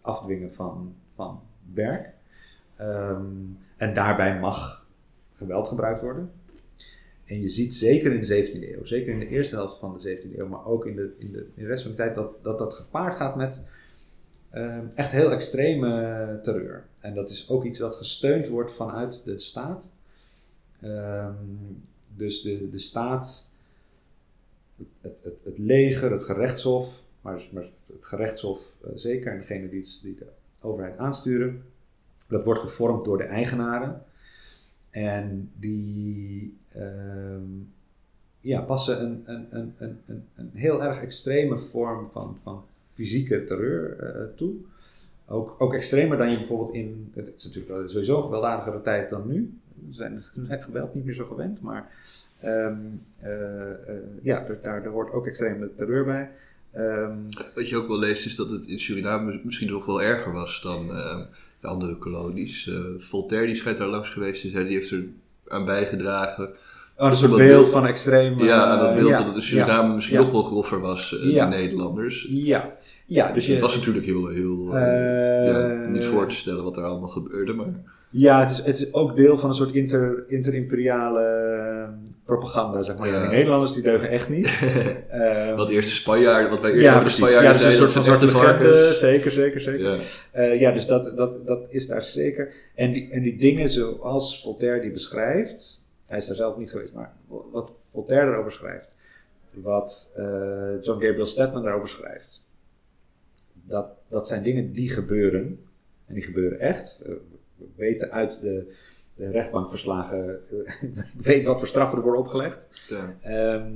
afdwingen 0.00 0.54
van 0.54 0.94
van 1.20 1.42
werk. 1.74 2.08
Um, 2.80 3.58
en 3.76 3.94
daarbij 3.94 4.38
mag 4.38 4.86
geweld 5.32 5.68
gebruikt 5.68 6.00
worden. 6.00 6.32
En 7.24 7.40
je 7.40 7.48
ziet 7.48 7.74
zeker 7.74 8.12
in 8.12 8.20
de 8.20 8.46
17e 8.46 8.74
eeuw, 8.74 8.84
zeker 8.84 9.12
in 9.12 9.18
de 9.18 9.28
eerste 9.28 9.54
helft 9.54 9.78
van 9.78 9.98
de 9.98 10.18
17e 10.18 10.38
eeuw, 10.38 10.48
maar 10.48 10.66
ook 10.66 10.86
in 10.86 10.96
de, 10.96 11.14
in 11.18 11.32
de, 11.32 11.46
in 11.54 11.66
rest 11.66 11.82
van 11.82 11.90
de 11.90 11.96
tijd, 11.96 12.14
dat 12.14 12.42
dat, 12.42 12.58
dat 12.58 12.74
gepaard 12.74 13.16
gaat 13.16 13.36
met 13.36 13.62
um, 14.52 14.90
echt 14.94 15.10
heel 15.10 15.30
extreme 15.30 16.38
terreur. 16.42 16.86
En 16.98 17.14
dat 17.14 17.30
is 17.30 17.48
ook 17.48 17.64
iets 17.64 17.78
dat 17.78 17.94
gesteund 17.94 18.48
wordt 18.48 18.72
vanuit 18.72 19.22
de 19.24 19.38
staat. 19.38 19.92
Um, 20.82 21.82
dus 22.16 22.42
de, 22.42 22.70
de 22.70 22.78
staat, 22.78 23.52
het, 25.00 25.20
het, 25.22 25.44
het 25.44 25.58
leger, 25.58 26.10
het 26.10 26.22
gerechtshof, 26.22 27.02
maar, 27.20 27.48
maar 27.52 27.68
het 27.86 28.04
gerechtshof 28.04 28.60
uh, 28.84 28.90
zeker, 28.94 29.32
en 29.32 29.38
degene 29.38 29.68
die, 29.68 29.98
die 30.02 30.18
overheid 30.60 30.98
aansturen. 30.98 31.62
Dat 32.28 32.44
wordt 32.44 32.60
gevormd 32.60 33.04
door 33.04 33.18
de 33.18 33.24
eigenaren. 33.24 34.02
En 34.90 35.50
die 35.56 36.58
uh, 36.76 36.82
ja, 38.40 38.60
passen 38.60 39.02
een, 39.02 39.22
een, 39.24 39.46
een, 39.50 39.74
een, 40.06 40.24
een 40.34 40.50
heel 40.54 40.82
erg 40.82 41.02
extreme 41.02 41.58
vorm 41.58 42.08
van, 42.12 42.36
van 42.42 42.64
fysieke 42.92 43.44
terreur 43.44 43.96
uh, 44.02 44.36
toe. 44.36 44.54
Ook, 45.26 45.54
ook 45.58 45.74
extremer 45.74 46.16
dan 46.16 46.30
je 46.30 46.36
bijvoorbeeld 46.36 46.74
in. 46.74 47.12
Het 47.14 47.32
is 47.36 47.44
natuurlijk 47.44 47.90
sowieso 47.90 48.16
een 48.16 48.22
gewelddadigere 48.22 48.82
tijd 48.82 49.10
dan 49.10 49.26
nu. 49.26 49.58
we 49.88 49.94
zijn, 49.94 50.22
zijn 50.46 50.62
geweld 50.62 50.94
niet 50.94 51.04
meer 51.04 51.14
zo 51.14 51.24
gewend, 51.24 51.60
maar 51.60 51.90
ehm, 52.40 52.76
eh, 53.18 53.70
eh, 53.70 53.96
ja, 54.22 54.46
daar, 54.62 54.82
daar 54.82 54.92
hoort 54.92 55.12
ook 55.12 55.26
extreme 55.26 55.74
terreur 55.74 56.04
bij. 56.04 56.30
Ehm, 56.72 57.12
Wat 57.54 57.68
je 57.68 57.76
ook 57.76 57.88
wel 57.88 57.98
leest 57.98 58.26
is 58.26 58.36
dat 58.36 58.50
het 58.50 58.66
in 58.66 58.80
Suriname 58.80 59.40
misschien 59.44 59.70
nog 59.70 59.86
wel 59.86 60.02
erger 60.02 60.32
was 60.32 60.60
dan 60.62 60.90
eh, 60.96 61.18
de 61.60 61.66
andere 61.66 61.96
kolonies. 61.96 62.68
Eh, 62.68 62.74
Voltaire 62.98 63.46
die 63.46 63.56
schijnt 63.56 63.78
daar 63.78 63.88
langs 63.88 64.10
geweest 64.10 64.42
te 64.42 64.48
zijn, 64.48 64.66
die 64.66 64.76
heeft 64.76 64.90
er 64.90 65.04
aan 65.48 65.64
bijgedragen. 65.64 66.48
oh, 66.96 67.08
een 67.10 67.16
soort 67.16 67.30
beeld 67.36 67.40
beeld- 67.48 67.68
van 67.68 67.86
extreem. 67.86 68.38
ja, 68.40 68.64
aan 68.64 68.78
dat 68.78 68.88
eh, 68.88 68.94
beeld 68.94 69.08
ja, 69.08 69.16
dat 69.16 69.26
het 69.26 69.36
in 69.36 69.42
Suriname 69.42 69.88
ja, 69.88 69.94
misschien 69.94 70.16
ja. 70.18 70.22
nog 70.22 70.32
wel 70.32 70.42
groffer 70.42 70.80
was 70.80 71.18
eh, 71.20 71.30
Ja. 71.30 71.40
dan 71.40 71.48
Nederlanders. 71.60 72.26
Ja, 72.30 72.72
ja 73.06 73.32
dus 73.32 73.46
het 73.46 73.60
was 73.60 73.76
natuurlijk 73.76 74.06
heel, 74.06 74.26
heel 74.26 74.76
eh, 74.76 75.82
Eh, 75.82 75.88
niet 75.88 76.04
voor 76.04 76.28
te 76.28 76.34
stellen 76.36 76.64
wat 76.64 76.76
er 76.76 76.84
allemaal 76.84 77.08
gebeurde, 77.08 77.52
maar 77.52 77.66
Ja, 78.10 78.40
het 78.40 78.50
is, 78.50 78.56
het 78.56 78.80
is 78.80 78.92
ook 78.94 79.16
deel 79.16 79.38
van 79.38 79.48
een 79.48 79.54
soort 79.54 79.74
inter, 79.74 80.24
interimperiale 80.28 81.20
eh, 81.22 81.88
propaganda, 82.30 82.80
zeg 82.80 82.96
maar. 82.96 83.08
Ja. 83.08 83.20
Die 83.20 83.30
Nederlanders 83.30 83.72
die 83.72 83.82
deugen 83.82 84.08
echt 84.08 84.28
niet. 84.28 84.48
Eh, 85.10 85.56
wat 85.56 85.68
eerst 85.68 85.88
de 85.88 85.94
Spanjaarden, 85.94 86.50
wat 86.50 86.60
wij 86.60 86.70
eerst 86.70 86.84
ja, 86.84 86.90
over 86.90 87.08
de 87.08 87.14
precies. 87.14 87.24
Ja, 87.24 87.30
Spanjaarden 87.30 87.62
dat 87.62 87.72
is 87.72 87.78
een 87.78 87.88
soort 87.88 88.06
van 88.06 88.18
zijn 88.18 88.30
varkens. 88.30 88.98
Zeker, 88.98 89.30
zeker, 89.30 89.60
zeker. 89.60 89.96
Ja. 89.96 90.02
Eh, 90.30 90.60
ja, 90.60 90.72
dus 90.72 90.86
dat, 90.86 91.16
dat, 91.16 91.46
dat 91.46 91.72
is 91.72 91.86
daar 91.86 92.02
zeker. 92.02 92.52
En 92.74 92.92
die, 92.92 93.10
en 93.10 93.22
die 93.22 93.38
dingen 93.38 93.68
zoals 93.68 94.42
Voltaire 94.42 94.80
die 94.80 94.90
beschrijft, 94.90 95.84
hij 96.06 96.18
is 96.18 96.26
daar 96.26 96.36
zelf 96.36 96.56
niet 96.56 96.70
geweest, 96.70 96.92
maar 96.92 97.12
wat 97.52 97.70
Voltaire 97.92 98.26
daarover 98.26 98.52
schrijft, 98.52 98.88
wat 99.50 100.12
eh, 100.16 100.24
John 100.82 101.04
Gabriel 101.04 101.26
Stedman 101.26 101.62
daarover 101.62 101.88
schrijft, 101.88 102.42
dat, 103.52 103.86
dat 104.08 104.28
zijn 104.28 104.42
dingen 104.42 104.72
die 104.72 104.90
gebeuren. 104.90 105.64
En 106.06 106.14
die 106.14 106.24
gebeuren 106.24 106.58
echt. 106.58 107.02
We 107.56 107.66
weten 107.76 108.10
uit 108.10 108.40
de, 108.40 108.74
de 109.20 109.30
rechtbankverslagen, 109.30 110.40
eh, 110.48 110.80
we 111.16 111.22
weten 111.22 111.48
wat 111.48 111.58
voor 111.58 111.68
straffen 111.68 111.98
er 111.98 112.04
worden 112.04 112.20
opgelegd. 112.20 112.58
Ja. 112.88 113.16
Ehm, 113.20 113.72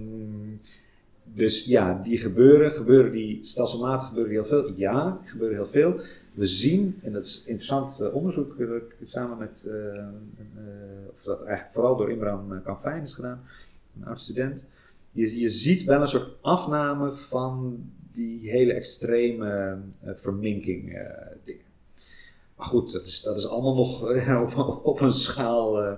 dus 1.25 1.65
ja, 1.65 2.01
die 2.03 2.19
gebeuren, 2.19 2.73
gebeuren 2.73 3.13
die 3.13 3.45
stelselmatig 3.45 4.09
gebeuren 4.09 4.33
die 4.33 4.41
heel 4.41 4.49
veel? 4.49 4.73
Ja, 4.77 5.21
gebeuren 5.25 5.57
heel 5.57 5.67
veel. 5.67 6.01
We 6.33 6.47
zien, 6.47 6.99
en 7.03 7.13
dat 7.13 7.25
is 7.25 7.45
interessant 7.47 8.01
eh, 8.01 8.15
onderzoek 8.15 8.59
dat 8.59 8.69
ik 8.69 8.97
samen 9.05 9.39
met, 9.39 9.67
eh, 9.67 9.99
eh, 9.99 10.05
of 11.13 11.23
dat 11.23 11.39
eigenlijk 11.39 11.73
vooral 11.73 11.97
door 11.97 12.11
Imran 12.11 12.55
eh, 12.55 12.65
Kanfijn 12.65 13.03
is 13.03 13.15
gedaan, 13.15 13.41
een 13.97 14.07
oud 14.07 14.21
student. 14.21 14.65
Je, 15.13 15.41
je 15.41 15.49
ziet 15.49 15.85
wel 15.85 16.01
een 16.01 16.09
soort 16.09 16.37
afname 16.41 17.13
van 17.13 17.85
die 18.15 18.51
hele 18.51 18.73
extreme 18.73 19.79
eh, 20.01 20.13
verminking 20.17 20.93
eh, 20.93 21.27
dingen. 21.45 21.64
Maar 22.57 22.67
goed, 22.67 22.93
dat 22.93 23.07
is, 23.07 23.23
dat 23.23 23.37
is 23.37 23.47
allemaal 23.47 23.75
nog 23.75 24.11
eh, 24.11 24.41
op, 24.57 24.81
op 24.85 25.01
een 25.01 25.11
schaal. 25.11 25.83
eh, 25.83 25.93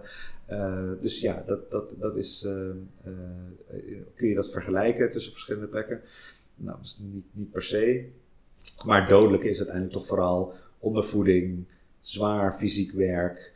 eh, 0.46 0.90
dus 1.00 1.20
ja, 1.20 1.42
dat, 1.46 1.70
dat, 1.70 1.84
dat 1.98 2.16
is, 2.16 2.46
kun 4.14 4.28
je 4.28 4.34
dat 4.34 4.50
vergelijken 4.50 5.10
tussen 5.10 5.32
verschillende 5.32 5.66
plekken? 5.66 6.00
Nou, 6.54 6.78
niet, 6.98 7.24
niet 7.32 7.50
per 7.50 7.62
se. 7.62 8.08
Maar 8.84 9.08
dodelijk 9.08 9.42
is 9.42 9.56
uiteindelijk 9.56 9.96
toch 9.96 10.06
vooral 10.06 10.54
ondervoeding, 10.78 11.64
zwaar 12.00 12.58
fysiek 12.58 12.92
werk 12.92 13.54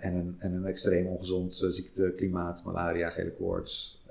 en, 0.00 0.14
een, 0.14 0.34
en 0.38 0.52
een 0.52 0.64
extreem 0.64 1.06
ongezond 1.06 1.62
eh, 1.62 1.68
ziekteklimaat, 1.68 2.62
malaria, 2.64 3.08
gele 3.08 3.30
koorts. 3.30 4.02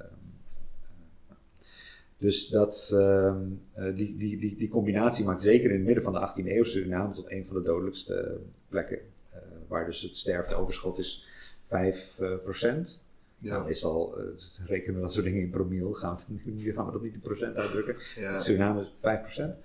Eh, 2.24 2.30
dus 2.30 2.48
dat, 2.48 2.90
ehm, 2.94 3.42
eh, 3.74 3.96
die, 3.96 4.18
die, 4.18 4.38
die, 4.40 4.56
die 4.58 4.70
combinatie 4.70 5.26
maakt 5.26 5.42
zeker 5.42 5.70
in 5.70 5.76
het 5.76 5.86
midden 5.86 6.04
van 6.04 6.14
de 6.14 6.20
18e 6.20 6.48
eeuw 6.48 6.64
Suriname 6.64 7.14
tot 7.14 7.32
een 7.32 7.46
van 7.46 7.56
de 7.56 7.62
dodelijkste 7.62 8.38
plekken. 8.70 9.00
eh, 9.32 9.40
waar 9.68 9.86
dus 9.86 10.02
het 10.02 10.18
sterfteoverschot 10.18 10.98
is 10.98 11.26
5 11.68 12.20
eh, 12.20 12.36
procent. 12.44 13.04
Ja. 13.38 13.52
Nou, 13.54 13.66
meestal 13.66 14.18
eh, 14.18 14.24
rekenen 14.66 14.96
we 14.96 15.02
dat 15.02 15.14
soort 15.14 15.26
dingen 15.26 15.42
in 15.42 15.50
promiel. 15.50 15.94
Gaan 15.94 16.18
we, 16.28 16.52
nu 16.52 16.72
gaan 16.76 16.86
we 16.86 16.92
dat 16.92 17.02
niet 17.02 17.14
in 17.14 17.20
procent 17.20 17.56
uitdrukken. 17.56 17.96
Ja. 18.16 18.40
Suriname 18.40 18.82
is 18.82 18.92
5%. 19.00 19.58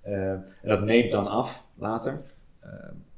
Eh, 0.00 0.30
en 0.30 0.44
dat 0.62 0.82
neemt 0.82 1.10
dan 1.12 1.26
af 1.26 1.64
later. 1.74 2.22
Eh, 2.60 2.70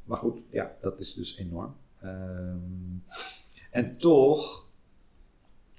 maar 0.04 0.18
goed, 0.18 0.38
ja, 0.50 0.76
dat 0.80 0.98
is 0.98 1.14
dus 1.14 1.36
enorm. 1.38 1.74
Ehm, 2.00 2.56
en 3.70 3.96
toch 3.96 4.66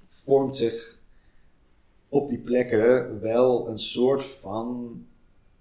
vormt 0.08 0.58
zich 0.58 0.97
op 2.10 2.30
die 2.30 2.38
plekken 2.38 3.22
wel 3.22 3.67
een 3.67 3.80
soort 3.80 4.24
van 4.26 4.98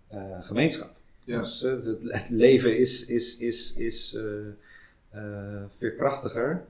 eh, 0.09 0.43
gemeenschap. 0.43 0.91
Ja. 1.25 1.41
Dus, 1.41 1.63
eh, 1.63 1.73
het, 1.85 2.03
het 2.03 2.29
leven 2.29 2.79
is, 2.79 3.07
is, 3.07 3.39
is, 3.39 3.73
is 3.73 4.19
eh, 5.11 5.21
veerkrachtiger. 5.79 6.65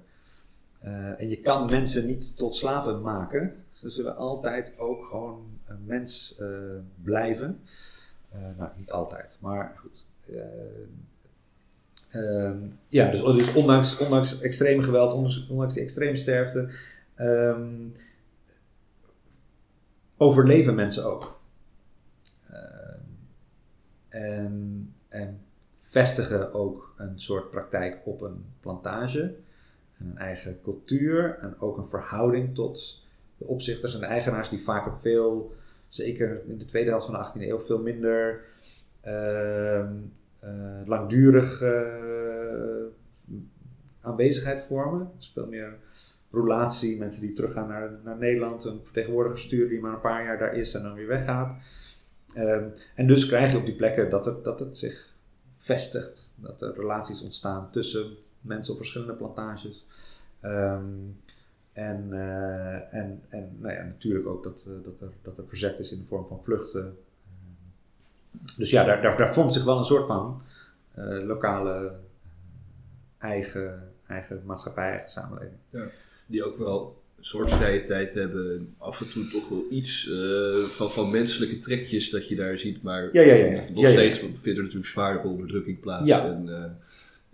En 1.17 1.29
je 1.29 1.37
kan 1.37 1.71
mensen 1.71 2.07
niet 2.07 2.37
tot 2.37 2.55
slaven 2.55 3.01
maken. 3.01 3.65
Ze 3.71 3.91
zullen 3.91 4.17
altijd 4.17 4.73
ook 4.79 5.07
gewoon 5.07 5.45
een 5.67 5.85
mens 5.85 6.41
blijven. 7.03 7.61
Nou, 8.57 8.71
niet 8.77 8.91
altijd, 8.91 9.37
maar 9.41 9.75
goed. 9.77 10.05
Eh, 12.11 12.21
ehm, 12.21 12.57
ja, 12.89 13.11
dus, 13.11 13.21
dus 13.21 13.53
ondanks, 13.53 13.99
ondanks 13.99 14.41
extreem 14.41 14.83
geweld, 14.83 15.13
ondanks, 15.13 15.47
ondanks 15.49 15.75
die 15.75 15.83
extreme 15.83 16.17
sterfte, 16.17 16.69
ehm, 17.15 17.71
overleven 20.17 20.75
mensen 20.75 21.05
ook. 21.05 21.41
Ehm, 22.49 23.01
en, 24.09 24.95
en 25.09 25.41
vestigen 25.79 26.53
ook 26.55 26.95
een 26.97 27.21
soort 27.21 27.51
praktijk 27.51 27.99
op 28.05 28.21
een 28.21 28.45
plantage. 28.61 29.35
En 29.99 30.07
een 30.07 30.19
eigen 30.19 30.61
cultuur 30.63 31.39
en 31.39 31.61
ook 31.61 31.77
een 31.77 31.89
verhouding 31.89 32.55
tot 32.55 33.05
de 33.39 33.45
opzichters 33.45 33.95
en 33.95 34.01
de 34.01 34.07
eigenaars 34.07 34.49
die 34.49 34.63
vaak 34.63 34.87
een 34.87 35.01
veel, 35.01 35.55
zeker 35.89 36.43
in 36.47 36.59
de 36.59 36.65
tweede 36.65 36.91
helft 36.91 37.07
van 37.07 37.15
de 37.15 37.27
18e 37.27 37.49
eeuw, 37.49 37.61
veel 37.61 37.79
minder 37.79 38.45
ehm, 39.01 39.93
eh, 40.39 40.87
langdurig 40.87 41.63
eh, 41.63 42.85
aanwezigheid 44.01 44.65
vormen. 44.65 45.11
Dus 45.17 45.31
veel 45.35 45.47
meer 45.47 45.77
roulatie, 46.37 46.99
mensen 46.99 47.21
die 47.21 47.33
teruggaan 47.33 47.69
naar, 47.69 47.91
naar 48.05 48.17
Nederland, 48.17 48.65
een 48.65 48.81
vertegenwoordiger 48.85 49.39
sturen 49.39 49.69
die 49.69 49.81
maar 49.81 49.93
een 49.93 50.01
paar 50.01 50.25
jaar 50.25 50.39
daar 50.39 50.55
is 50.55 50.75
en 50.75 50.83
dan 50.83 50.95
weer 50.95 51.07
weggaat. 51.07 51.57
Ehm, 52.35 52.65
en 52.95 53.07
dus 53.07 53.27
krijg 53.27 53.51
je 53.51 53.59
op 53.59 53.65
die 53.65 53.75
plekken 53.75 54.11
dat 54.11 54.25
het, 54.25 54.45
dat 54.45 54.61
het 54.61 54.79
zich 54.79 55.15
vestigt, 55.59 56.33
dat 56.35 56.63
er 56.63 56.75
relaties 56.75 57.23
ontstaan 57.23 57.71
tussen 57.71 58.17
mensen 58.41 58.73
op 58.73 58.79
verschillende 58.79 59.15
plantages. 59.15 59.87
Ehm, 60.41 60.85
en, 61.73 62.09
eh, 62.13 62.95
en, 62.95 63.23
en 63.29 63.57
nou 63.59 63.75
ja, 63.75 63.83
natuurlijk 63.83 64.27
ook 64.27 64.45
dat, 64.45 64.67
eh, 64.69 64.85
dat, 64.85 65.01
er, 65.01 65.15
dat 65.23 65.39
er 65.39 65.45
verzet 65.49 65.79
is 65.79 65.93
in 65.93 65.99
de 65.99 66.07
vorm 66.07 66.27
van 66.27 66.43
vluchten. 66.43 66.99
Ehm, 67.25 68.57
dus 68.57 68.71
ja, 68.71 68.85
daar, 68.85 69.17
daar, 69.17 69.35
vormt 69.35 69.55
zich 69.55 69.65
wel 69.65 69.79
een 69.79 69.85
soort 69.85 70.07
van 70.07 70.43
eh, 70.95 71.25
lokale 71.25 71.93
eigen, 73.19 73.93
eigen 74.07 74.43
maatschappij, 74.45 74.91
eigen 74.91 75.11
samenleving. 75.11 75.61
Die 76.27 76.45
ook 76.45 76.59
wel 76.59 76.97
een 77.19 77.25
soort 77.25 77.53
vrije 77.53 77.83
tijd 77.83 78.15
hebben. 78.15 78.57
en 78.57 78.75
Af 78.79 79.01
en 79.01 79.11
toe 79.11 79.29
toch 79.29 79.49
wel 79.49 79.65
iets 79.71 80.11
eh, 80.11 80.65
van, 80.65 80.91
van 80.91 81.11
menselijke 81.11 81.59
trekjes 81.59 82.11
dat 82.11 82.29
je 82.29 82.37
daar 82.37 82.59
ziet. 82.59 82.83
Maar 82.83 83.09
Ja, 83.13 83.23
ja, 83.23 83.35
ja, 83.35 83.65
nog 83.75 83.89
steeds 83.89 84.19
vindt 84.19 84.47
er 84.47 84.57
natuurlijk 84.57 84.87
zwaardere 84.87 85.29
onderdrukking 85.29 85.81
plaats. 85.81 86.07
Ja. 86.07 86.27
En 86.27 86.49
eh, 86.49 86.71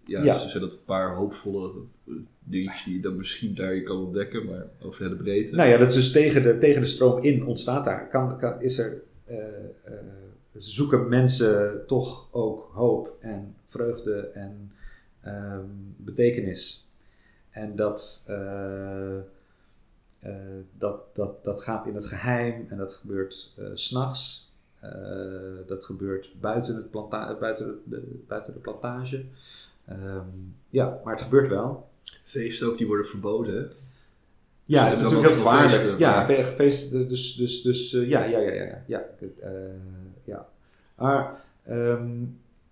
ja, 0.05 0.22
Ja. 0.24 0.38
ze 0.38 0.48
zijn 0.48 0.62
dat 0.62 0.72
een 0.72 0.85
paar 0.85 1.14
hoopvolle 1.14 1.72
eh, 2.09 2.14
dingetjes 2.38 2.85
die 2.85 2.94
je 2.94 3.00
dan 3.00 3.16
misschien 3.16 3.55
daar 3.55 3.74
je 3.74 3.83
kan 3.83 3.96
ontdekken. 3.96 4.46
Maar 4.46 4.66
over 4.83 5.09
de 5.09 5.16
breedte. 5.16 5.55
Nou 5.55 5.68
ja, 5.68 5.76
dat 5.76 5.88
is 5.88 5.94
dus 5.94 6.12
tegen 6.12 6.42
de, 6.42 6.59
tegen 6.59 6.81
de 6.81 6.87
stroom 6.87 7.22
in 7.22 7.46
ontstaat 7.46 7.85
daar. 7.85 8.09
Kan, 8.09 8.38
kan, 8.38 8.62
is 8.62 8.78
er, 8.78 9.02
zoeken 10.59 11.09
mensen 11.09 11.83
toch 11.87 12.28
ook 12.31 12.70
hoop 12.72 13.16
en 13.20 13.55
vreugde 13.68 14.31
en 14.33 14.72
ehm, 15.20 15.64
betekenis. 15.96 16.87
En 17.53 17.77
dat, 17.77 18.25
eh, 18.29 19.17
dat, 20.79 21.00
dat, 21.15 21.44
dat 21.44 21.61
gaat 21.63 21.87
in 21.87 21.94
het 21.94 22.05
geheim 22.07 22.67
en 22.69 22.77
dat 22.77 22.92
gebeurt 22.92 23.33
s 23.35 23.55
s'nachts. 23.75 24.50
Eh, 24.79 24.90
dat 25.67 25.85
gebeurt 25.85 26.40
buiten, 26.40 26.77
het 26.77 26.90
planta 26.90 27.37
buiten, 27.40 27.67
de, 27.67 27.81
de- 27.85 28.23
buiten 28.29 28.53
de 28.53 28.59
plantage. 28.59 29.25
Ehm, 29.85 30.27
ja, 30.69 31.00
maar 31.05 31.15
het 31.15 31.23
gebeurt 31.23 31.48
wel. 31.48 31.88
Feesten 32.25 32.67
ook, 32.67 32.79
die 32.79 32.87
worden 32.87 33.07
verboden. 33.07 33.73
Ja, 34.65 34.85
het 34.85 34.98
is 34.98 35.03
natuurlijk 35.05 35.29
heel 35.29 35.37
gevaarlijk. 35.42 35.98
Ja, 35.98 36.27
feesten, 36.57 37.09
dus, 37.09 37.35
dus, 37.35 37.63
dus 37.63 37.90
ja, 37.90 38.25
ja, 38.25 38.38
ja, 38.38 38.53
ja, 38.53 38.83
ja, 38.87 39.03
ja. 40.25 40.48
Maar 40.96 41.44
ehm, 41.63 42.11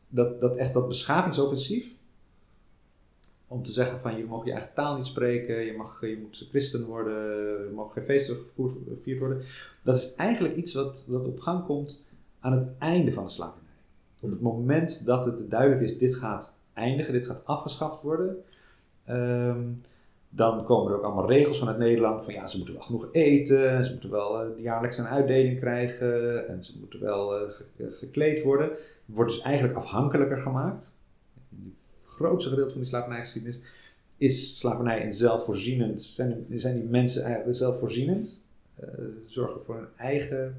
dat, 0.09 0.41
dat 0.41 0.57
echt 0.57 0.72
dat 0.74 0.89
beschavingsoffensief, 0.89 1.95
om 3.51 3.62
te 3.62 3.72
zeggen 3.72 4.01
van 4.01 4.16
je 4.16 4.24
mag 4.24 4.44
je 4.44 4.53
eigen 4.53 4.70
taal 4.74 4.96
niet 4.96 5.07
spreken, 5.07 5.64
je, 5.64 5.76
mag, 5.76 6.01
je 6.01 6.18
moet 6.20 6.46
christen 6.51 6.84
worden, 6.84 7.14
er 7.66 7.72
mogen 7.74 7.92
geen 7.92 8.05
feesten 8.05 8.36
gevierd 8.88 9.18
worden, 9.18 9.42
dat 9.82 9.96
is 9.96 10.14
eigenlijk 10.14 10.57
iets 10.57 10.74
wat, 10.74 11.07
wat 11.09 11.26
op 11.26 11.40
gang 11.40 11.64
komt 11.64 12.05
aan 12.40 12.53
het 12.53 12.68
einde 12.78 13.12
van 13.12 13.24
de 13.24 13.30
slavernij. 13.30 13.72
Op 14.20 14.30
het 14.30 14.40
moment 14.40 15.05
dat 15.05 15.24
het 15.24 15.51
duidelijk 15.51 15.80
is, 15.80 15.98
dit 15.98 16.14
gaat 16.14 16.57
eindigen, 16.72 17.12
dit 17.12 17.26
gaat 17.26 17.44
afgeschaft 17.44 18.03
worden, 18.03 18.44
ehm, 19.05 19.61
Dan 20.32 20.64
komen 20.64 20.92
er 20.92 20.98
ook 20.98 21.05
allemaal 21.05 21.28
regels 21.28 21.59
vanuit 21.59 21.78
Nederland 21.78 22.24
van 22.24 22.34
ja, 22.34 22.48
ze 22.48 22.57
moeten 22.57 22.74
wel 22.74 22.82
genoeg 22.82 23.09
eten, 23.12 23.84
ze 23.84 23.90
moeten 23.92 24.11
wel 24.11 24.44
uh, 24.44 24.62
jaarlijks 24.62 24.98
een 24.98 25.07
uitdeling 25.07 25.59
krijgen 25.59 26.48
en 26.48 26.64
ze 26.64 26.72
moeten 26.78 27.01
wel 27.01 27.42
uh, 27.42 27.48
gekleed 27.90 28.42
worden. 28.42 28.70
Wordt 29.05 29.30
dus 29.30 29.40
eigenlijk 29.40 29.76
afhankelijker 29.76 30.38
gemaakt. 30.38 30.92
In 32.21 32.27
grootste 32.27 32.51
gedeelte 32.51 32.73
van 32.73 32.81
die 32.81 32.91
slavernijgeschiedenis 32.91 33.61
is 34.16 34.59
slavernij 34.59 35.07
een 35.07 35.14
zelfvoorzienend, 35.14 36.03
zijn, 36.03 36.47
zijn 36.51 36.75
die 36.75 36.89
mensen 36.89 37.25
eigenlijk 37.25 37.57
zelfvoorzienend, 37.57 38.43
uh, 38.81 38.89
zorgen 39.27 39.61
voor 39.64 39.75
hun 39.75 39.89
eigen, 39.97 40.57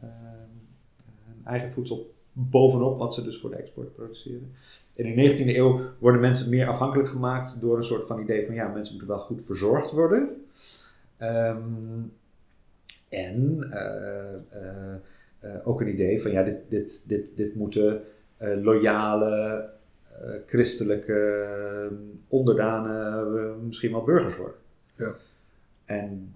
hun 0.00 1.44
eigen 1.44 1.72
voedsel 1.72 2.14
bovenop 2.32 2.98
wat 2.98 3.14
ze 3.14 3.22
dus 3.22 3.40
voor 3.40 3.50
de 3.50 3.56
export 3.56 3.94
produceren. 3.94 4.54
En 4.94 5.04
in 5.04 5.16
de 5.16 5.36
19e 5.36 5.56
eeuw 5.56 5.80
worden 5.98 6.20
mensen 6.20 6.50
meer 6.50 6.66
afhankelijk 6.66 7.08
gemaakt 7.08 7.60
door 7.60 7.76
een 7.76 7.84
soort 7.84 8.06
van 8.06 8.20
idee 8.20 8.46
van 8.46 8.54
ja, 8.54 8.68
mensen 8.68 8.94
moeten 8.94 9.14
wel 9.14 9.24
goed 9.24 9.44
verzorgd 9.44 9.90
worden. 9.90 10.46
Um, 11.22 12.12
en 13.08 13.66
uh, 15.42 15.50
ook 15.64 15.80
een 15.80 15.92
idee 15.92 16.22
van 16.22 16.30
ja, 16.30 16.42
dit, 16.42 16.56
dit, 16.68 17.08
dit, 17.08 17.24
dit 17.36 17.54
moeten 17.54 18.02
loyale, 18.38 19.68
christelijke 20.46 21.46
onderdanen, 22.28 23.66
misschien 23.66 23.92
wel 23.92 24.04
burgers 24.04 24.36
worden. 24.36 24.60
Ja. 24.96 25.14
En 25.84 26.34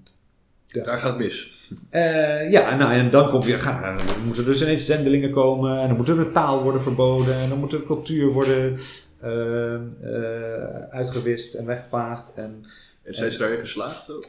daar 0.73 0.99
gaat 0.99 1.11
het 1.11 1.19
mis. 1.19 1.61
Uh, 1.91 2.51
ja, 2.51 2.77
nou, 2.77 2.93
en 2.93 3.11
dan 3.11 3.31
komt 3.31 3.45
je, 3.45 3.59
dan 3.83 4.27
moeten 4.27 4.45
er 4.45 4.51
dus 4.51 4.63
ineens 4.63 4.87
zendelingen 4.87 5.31
komen 5.31 5.81
en 5.81 5.89
dan 5.89 5.97
moet 5.97 6.09
er 6.09 6.17
de 6.17 6.31
taal 6.31 6.63
worden 6.63 6.83
verboden 6.83 7.35
en 7.35 7.49
dan 7.49 7.59
moet 7.59 7.71
de 7.71 7.85
cultuur 7.85 8.33
worden 8.33 8.79
uh, 9.25 9.81
uh, 10.03 10.89
uitgewist 10.91 11.55
en 11.55 11.67
weggevaagd. 11.67 12.35
En, 12.35 12.65
en 13.03 13.15
zijn 13.15 13.33
ze 13.33 13.39
daarin 13.39 13.59
geslaagd 13.59 14.11
ook? 14.11 14.25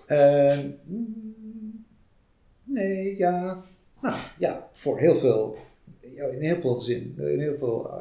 nee, 2.64 3.18
ja. 3.18 3.64
Nou 4.01 4.16
ja, 4.38 4.70
voor 4.74 4.99
heel 4.99 5.16
veel, 5.16 5.58
in 6.01 6.41
heel 6.41 6.62
veel 6.62 6.82
zin, 6.82 7.16
in 7.18 7.39
heel 7.39 7.56
veel, 7.60 7.91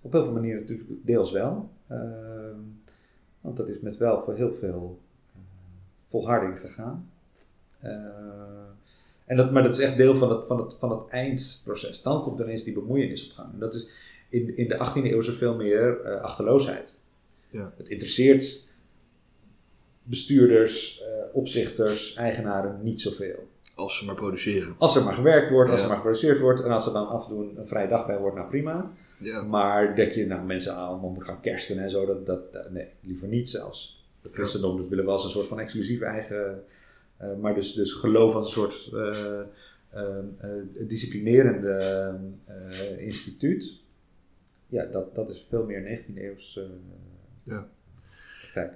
op 0.00 0.12
heel 0.12 0.24
veel 0.24 0.32
manieren 0.32 0.60
natuurlijk 0.60 0.90
deels 1.02 1.32
wel. 1.32 1.70
want 3.40 3.56
dat 3.56 3.68
is 3.68 3.80
met 3.80 3.96
wel 3.96 4.22
voor 4.24 4.34
heel 4.34 4.52
veel 4.52 5.00
volharding 6.06 6.60
gegaan. 6.60 7.10
Uh, 7.84 7.90
en 9.24 9.36
dat, 9.36 9.52
maar 9.52 9.62
dat 9.62 9.74
is 9.74 9.80
echt 9.80 9.96
deel 9.96 10.14
van 10.14 10.30
het, 10.30 10.46
van, 10.46 10.58
het, 10.58 10.74
van 10.78 10.90
het 10.90 11.08
eindproces. 11.08 12.02
Dan 12.02 12.22
komt 12.22 12.40
ineens 12.40 12.64
die 12.64 12.74
bemoeienis 12.74 13.28
op 13.28 13.34
gang. 13.34 13.52
En 13.52 13.58
dat 13.58 13.74
is 13.74 13.90
in, 14.28 14.56
in 14.56 14.68
de 14.68 14.74
18e 14.74 15.04
eeuw 15.04 15.20
zoveel 15.20 15.54
meer 15.54 16.00
uh, 16.04 16.20
achterloosheid. 16.20 16.98
Ja. 17.50 17.72
Het 17.76 17.88
interesseert 17.88 18.68
bestuurders, 20.02 21.00
uh, 21.00 21.06
opzichters, 21.32 22.14
eigenaren 22.14 22.80
niet 22.82 23.00
zoveel. 23.00 23.48
Als 23.76 23.98
ze 23.98 24.04
maar 24.04 24.14
produceren. 24.14 24.74
Als 24.78 24.96
er 24.96 25.04
maar 25.04 25.14
gewerkt 25.14 25.50
wordt, 25.50 25.70
als 25.70 25.80
er 25.82 25.86
maar 25.86 25.96
geproduceerd 25.96 26.40
wordt. 26.40 26.62
En 26.62 26.70
als 26.70 26.86
er 26.86 26.92
dan 26.92 27.08
af 27.08 27.22
en 27.22 27.28
toe 27.28 27.50
een 27.56 27.68
vrije 27.68 27.88
dag 27.88 28.06
bij 28.06 28.18
wordt, 28.18 28.36
nou 28.36 28.48
prima. 28.48 28.92
Ja. 29.18 29.42
Maar 29.42 29.96
dat 29.96 30.14
je 30.14 30.26
nou, 30.26 30.46
mensen 30.46 30.76
allemaal 30.76 31.10
moet 31.10 31.24
gaan 31.24 31.40
kersten 31.40 31.78
en 31.78 31.90
zo, 31.90 32.06
dat, 32.06 32.26
dat, 32.52 32.70
nee, 32.70 32.86
liever 33.00 33.28
niet 33.28 33.50
zelfs. 33.50 34.04
Het 34.22 34.34
christendom 34.34 34.76
dat 34.76 34.88
willen 34.88 35.04
wel 35.04 35.14
als 35.14 35.24
een 35.24 35.30
soort 35.30 35.46
van 35.46 35.60
exclusief 35.60 36.00
eigen, 36.00 36.64
uh, 37.22 37.28
maar 37.40 37.54
dus, 37.54 37.72
dus 37.72 37.92
geloof 37.92 38.34
als 38.34 38.46
een 38.46 38.52
soort 38.52 38.90
uh, 38.92 39.40
uh, 39.94 40.88
disciplinerende 40.88 42.14
instituut. 42.98 43.80
Ja, 44.68 44.84
dat, 44.84 45.14
dat 45.14 45.30
is 45.30 45.46
veel 45.48 45.64
meer 45.64 46.02
19e 46.04 46.16
eeuws 46.16 46.60
ja. 47.42 47.68
Kijk. 48.52 48.72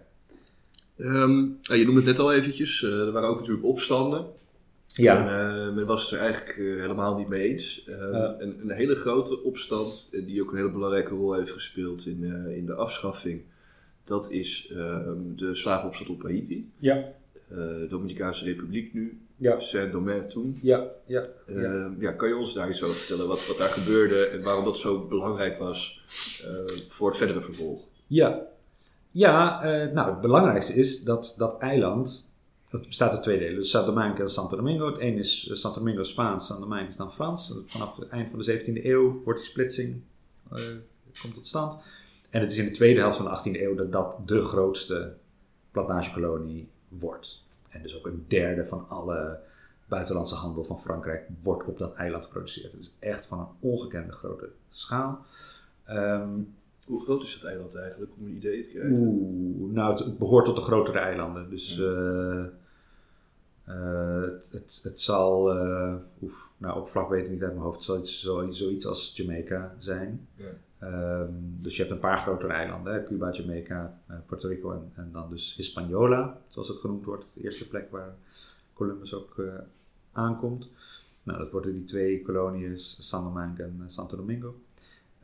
Um, 0.96 1.58
je 1.62 1.84
noemde 1.84 2.00
het 2.00 2.04
net 2.04 2.18
al 2.18 2.32
eventjes, 2.32 2.82
er 2.82 3.12
waren 3.12 3.28
ook 3.28 3.38
natuurlijk 3.38 3.66
opstanden. 3.66 4.26
Ja. 4.94 5.28
En, 5.28 5.74
men 5.74 5.86
was 5.86 6.10
het 6.10 6.20
er 6.20 6.26
eigenlijk 6.26 6.56
helemaal 6.56 7.16
niet 7.16 7.28
mee 7.28 7.48
eens. 7.48 7.82
een, 7.86 8.60
een, 8.60 8.70
hele 8.70 8.94
grote 8.94 9.42
opstand, 9.42 10.08
die 10.10 10.42
ook 10.42 10.50
een 10.50 10.56
hele 10.56 10.72
belangrijke 10.72 11.14
rol 11.14 11.34
heeft 11.34 11.50
gespeeld 11.50 12.06
in, 12.06 12.24
in 12.56 12.66
de 12.66 12.74
afschaffing 12.74 13.42
dat 14.10 14.30
is 14.30 14.70
uh, 14.72 15.08
de 15.36 15.54
slavenopstand 15.54 16.10
op 16.10 16.22
Haiti. 16.22 16.70
Ja. 16.76 17.04
Uh, 17.52 17.90
Dominicaanse 17.90 18.44
Republiek 18.44 18.94
nu. 18.94 19.20
Ja. 19.36 19.60
Saint-Domingue 19.60 20.26
toen. 20.26 20.58
Ja, 20.62 20.86
ja, 21.06 21.24
uh, 21.46 21.62
ja. 21.62 21.90
ja. 21.98 22.12
Kan 22.12 22.28
je 22.28 22.36
ons 22.36 22.54
daar 22.54 22.68
iets 22.68 22.82
over 22.82 22.96
vertellen? 22.96 23.28
Wat, 23.28 23.46
wat 23.46 23.58
daar 23.58 23.68
gebeurde 23.68 24.24
en 24.24 24.42
waarom 24.42 24.64
dat 24.64 24.78
zo 24.78 25.06
belangrijk 25.06 25.58
was 25.58 26.04
eh, 26.44 26.76
voor 26.88 27.08
het 27.08 27.16
verdere 27.16 27.40
vervolg? 27.40 27.82
Ja, 28.06 28.46
ja 29.10 29.62
nou 29.92 30.10
het 30.10 30.20
belangrijkste 30.20 30.74
is 30.74 31.02
dat 31.02 31.34
dat 31.38 31.60
eiland 31.60 32.29
het 32.70 32.86
bestaat 32.86 33.10
uit 33.10 33.22
twee 33.22 33.38
delen. 33.38 33.54
Dus 33.54 33.70
Saint-Domingue 33.70 34.20
en 34.20 34.30
Santo 34.30 34.56
Domingo. 34.56 34.86
Het 34.86 34.98
ene 34.98 35.18
is 35.18 35.50
Santo 35.52 35.78
Domingo 35.78 36.02
Spaans, 36.02 36.46
Saint-Domingue 36.46 36.88
is 36.88 36.96
dan 36.96 37.12
Frans. 37.12 37.54
Vanaf 37.66 37.96
het 37.96 38.08
eind 38.08 38.30
van 38.30 38.38
de 38.38 38.60
17e 38.60 38.84
eeuw 38.84 39.22
wordt 39.24 39.40
die 39.40 39.48
splitsing 39.48 40.02
komt 41.20 41.34
tot 41.34 41.48
stand. 41.48 41.76
En 42.30 42.40
het 42.40 42.50
is 42.50 42.58
in 42.58 42.64
de 42.64 42.70
tweede 42.70 43.00
helft 43.00 43.16
van 43.16 43.26
de 43.26 43.38
18e 43.38 43.60
eeuw 43.60 43.74
dat 43.74 43.92
dat 43.92 44.28
de 44.28 44.42
grootste 44.42 45.14
plantagekolonie 45.70 46.68
wordt. 46.88 47.42
En 47.68 47.82
dus 47.82 47.96
ook 47.98 48.06
een 48.06 48.24
derde 48.28 48.66
van 48.66 48.88
alle 48.88 49.38
buitenlandse 49.88 50.34
handel 50.34 50.64
van 50.64 50.80
Frankrijk 50.80 51.28
wordt 51.42 51.68
op 51.68 51.78
dat 51.78 51.94
eiland 51.94 52.24
geproduceerd. 52.24 52.72
Het 52.72 52.80
is 52.80 52.92
echt 52.98 53.26
van 53.26 53.38
een 53.38 53.70
ongekende 53.70 54.12
grote 54.12 54.48
schaal. 54.70 55.24
Um, 55.88 56.54
Hoe 56.84 57.02
groot 57.02 57.22
is 57.22 57.34
het 57.34 57.44
eiland 57.44 57.74
eigenlijk, 57.74 58.12
om 58.18 58.26
een 58.26 58.36
idee 58.36 58.64
te 58.64 58.68
krijgen? 58.68 58.92
Oeh, 58.92 59.72
nou, 59.72 59.90
het, 59.90 60.00
het 60.00 60.18
behoort 60.18 60.44
tot 60.44 60.56
de 60.56 60.62
grotere 60.62 60.98
eilanden. 60.98 61.50
Dus 61.50 61.76
ja. 61.76 61.84
uh, 61.84 62.38
uh, 62.38 62.44
het, 63.72 64.48
het, 64.52 64.80
het, 64.82 65.00
zal, 65.00 65.56
uh, 65.56 65.94
oef, 66.22 66.48
nou 66.56 66.76
oppervlak 66.76 67.08
weet 67.08 67.24
ik 67.24 67.30
niet 67.30 67.42
uit 67.42 67.52
mijn 67.52 67.64
hoofd, 67.64 67.76
het 67.76 67.84
zal 67.84 67.98
iets, 67.98 68.20
zo, 68.20 68.50
zoiets 68.50 68.86
als 68.86 69.12
Jamaica 69.14 69.74
zijn. 69.78 70.28
Ja. 70.34 70.48
Um, 70.82 71.58
dus 71.62 71.76
je 71.76 71.82
hebt 71.82 71.94
een 71.94 72.00
paar 72.00 72.18
grotere 72.18 72.52
eilanden, 72.52 72.92
hè? 72.92 73.04
Cuba, 73.04 73.30
Jamaica, 73.30 74.00
uh, 74.10 74.16
Puerto 74.26 74.48
Rico 74.48 74.72
en, 74.72 74.92
en, 74.94 75.10
dan 75.12 75.30
dus 75.30 75.54
Hispaniola, 75.56 76.38
zoals 76.48 76.68
het 76.68 76.78
genoemd 76.78 77.04
wordt, 77.04 77.24
de 77.32 77.42
eerste 77.42 77.68
plek 77.68 77.90
waar 77.90 78.14
Columbus 78.74 79.14
ook 79.14 79.42
aankomt. 80.12 80.68
Nou, 81.22 81.38
dat 81.38 81.50
worden 81.50 81.72
die 81.72 81.84
twee 81.84 82.22
koloniën, 82.22 82.78
San 82.78 83.24
Domingue 83.24 83.64
en 83.64 83.84
Santo 83.86 84.16
Domingo. 84.16 84.54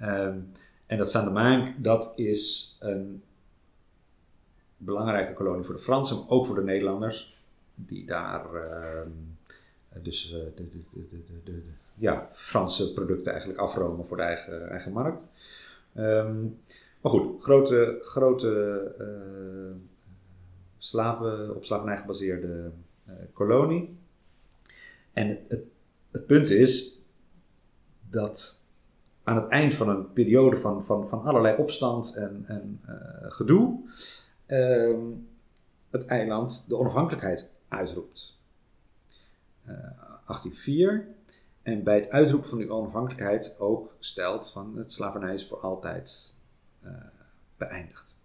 Um, 0.01 0.53
en 0.87 0.99
dat 0.99 1.11
San 1.11 1.25
Domingue, 1.25 1.81
dat 1.81 2.13
is 2.17 2.77
een 2.81 3.23
belangrijke 4.77 5.33
kolonie 5.33 5.65
voor 5.65 5.75
de 5.75 5.81
Fransen, 5.81 6.17
maar 6.17 6.29
ook 6.29 6.47
voor 6.47 6.55
de 6.55 6.63
Nederlanders, 6.63 7.41
die 7.77 8.07
daar 8.07 8.55
uh, 8.55 9.01
dus 10.03 10.31
de, 10.57 10.67
de, 11.45 11.63
ja, 11.95 12.29
Franse 12.33 12.93
producten 12.93 13.33
eigenlijk 13.33 13.61
afromen 13.61 14.07
voor 14.07 14.17
de 14.17 14.23
eigen, 14.23 14.69
eigen 14.69 14.93
markt. 14.93 15.25
Um, 15.97 16.61
maar 17.01 17.13
goed, 17.13 17.43
grote, 17.43 17.99
grote 18.01 18.83
uh, 19.01 19.77
slaven, 20.79 21.55
op 21.55 21.65
slavernij 21.65 21.97
gebaseerde 21.97 22.71
uh, 23.09 23.15
kolonie. 23.33 23.99
En 25.13 25.29
het, 25.49 25.65
het, 26.11 26.27
punt 26.27 26.51
is 26.51 27.01
dat 28.11 28.67
aan 29.23 29.37
het 29.37 29.49
eind 29.49 29.75
van 29.75 29.89
een 29.89 30.13
periode 30.13 30.57
van, 30.57 30.85
van, 30.85 31.09
van 31.09 31.23
allerlei 31.23 31.57
opstand 31.57 32.15
en, 32.15 32.45
en 32.47 32.81
gedoe, 33.29 33.81
um, 34.47 35.29
het 35.91 36.05
eiland 36.05 36.69
de 36.69 36.77
onafhankelijkheid 36.77 37.55
uitroept. 37.69 38.39
1804. 39.65 41.09
En 41.63 41.83
bij 41.83 41.95
het 41.95 42.11
uitroepen 42.11 42.49
van 42.49 42.59
die 42.59 42.73
onafhankelijkheid 42.73 43.57
ook 43.59 43.97
stelt 43.99 44.51
van 44.51 44.77
het 44.77 44.93
slavernij 44.93 45.35
is 45.35 45.47
voor 45.47 45.59
altijd 45.59 46.35
uh, 46.85 46.91
beëindigd. 47.57 48.17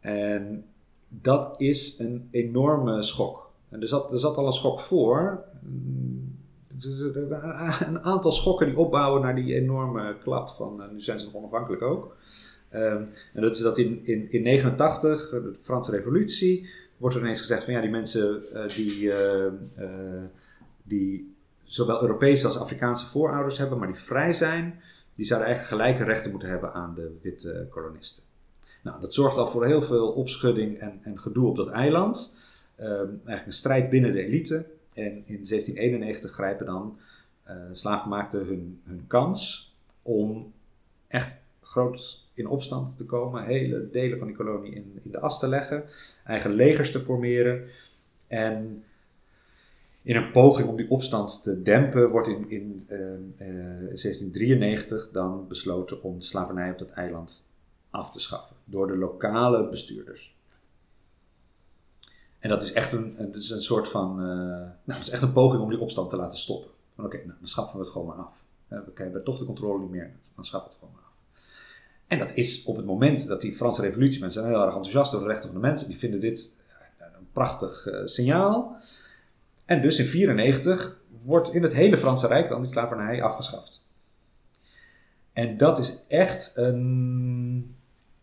En 0.00 0.66
dat 1.08 1.54
is 1.58 1.98
een 1.98 2.28
enorme 2.30 3.02
schok. 3.02 3.50
En 3.68 3.82
er 3.82 3.88
zat, 3.88 4.12
er 4.12 4.18
zat 4.18 4.36
al 4.36 4.46
een 4.46 4.52
schok 4.52 4.80
voor. 4.80 5.44
Een 6.78 8.02
aantal 8.02 8.32
schokken 8.32 8.66
die 8.66 8.78
opbouwen 8.78 9.22
naar 9.22 9.34
die 9.34 9.54
enorme 9.54 10.16
klap 10.18 10.48
van 10.48 10.82
uh, 10.82 10.90
nu 10.90 11.00
zijn 11.00 11.18
ze 11.18 11.24
nog 11.24 11.34
onafhankelijk 11.34 11.82
ook. 11.82 12.16
En 12.68 13.10
dat 13.32 13.56
is 13.56 13.62
dat 13.62 13.78
in 13.78 14.02
1989, 14.04 14.12
in, 14.12 14.30
in 14.30 14.42
89, 14.42 15.30
de 15.30 15.54
Franse 15.62 15.90
Revolutie, 15.90 16.68
wordt 16.96 17.16
er 17.16 17.22
ineens 17.22 17.40
gezegd 17.40 17.64
van 17.64 17.72
ja, 17.72 17.80
die 17.80 17.90
mensen 17.90 18.42
uh, 18.52 18.68
die, 18.68 19.02
uh, 19.02 19.52
die 20.82 21.34
zowel 21.64 22.02
Europese 22.02 22.46
als 22.46 22.58
Afrikaanse 22.58 23.06
voorouders 23.06 23.58
hebben, 23.58 23.78
maar 23.78 23.86
die 23.86 23.96
vrij 23.96 24.32
zijn, 24.32 24.82
die 25.14 25.26
zouden 25.26 25.48
eigenlijk 25.48 25.82
gelijke 25.82 26.12
rechten 26.12 26.30
moeten 26.30 26.48
hebben 26.48 26.72
aan 26.72 26.94
de 26.94 27.18
witte 27.22 27.66
kolonisten. 27.70 28.22
Nou, 28.82 29.00
dat 29.00 29.14
zorgt 29.14 29.36
al 29.36 29.46
voor 29.46 29.66
heel 29.66 29.82
veel 29.82 30.08
opschudding 30.08 30.78
en, 30.78 30.98
en 31.02 31.20
gedoe 31.20 31.48
op 31.48 31.56
dat 31.56 31.68
eiland. 31.68 32.36
Um, 32.80 32.86
eigenlijk 32.86 33.46
een 33.46 33.52
strijd 33.52 33.90
binnen 33.90 34.12
de 34.12 34.22
elite. 34.22 34.54
En 34.92 35.12
in 35.12 35.44
1791 35.46 36.30
grijpen 36.30 36.66
dan 36.66 36.98
uh, 37.48 37.54
slaafgemaakten 37.72 38.46
hun, 38.46 38.80
hun 38.84 39.04
kans 39.06 39.72
om 40.02 40.52
echt 41.06 41.40
groot 41.60 42.23
in 42.34 42.46
opstand 42.46 42.96
te 42.96 43.04
komen, 43.04 43.44
hele 43.44 43.90
delen 43.90 44.18
van 44.18 44.26
die 44.26 44.36
kolonie 44.36 44.74
in, 44.74 45.00
in 45.04 45.10
de 45.10 45.20
as 45.20 45.38
te 45.38 45.48
leggen, 45.48 45.84
eigen 46.24 46.52
legers 46.52 46.90
te 46.90 47.00
formeren. 47.00 47.68
En 48.26 48.84
in 50.02 50.16
een 50.16 50.30
poging 50.30 50.68
om 50.68 50.76
die 50.76 50.90
opstand 50.90 51.42
te 51.42 51.62
dempen, 51.62 52.10
wordt 52.10 52.28
in, 52.28 52.50
in 52.50 52.86
uh, 52.88 52.98
uh, 52.98 53.08
1793 53.38 55.10
dan 55.10 55.48
besloten 55.48 56.02
om 56.02 56.18
de 56.18 56.24
slavernij 56.24 56.70
op 56.70 56.78
dat 56.78 56.90
eiland 56.90 57.46
af 57.90 58.12
te 58.12 58.20
schaffen 58.20 58.56
door 58.64 58.86
de 58.86 58.96
lokale 58.96 59.68
bestuurders. 59.68 60.34
En 62.38 62.50
dat 62.50 62.62
is 62.62 62.72
echt 62.72 62.92
een, 62.92 63.34
is 63.34 63.50
een 63.50 63.62
soort 63.62 63.88
van, 63.88 64.20
uh, 64.20 64.26
nou, 64.26 64.74
dat 64.84 65.00
is 65.00 65.10
echt 65.10 65.22
een 65.22 65.32
poging 65.32 65.62
om 65.62 65.70
die 65.70 65.80
opstand 65.80 66.10
te 66.10 66.16
laten 66.16 66.38
stoppen. 66.38 66.70
Oké, 66.96 67.16
nou, 67.16 67.38
dan 67.38 67.48
schaffen 67.48 67.78
we 67.78 67.84
het 67.84 67.92
gewoon 67.92 68.06
maar 68.06 68.16
af. 68.16 68.44
We 68.68 68.92
hebben 68.94 69.24
toch 69.24 69.38
de 69.38 69.44
controle 69.44 69.80
niet 69.80 69.90
meer, 69.90 70.12
dan 70.34 70.44
schaffen 70.44 70.70
we 70.70 70.76
het 70.76 70.84
gewoon 70.84 70.94
maar 70.94 71.03
af. 71.03 71.03
En 72.06 72.18
dat 72.18 72.30
is 72.34 72.64
op 72.64 72.76
het 72.76 72.86
moment 72.86 73.26
dat 73.26 73.40
die 73.40 73.54
Franse 73.54 73.82
revolutie, 73.82 74.20
mensen 74.20 74.42
zijn 74.42 74.54
heel 74.54 74.64
erg 74.64 74.74
enthousiast 74.74 75.14
over 75.14 75.26
de 75.26 75.32
rechten 75.32 75.52
van 75.52 75.60
de 75.60 75.66
mensen, 75.66 75.88
die 75.88 75.98
vinden 75.98 76.20
dit 76.20 76.52
een 76.98 77.28
prachtig 77.32 77.86
uh, 77.86 78.00
signaal. 78.04 78.76
En 79.64 79.82
dus 79.82 79.98
in 79.98 80.04
1994 80.10 80.96
wordt 81.24 81.52
in 81.52 81.62
het 81.62 81.72
hele 81.72 81.98
Franse 81.98 82.26
Rijk 82.26 82.48
dan 82.48 82.62
die 82.62 82.70
slavernij 82.70 83.22
afgeschaft. 83.22 83.84
En 85.32 85.56
dat 85.56 85.78
is 85.78 85.96
echt 86.08 86.52
een. 86.56 87.74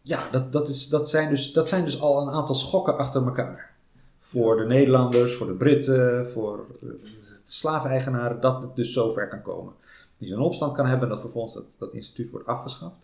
Ja, 0.01 0.29
dat, 0.31 0.51
dat, 0.51 0.69
is, 0.69 0.87
dat, 0.87 1.09
zijn 1.09 1.29
dus, 1.29 1.51
dat 1.51 1.69
zijn 1.69 1.85
dus 1.85 2.01
al 2.01 2.21
een 2.21 2.33
aantal 2.33 2.55
schokken 2.55 2.97
achter 2.97 3.25
elkaar. 3.25 3.73
Voor 4.19 4.57
de 4.57 4.65
Nederlanders, 4.65 5.33
voor 5.35 5.47
de 5.47 5.53
Britten, 5.53 6.27
voor 6.27 6.65
de 6.79 6.99
slaveneigenaren, 7.43 8.41
dat 8.41 8.61
het 8.61 8.75
dus 8.75 8.93
zover 8.93 9.27
kan 9.27 9.41
komen. 9.41 9.73
Je 10.17 10.33
een 10.33 10.39
opstand 10.39 10.73
kan 10.73 10.85
hebben 10.85 11.07
en 11.07 11.13
dat 11.13 11.23
vervolgens 11.23 11.53
dat, 11.53 11.63
dat 11.77 11.93
instituut 11.93 12.31
wordt 12.31 12.47
afgeschaft. 12.47 12.95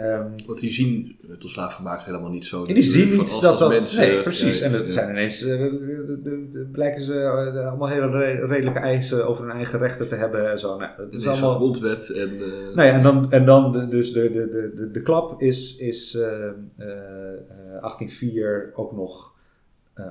Um, 0.00 0.34
Want 0.46 0.60
die 0.60 0.72
zien 0.72 1.18
het 1.28 1.40
tot 1.40 1.50
slaaf 1.50 1.74
gemaakt 1.74 2.04
helemaal 2.04 2.30
niet 2.30 2.44
zo. 2.44 2.64
En 2.64 2.74
die 2.74 2.82
zien 2.82 3.10
niet 3.10 3.20
als, 3.20 3.40
dat 3.40 3.50
als 3.50 3.60
dat. 3.60 3.68
Mensen, 3.68 4.00
nee, 4.00 4.22
precies. 4.22 4.58
Ja, 4.58 4.64
en 4.64 4.72
het 4.72 4.92
zijn 4.92 5.10
ineens. 5.10 5.42
Uh, 5.42 5.58
de, 5.58 6.20
de, 6.22 6.48
de, 6.48 6.68
blijken 6.72 7.02
ze 7.02 7.14
uh, 7.14 7.66
allemaal 7.68 7.88
hele 7.88 8.10
re 8.10 8.46
redelijke 8.46 8.78
eisen 8.78 9.26
over 9.26 9.44
hun 9.44 9.56
eigen 9.56 9.78
rechten 9.78 10.08
te 10.08 10.14
hebben. 10.14 10.50
En 10.50 10.58
zo. 10.58 10.76
Nou, 10.76 10.90
dat 10.96 11.14
is, 11.14 11.26
allemaal. 11.26 11.54
grondwet. 11.54 12.10
En, 12.10 12.34
uh, 12.34 12.74
nou 12.74 12.88
ja, 12.88 12.92
en 12.92 13.02
dan, 13.02 13.30
en 13.30 13.44
dan 13.44 13.72
de, 13.72 13.88
dus 13.88 14.12
de, 14.12 14.32
de, 14.32 14.72
de, 14.76 14.90
de, 14.90 15.02
klap 15.02 15.42
is, 15.42 15.76
is 15.76 16.12
1804 16.12 18.72
ook 18.74 18.92
nog, 18.92 19.32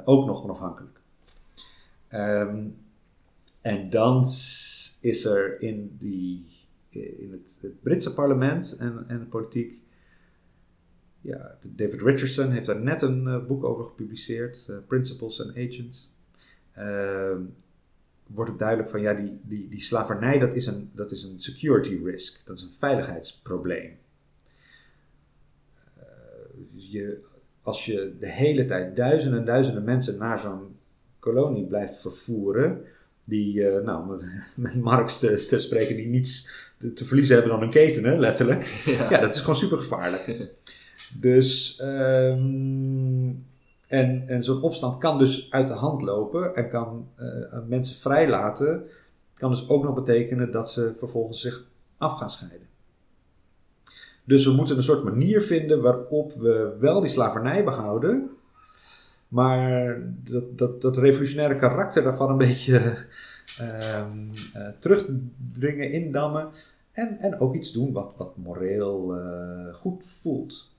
ook 0.04 0.26
nog 0.26 0.44
onafhankelijk. 0.44 1.00
Um, 2.14 2.76
en 3.62 3.90
dan 3.90 4.26
is 5.02 5.26
er 5.26 5.62
in 5.62 5.96
die 6.00 6.57
in 6.98 7.32
het, 7.32 7.82
Britse 7.82 8.14
parlement 8.14 8.76
en, 8.78 9.06
en 9.08 9.28
politiek. 9.30 9.82
Ja, 11.22 11.58
David 11.62 12.02
Richardson 12.02 12.52
heeft 12.52 12.66
daar 12.66 12.82
net 12.82 13.02
een 13.02 13.24
uh, 13.24 13.46
boek 13.46 13.64
over 13.64 13.86
gepubliceerd, 13.86 14.68
uh, 14.70 14.76
Principles 14.88 15.42
and 15.42 15.50
Agents. 15.50 16.10
Uh, 16.78 17.38
wordt 18.28 18.50
het 18.50 18.60
duidelijk 18.60 18.90
van 18.90 19.02
ja, 19.02 19.14
die, 19.14 19.40
die, 19.44 19.70
die 19.70 19.82
slavernij 19.82 20.40
dat 20.40 20.56
is, 20.56 20.66
een, 20.66 20.90
dat 20.94 21.12
is 21.12 21.24
een 21.24 21.40
security 21.40 22.00
risk, 22.04 22.46
dat 22.46 22.58
is 22.58 22.64
een 22.64 22.74
veiligheidsprobleem. 22.80 23.98
Eh, 25.96 26.04
je, 26.74 27.22
als 27.62 27.86
je 27.86 28.16
de 28.20 28.32
hele 28.32 28.66
tijd 28.66 28.96
duizenden 28.96 29.40
en 29.40 29.46
duizenden 29.46 29.84
mensen 29.84 30.18
naar 30.18 30.40
zo'n 30.40 30.76
kolonie 31.20 31.66
blijft 31.66 32.02
vervoeren, 32.02 32.82
die, 33.24 33.64
nou, 33.64 34.24
met 34.56 34.76
Marx 34.76 35.20
te 35.20 35.60
spreken, 35.60 35.96
die 35.96 36.08
niets 36.08 36.67
te 36.94 37.06
verliezen 37.06 37.36
hebben 37.36 37.54
dan 37.54 37.62
een 37.62 37.70
keten, 37.70 38.04
hè, 38.04 38.18
letterlijk. 38.18 38.82
Ja. 39.10 39.20
dat 39.20 39.36
is 39.36 39.42
gewoon 39.42 39.56
super 39.56 39.78
gevaarlijk. 39.78 40.52
dus, 41.20 41.80
um, 41.84 43.46
en, 43.88 44.24
en 44.28 44.44
zo'n 44.44 44.62
opstand 44.62 44.98
kan 44.98 45.18
dus 45.18 45.52
uit 45.52 45.68
de 45.68 45.74
hand 45.74 46.02
lopen 46.02 46.56
en 46.56 46.70
kan 46.70 47.08
uh, 47.20 47.60
mensen 47.68 47.96
vrijlaten. 47.96 48.84
Kan 49.34 49.52
dus 49.52 49.70
ook 49.70 49.84
nog 49.84 49.94
betekenen 49.94 50.52
dat 50.52 50.72
ze 50.72 50.94
vervolgens 50.98 51.42
zich 51.42 51.64
af 51.98 52.18
gaan 52.18 52.30
scheiden. 52.30 52.68
Dus 54.24 54.46
we 54.46 54.52
moeten 54.52 54.78
een 54.78 54.84
soort 54.84 55.04
manier 55.04 55.42
vinden 55.42 55.82
waarop 55.82 56.34
we 56.34 56.76
wel 56.80 57.02
die 57.02 57.10
slavernij 57.10 57.64
behouden, 57.64 58.30
maar 59.28 60.02
dat, 60.24 60.58
dat, 60.58 60.82
dat 60.82 60.98
revolutionaire 60.98 61.60
karakter 61.60 62.04
daarvan 62.04 62.30
een 62.30 62.38
beetje 62.48 62.96
um, 63.62 64.32
uh, 64.56 64.68
terugdringen, 64.80 65.92
indammen. 65.92 66.50
En, 66.92 67.20
en 67.20 67.40
ook 67.40 67.56
iets 67.56 67.72
doen 67.72 67.92
wat, 67.94 68.14
wat 68.18 68.38
moreel 68.38 69.18
uh, 69.18 69.74
goed 69.74 70.04
voelt. 70.22 70.76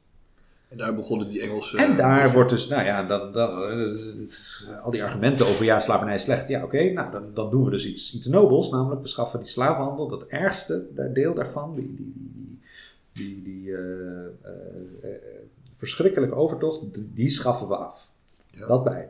En 0.68 0.78
daar 0.78 0.94
begonnen 0.94 1.28
die 1.28 1.40
Engelse. 1.40 1.76
En 1.76 1.96
daar 1.96 2.32
wordt 2.32 2.50
dus, 2.50 2.68
nou 2.68 2.84
ja, 2.84 3.02
dan, 3.06 3.32
dan, 3.32 3.70
uh, 3.70 4.82
al 4.82 4.90
die 4.90 5.04
argumenten 5.04 5.46
over 5.46 5.64
ja, 5.64 5.80
slavernij 5.80 6.14
is 6.14 6.22
slecht. 6.22 6.48
Ja, 6.48 6.64
oké, 6.64 6.92
nou 6.92 7.10
dan, 7.10 7.34
dan 7.34 7.50
doen 7.50 7.64
we 7.64 7.70
dus 7.70 7.86
iets, 7.86 8.14
iets 8.14 8.26
nobels, 8.26 8.70
namelijk 8.70 9.02
we 9.02 9.08
schaffen 9.08 9.40
die 9.40 9.48
slavenhandel, 9.48 10.08
dat 10.08 10.26
ergste 10.26 10.86
deel 11.12 11.34
daarvan, 11.34 11.74
die, 11.74 11.94
die, 11.94 12.12
die, 13.12 13.42
die, 13.42 13.42
die 13.42 13.74
verschrikkelijke 15.76 16.34
overtocht, 16.34 16.80
die 17.16 17.30
schaffen 17.30 17.68
we 17.68 17.76
af. 17.76 18.10
Ja. 18.50 18.66
Dat 18.66 18.84
we. 18.84 19.08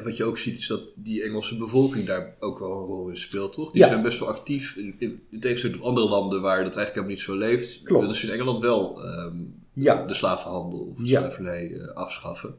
En 0.00 0.06
wat 0.06 0.16
je 0.16 0.24
ook 0.24 0.38
ziet 0.38 0.58
is 0.58 0.66
dat 0.66 0.92
die 0.96 1.22
Engelse 1.22 1.56
bevolking 1.56 2.06
daar 2.06 2.34
ook 2.38 2.58
wel 2.58 2.70
een 2.70 2.86
rol 2.86 3.08
in 3.08 3.16
speelt, 3.16 3.52
toch? 3.52 3.72
Die 3.72 3.84
zijn 3.84 4.02
best 4.02 4.18
wel 4.18 4.28
actief, 4.28 4.76
in, 4.76 4.94
in, 4.98 5.20
in 5.30 5.40
tegenstelling 5.40 5.78
tot 5.78 5.88
andere 5.88 6.08
landen 6.08 6.40
waar 6.40 6.64
dat 6.64 6.76
eigenlijk 6.76 6.94
helemaal 6.94 7.10
niet 7.10 7.20
zo 7.20 7.36
leeft. 7.36 7.82
Klopt. 7.82 8.08
Dus 8.08 8.24
in 8.24 8.30
Engeland 8.30 8.58
wel 8.58 9.04
um, 9.04 9.54
ja. 9.72 10.06
de 10.06 10.14
slavenhandel 10.14 10.78
of 10.78 10.96
de 10.96 11.06
ja. 11.06 11.20
slavernij 11.20 11.68
uh, 11.68 11.88
afschaffen. 11.88 12.54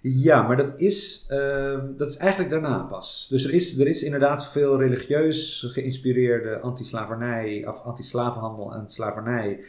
Ja, 0.00 0.42
maar 0.42 0.56
dat 0.56 0.80
is, 0.80 1.26
uh, 1.30 1.78
dat 1.96 2.10
is 2.10 2.16
eigenlijk 2.16 2.50
daarna 2.50 2.78
pas. 2.78 3.26
Dus 3.30 3.44
er 3.44 3.54
is, 3.54 3.78
er 3.78 3.86
is 3.86 4.02
inderdaad 4.02 4.50
veel 4.50 4.78
religieus 4.78 5.66
geïnspireerde 5.68 6.60
anti-slavernij, 6.60 7.66
of 7.66 7.80
anti-slavenhandel 7.82 8.74
en 8.74 8.84
slavernij 8.88 9.60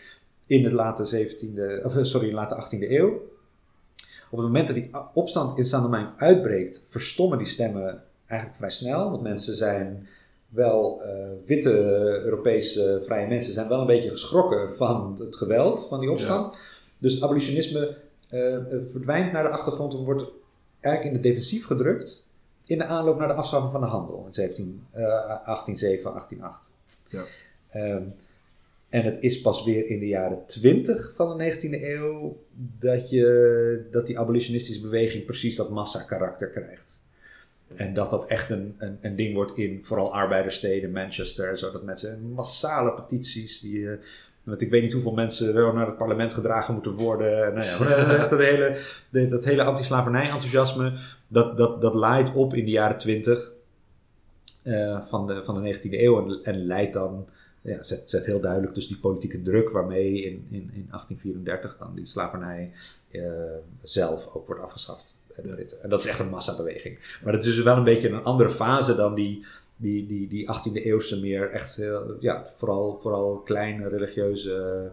in 0.45 0.61
de 0.61 0.73
late 0.73 1.27
17e, 1.27 1.85
of 1.85 1.97
sorry, 2.01 2.33
late 2.33 2.65
18e 2.65 2.91
eeuw. 2.91 3.21
Op 4.29 4.37
het 4.37 4.47
moment 4.47 4.67
dat 4.67 4.75
die 4.75 4.89
opstand 5.13 5.57
in 5.57 5.65
Saint-Domingue 5.65 6.11
uitbreekt, 6.17 6.85
verstommen 6.89 7.37
die 7.37 7.47
stemmen 7.47 8.03
eigenlijk 8.25 8.59
vrij 8.59 8.71
snel. 8.71 9.09
Want 9.11 9.21
mensen 9.21 9.55
zijn 9.55 10.07
wel, 10.49 11.01
uh, 11.05 11.27
witte 11.45 11.71
Europese 12.23 13.01
vrije 13.05 13.27
mensen 13.27 13.53
zijn 13.53 13.67
wel 13.67 13.79
een 13.79 13.87
beetje 13.87 14.09
geschrokken 14.09 14.75
van 14.77 15.15
het 15.19 15.35
geweld 15.35 15.87
van 15.87 15.99
die 15.99 16.11
opstand. 16.11 16.55
Dus 16.97 17.13
het 17.13 17.23
abolitionisme 17.23 17.97
uh, 18.31 18.57
verdwijnt 18.91 19.31
naar 19.31 19.43
de 19.43 19.49
achtergrond 19.49 19.93
en 19.93 20.03
wordt 20.03 20.31
eigenlijk 20.79 21.15
in 21.15 21.21
de 21.21 21.29
defensief 21.29 21.65
gedrukt 21.65 22.27
in 22.63 22.77
de 22.77 22.85
aanloop 22.85 23.19
naar 23.19 23.27
de 23.27 23.33
afschaffing 23.33 23.71
van 23.71 23.81
de 23.81 23.87
handel 23.87 24.23
in 24.27 24.33
17, 24.33 24.83
uh, 24.91 24.99
1807, 24.99 26.11
1808. 26.11 26.71
Ja. 27.07 27.23
Um, 27.95 28.13
en 28.89 29.03
het 29.03 29.17
is 29.19 29.41
pas 29.41 29.63
weer 29.63 29.87
in 29.87 29.99
de 29.99 30.07
jaren 30.07 30.45
20 30.45 31.13
van 31.15 31.37
de 31.37 31.53
19e 31.53 31.83
eeuw 31.83 32.43
dat, 32.79 33.09
je, 33.09 33.87
dat 33.91 34.07
die 34.07 34.19
abolitionistische 34.19 34.81
beweging 34.81 35.25
precies 35.25 35.55
dat 35.55 35.69
massa-karakter 35.69 36.49
krijgt. 36.49 37.05
En 37.75 37.93
dat 37.93 38.09
dat 38.09 38.25
echt 38.25 38.49
een, 38.49 38.75
een, 38.77 38.97
een, 39.01 39.15
ding 39.15 39.33
wordt 39.33 39.57
in 39.57 39.79
vooral 39.83 40.13
arbeiderssteden, 40.13 40.91
Manchester, 40.91 41.57
zodat 41.57 41.83
mensen 41.83 42.31
massale 42.31 42.93
petities, 42.93 43.59
die, 43.59 43.77
uh, 43.77 43.91
want 44.43 44.61
ik 44.61 44.69
weet 44.69 44.81
niet 44.81 44.93
hoeveel 44.93 45.13
mensen 45.13 45.53
naar 45.53 45.85
het 45.85 45.97
parlement 45.97 46.33
gedragen 46.33 46.73
moeten 46.73 46.91
worden. 46.91 47.53
Nou 47.53 47.65
ja, 47.65 48.17
dat 48.29 48.39
hele, 48.39 48.77
de, 49.09 49.27
dat 49.27 49.45
hele 49.45 49.63
anti-slavernij-enthousiasme, 49.63 50.93
dat, 51.27 51.57
dat, 51.57 51.81
dat 51.81 51.93
laait 51.93 52.33
op 52.33 52.53
in 52.53 52.65
de 52.65 52.71
jaren 52.71 52.97
20 52.97 53.51
uh, 54.63 55.01
van, 55.07 55.27
de, 55.27 55.43
van 55.43 55.61
de 55.61 55.75
19e 55.75 55.91
eeuw 55.91 56.25
en, 56.25 56.39
en 56.43 56.65
leidt 56.65 56.93
dan 56.93 57.27
ja, 57.67 57.83
zet, 57.83 58.03
zet 58.05 58.25
heel 58.25 58.39
duidelijk 58.39 58.73
dus 58.75 58.87
die 58.87 58.97
politieke 58.97 59.41
druk 59.41 59.69
waarmee 59.69 60.21
in, 60.21 60.45
in, 60.49 60.69
in 60.73 60.87
1834 60.89 61.77
dan 61.77 61.95
die 61.95 62.05
slavernij 62.05 62.71
uh, 63.11 63.23
zelf 63.81 64.33
ook 64.33 64.47
wordt 64.47 64.61
afgeschaft. 64.61 65.15
En 65.81 65.89
dat 65.89 65.99
is 65.99 66.09
echt 66.09 66.19
een 66.19 66.29
massabeweging. 66.29 67.19
Maar 67.23 67.33
dat 67.33 67.45
is 67.45 67.55
dus 67.55 67.63
wel 67.63 67.77
een 67.77 67.83
beetje 67.83 68.09
een 68.09 68.23
andere 68.23 68.49
fase 68.49 68.95
dan 68.95 69.15
die, 69.15 69.45
die, 69.75 70.07
die, 70.07 70.27
die 70.27 70.49
18e 70.53 70.73
eeuwse 70.73 71.19
meer 71.19 71.49
echt 71.49 71.75
heel, 71.75 72.17
ja, 72.19 72.45
vooral, 72.57 72.99
vooral 73.01 73.37
kleine 73.37 73.87
religieuze 73.87 74.89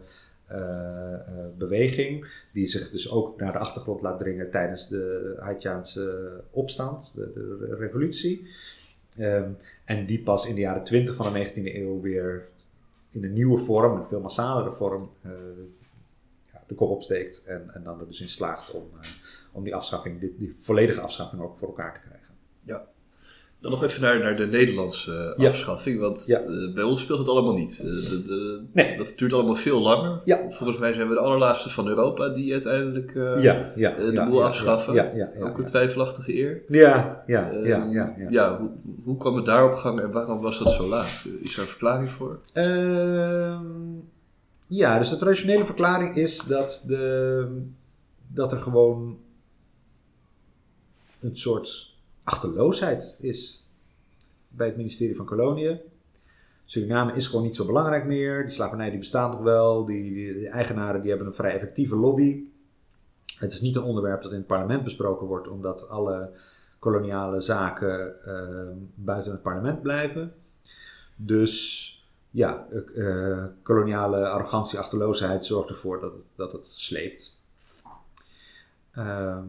uh, 0.53 0.59
uh, 0.59 1.18
beweging. 1.59 2.27
Die 2.53 2.66
zich 2.66 2.91
dus 2.91 3.11
ook 3.11 3.41
naar 3.41 3.53
de 3.53 3.59
achtergrond 3.59 4.01
laat 4.01 4.18
dringen 4.18 4.51
tijdens 4.51 4.89
de 4.89 5.35
Haitiaanse 5.39 6.31
opstand, 6.51 7.11
de, 7.14 7.33
de 7.35 7.77
revolutie. 7.79 8.47
Um, 9.18 9.57
en 9.85 10.07
die 10.07 10.22
pas 10.22 10.47
in 10.47 10.55
de 10.55 10.61
jaren 10.61 10.85
20 10.85 11.14
van 11.14 11.33
de 11.33 11.49
19e 11.49 11.75
eeuw 11.75 12.01
weer 12.01 12.49
in 13.15 13.25
een 13.25 13.33
nieuwe 13.33 13.59
vorm, 13.59 14.01
een 14.01 14.07
veel 14.07 14.21
massalere 14.21 14.73
vorm, 14.73 15.11
uh, 15.23 15.33
ja, 16.53 16.62
de 16.67 16.75
kop 16.75 16.91
opsteekt 16.91 17.45
en, 17.45 17.71
en 17.75 17.83
dan 17.83 18.01
er 18.01 18.07
dus 18.07 18.21
in 18.21 18.29
slaagt 18.29 18.71
om, 18.71 18.83
uh, 18.95 19.01
om 19.53 19.65
die 19.65 19.75
afschaffing, 19.75 20.21
die, 20.21 20.35
die, 20.39 20.57
volledige 20.61 21.01
afschaffing 21.01 21.43
ook 21.43 21.59
voor 21.59 21.69
elkaar 21.69 21.95
te 21.95 22.01
krijgen. 22.09 22.35
Ja. 22.62 22.87
Dan 23.65 23.73
nog 23.73 23.85
even 23.85 24.03
naar, 24.03 24.19
naar 24.21 24.37
de 24.37 24.47
Nederlandse 24.47 25.35
Ja. 25.37 25.49
afschaffing, 25.49 26.01
want 26.01 26.25
Ja. 26.27 26.41
eh, 26.41 26.75
bij 26.75 26.83
ons 26.83 27.01
speelt 27.01 27.19
het 27.19 27.29
allemaal 27.29 27.55
niet. 27.55 27.79
Eh, 27.79 27.87
de- 27.87 28.23
de- 28.27 28.62
Nee. 28.73 28.97
Dat 28.97 29.12
duurt 29.17 29.33
allemaal 29.33 29.55
veel 29.55 29.81
langer. 29.81 30.21
Ja. 30.25 30.51
Volgens 30.51 30.79
mij 30.79 30.93
zijn 30.93 31.09
we 31.09 31.15
de 31.15 31.21
allerlaatste 31.21 31.71
van 31.71 31.89
Europa 31.89 32.29
die 32.29 32.53
uiteindelijk 32.53 33.15
eh, 33.15 33.43
ja, 33.43 33.73
ja, 33.77 33.97
eh, 33.97 34.05
de 34.05 34.12
ja, 34.12 34.29
boel 34.29 34.39
ja, 34.41 34.47
afschaffen. 34.47 34.95
Ja, 34.95 35.05
ja, 35.15 35.31
ja, 35.39 35.45
Ook 35.45 35.57
een 35.57 35.62
ja. 35.62 35.69
twijfelachtige 35.69 36.35
eer. 36.35 36.62
Ja, 36.69 37.23
ja, 37.27 37.51
ja, 37.51 37.81
Ehm, 37.83 37.91
ja, 37.93 38.15
ja. 38.31 38.59
hoe, 38.59 38.71
hoe 39.05 39.17
kwam 39.17 39.37
het 39.37 39.45
daar 39.47 39.71
op 39.71 39.75
gang 39.77 40.01
en 40.01 40.11
waarom 40.11 40.41
was 40.41 40.59
dat 40.59 40.71
zo 40.73 40.87
laat? 40.89 41.25
Is 41.41 41.55
daar 41.55 41.65
een 41.65 41.71
verklaring 41.71 42.11
voor? 42.11 42.41
Ehm, 42.53 43.65
ja, 44.69 44.99
dus 44.99 45.09
de 45.11 45.17
traditionele 45.17 45.65
verklaring 45.65 46.17
is 46.17 46.39
dat, 46.39 46.85
de, 46.87 47.47
dat 48.27 48.53
er 48.53 48.59
gewoon 48.59 49.19
een 51.21 51.37
soort 51.37 51.93
achterloosheid 52.25 53.18
is 53.20 53.64
bij 54.49 54.66
het 54.66 54.77
ministerie 54.77 55.16
van 55.16 55.27
Koloniën. 55.27 55.79
Suriname 56.64 57.14
is 57.14 57.27
gewoon 57.27 57.45
niet 57.45 57.57
zo 57.57 57.66
belangrijk 57.66 58.05
meer. 58.05 58.43
Die 58.43 58.53
slavernij 58.53 58.91
die 58.91 58.99
bestaat 58.99 59.31
nog 59.31 59.41
wel. 59.41 59.85
Die, 59.85 60.49
eigenaren 60.49 61.01
die 61.01 61.11
hebben 61.11 61.29
een 61.29 61.35
vrij 61.35 61.55
effectieve 61.55 61.97
lobby. 61.97 62.45
Het 63.39 63.53
is 63.53 63.61
niet 63.61 63.77
een 63.77 63.83
onderwerp 63.83 64.22
dat 64.22 64.31
in 64.31 64.39
het 64.39 64.47
parlement 64.47 64.85
besproken 64.85 65.27
wordt, 65.27 65.49
omdat 65.49 65.89
alle 65.89 66.31
koloniale 66.79 67.41
zaken 67.41 68.25
ehm, 68.25 68.77
buiten 68.95 69.33
het 69.33 69.43
parlement 69.43 69.83
blijven. 69.83 70.35
Dus 71.16 71.89
ja, 72.31 72.66
eh, 72.97 73.45
koloniale 73.62 74.29
arrogantie, 74.29 74.79
achterloosheid 74.79 75.47
zorgt 75.47 75.68
ervoor 75.68 76.01
dat 76.01 76.12
het, 76.12 76.22
dat 76.35 76.53
het 76.53 76.66
sleept. 76.66 77.37
Ehm, 78.93 79.47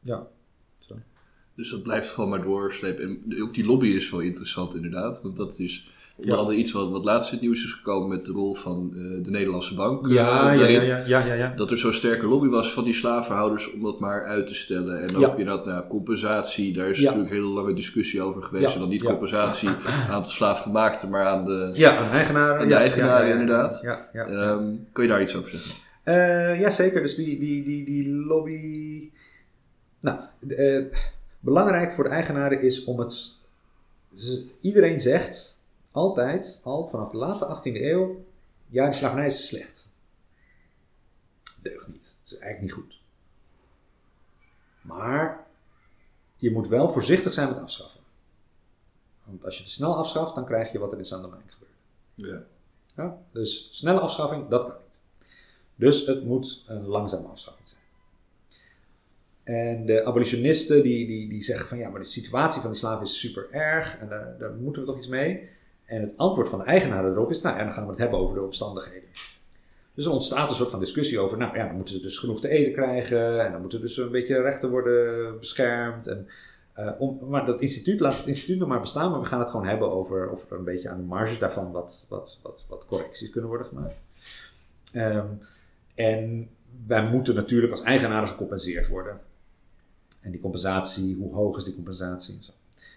ja. 0.00 0.26
Dus 1.62 1.70
dat 1.70 1.82
blijft 1.82 2.10
gewoon 2.10 2.30
maar 2.30 2.42
doorslepen. 2.42 3.04
En 3.04 3.42
ook 3.42 3.54
die 3.54 3.64
lobby 3.64 3.86
is 3.88 4.10
wel 4.10 4.20
interessant 4.20 4.74
inderdaad. 4.74 5.22
Want 5.22 5.36
dat 5.36 5.58
is 5.58 5.90
Ja. 6.16 6.34
andere 6.34 6.56
iets 6.58 6.72
wat, 6.72 6.90
wat 6.90 7.04
laatst 7.04 7.28
in 7.28 7.34
het 7.38 7.46
nieuws 7.46 7.64
is 7.64 7.72
gekomen 7.72 8.08
met 8.08 8.26
de 8.26 8.32
rol 8.32 8.54
van 8.54 8.90
eh, 8.94 9.24
de 9.24 9.30
Nederlandse 9.30 9.74
bank. 9.74 10.06
eh, 10.08 10.12
Ja, 10.14 10.52
ja, 10.52 10.58
daarin. 10.58 10.84
ja, 10.84 10.96
ja, 11.06 11.24
ja, 11.26 11.34
ja. 11.34 11.52
Dat 11.56 11.70
er 11.70 11.78
zo'n 11.78 11.92
sterke 11.92 12.26
lobby 12.26 12.48
was 12.48 12.72
van 12.72 12.84
die 12.84 12.94
slavenhouders 12.94 13.72
om 13.72 13.82
dat 13.82 14.00
maar 14.00 14.24
uit 14.24 14.46
te 14.46 14.54
stellen. 14.54 15.00
En 15.00 15.16
ook 15.16 15.20
Ja. 15.22 15.30
inderdaad, 15.36 15.66
nou, 15.66 15.86
compensatie, 15.88 16.72
daar 16.72 16.88
is 16.90 17.00
natuurlijk 17.00 17.30
een 17.30 17.36
hele 17.36 17.48
lange 17.48 17.74
discussie 17.74 18.22
over 18.22 18.42
geweest. 18.42 18.74
En 18.74 18.80
dan 18.80 18.88
niet 18.88 19.02
compensatie 19.02 19.68
aan 20.10 20.22
de 20.22 20.28
slaafgemaakte, 20.30 21.08
maar 21.08 21.26
aan 21.26 21.44
de... 21.44 21.70
Ja. 21.74 21.96
En 21.96 22.04
de 22.04 22.10
eigenaren, 22.16 22.68
ja, 22.68 22.80
ja, 22.96 23.24
ja, 23.26 23.32
inderdaad. 23.32 23.80
Ja, 23.82 24.08
ja, 24.12 24.28
ja. 24.28 24.34
Ehm, 24.52 24.64
kun 24.92 25.02
je 25.02 25.08
daar 25.08 25.22
iets 25.22 25.36
over 25.36 25.50
zeggen? 25.50 25.74
Eh, 26.02 26.60
ja, 26.60 26.70
zeker. 26.70 27.02
Dus 27.02 27.14
die, 27.14 27.38
die, 27.38 27.64
die, 27.64 27.84
die 27.84 28.08
lobby. 28.14 29.10
Nou, 30.00 30.18
eh, 30.48 30.82
belangrijk 31.42 31.92
voor 31.92 32.04
de 32.04 32.10
eigenaren 32.10 32.60
is 32.60 32.84
om 32.84 32.98
het. 32.98 33.34
Iedereen 34.60 35.00
zegt 35.00 35.62
altijd, 35.90 36.60
al 36.64 36.88
vanaf 36.88 37.10
de 37.10 37.16
late 37.16 37.58
18e 37.58 37.74
eeuw. 37.74 38.24
Ja, 38.66 38.84
die 38.84 38.94
slavernij 38.94 39.26
is 39.26 39.46
slecht. 39.46 39.88
Deugt 41.62 41.88
niet. 41.88 42.18
Dat 42.22 42.32
is 42.32 42.38
eigenlijk 42.38 42.60
niet 42.60 42.84
goed. 42.84 43.00
Maar 44.80 45.46
je 46.36 46.50
moet 46.50 46.68
wel 46.68 46.88
voorzichtig 46.88 47.32
zijn 47.32 47.48
met 47.48 47.58
afschaffen. 47.58 48.00
Want 49.24 49.44
als 49.44 49.58
je 49.58 49.64
te 49.64 49.70
snel 49.70 49.96
afschaft, 49.96 50.34
dan 50.34 50.44
krijg 50.44 50.72
je 50.72 50.78
wat 50.78 50.92
er 50.92 50.98
in 50.98 51.04
Sandermijn 51.04 51.42
gebeurt. 51.46 51.72
Ja. 52.14 52.42
Ja, 52.96 53.18
dus 53.30 53.68
snelle 53.72 54.00
afschaffing, 54.00 54.48
dat 54.48 54.62
kan 54.62 54.76
niet. 54.86 55.00
Dus 55.74 56.06
het 56.06 56.24
moet 56.24 56.64
een 56.66 56.86
langzame 56.86 57.28
afschaffing 57.28 57.68
zijn. 57.68 57.71
En 59.44 59.86
de 59.86 60.04
abolitionisten 60.04 60.82
die, 60.82 61.06
die, 61.06 61.28
die 61.28 61.42
zeggen 61.42 61.68
van 61.68 61.78
ja, 61.78 61.88
maar 61.88 62.00
de 62.00 62.06
situatie 62.06 62.60
van 62.60 62.70
die 62.70 62.78
slaven 62.78 63.04
is 63.04 63.18
super 63.18 63.46
erg 63.50 63.98
en 63.98 64.08
daar, 64.08 64.36
daar 64.38 64.52
moeten 64.52 64.82
we 64.82 64.88
toch 64.88 64.98
iets 64.98 65.08
mee. 65.08 65.48
En 65.84 66.00
het 66.00 66.12
antwoord 66.16 66.48
van 66.48 66.58
de 66.58 66.64
eigenaren 66.64 67.12
erop 67.12 67.30
is, 67.30 67.40
nou 67.40 67.56
ja, 67.56 67.64
dan 67.64 67.72
gaan 67.72 67.84
we 67.84 67.90
het 67.90 67.98
hebben 67.98 68.18
over 68.18 68.34
de 68.34 68.42
omstandigheden. 68.42 69.08
Dus 69.94 70.04
er 70.04 70.12
ontstaat 70.12 70.50
een 70.50 70.56
soort 70.56 70.70
van 70.70 70.80
discussie 70.80 71.18
over, 71.18 71.38
nou 71.38 71.56
ja, 71.56 71.66
dan 71.66 71.76
moeten 71.76 71.94
ze 71.94 72.00
dus 72.00 72.18
genoeg 72.18 72.40
te 72.40 72.48
eten 72.48 72.72
krijgen 72.72 73.44
en 73.44 73.52
dan 73.52 73.60
moeten 73.60 73.80
dus 73.80 73.96
een 73.96 74.10
beetje 74.10 74.40
rechten 74.40 74.70
worden 74.70 75.38
beschermd. 75.38 76.06
En, 76.06 76.28
eh, 76.72 76.90
om, 76.98 77.18
maar 77.28 77.46
dat 77.46 77.60
instituut 77.60 78.00
laat 78.00 78.16
het 78.16 78.26
instituut 78.26 78.58
nog 78.58 78.68
maar 78.68 78.80
bestaan, 78.80 79.10
maar 79.10 79.20
we 79.20 79.26
gaan 79.26 79.40
het 79.40 79.50
gewoon 79.50 79.66
hebben 79.66 79.90
over 79.90 80.30
of 80.30 80.50
er 80.50 80.58
een 80.58 80.64
beetje 80.64 80.88
aan 80.88 80.96
de 80.96 81.06
marges 81.06 81.38
daarvan 81.38 81.72
wat, 81.72 82.06
wat, 82.08 82.40
wat, 82.42 82.64
wat 82.68 82.86
correcties 82.86 83.30
kunnen 83.30 83.50
worden 83.50 83.66
gemaakt. 83.66 83.94
Ehm, 84.92 85.26
en 85.94 86.50
wij 86.86 87.10
moeten 87.10 87.34
natuurlijk 87.34 87.72
als 87.72 87.82
eigenaren 87.82 88.28
gecompenseerd 88.28 88.88
worden. 88.88 89.20
En 90.22 90.30
die 90.30 90.40
compensatie, 90.40 91.16
hoe 91.16 91.34
hoog 91.34 91.56
is 91.56 91.64
die 91.64 91.74
compensatie? 91.74 92.34
en 92.34 92.44
Zo. 92.44 92.52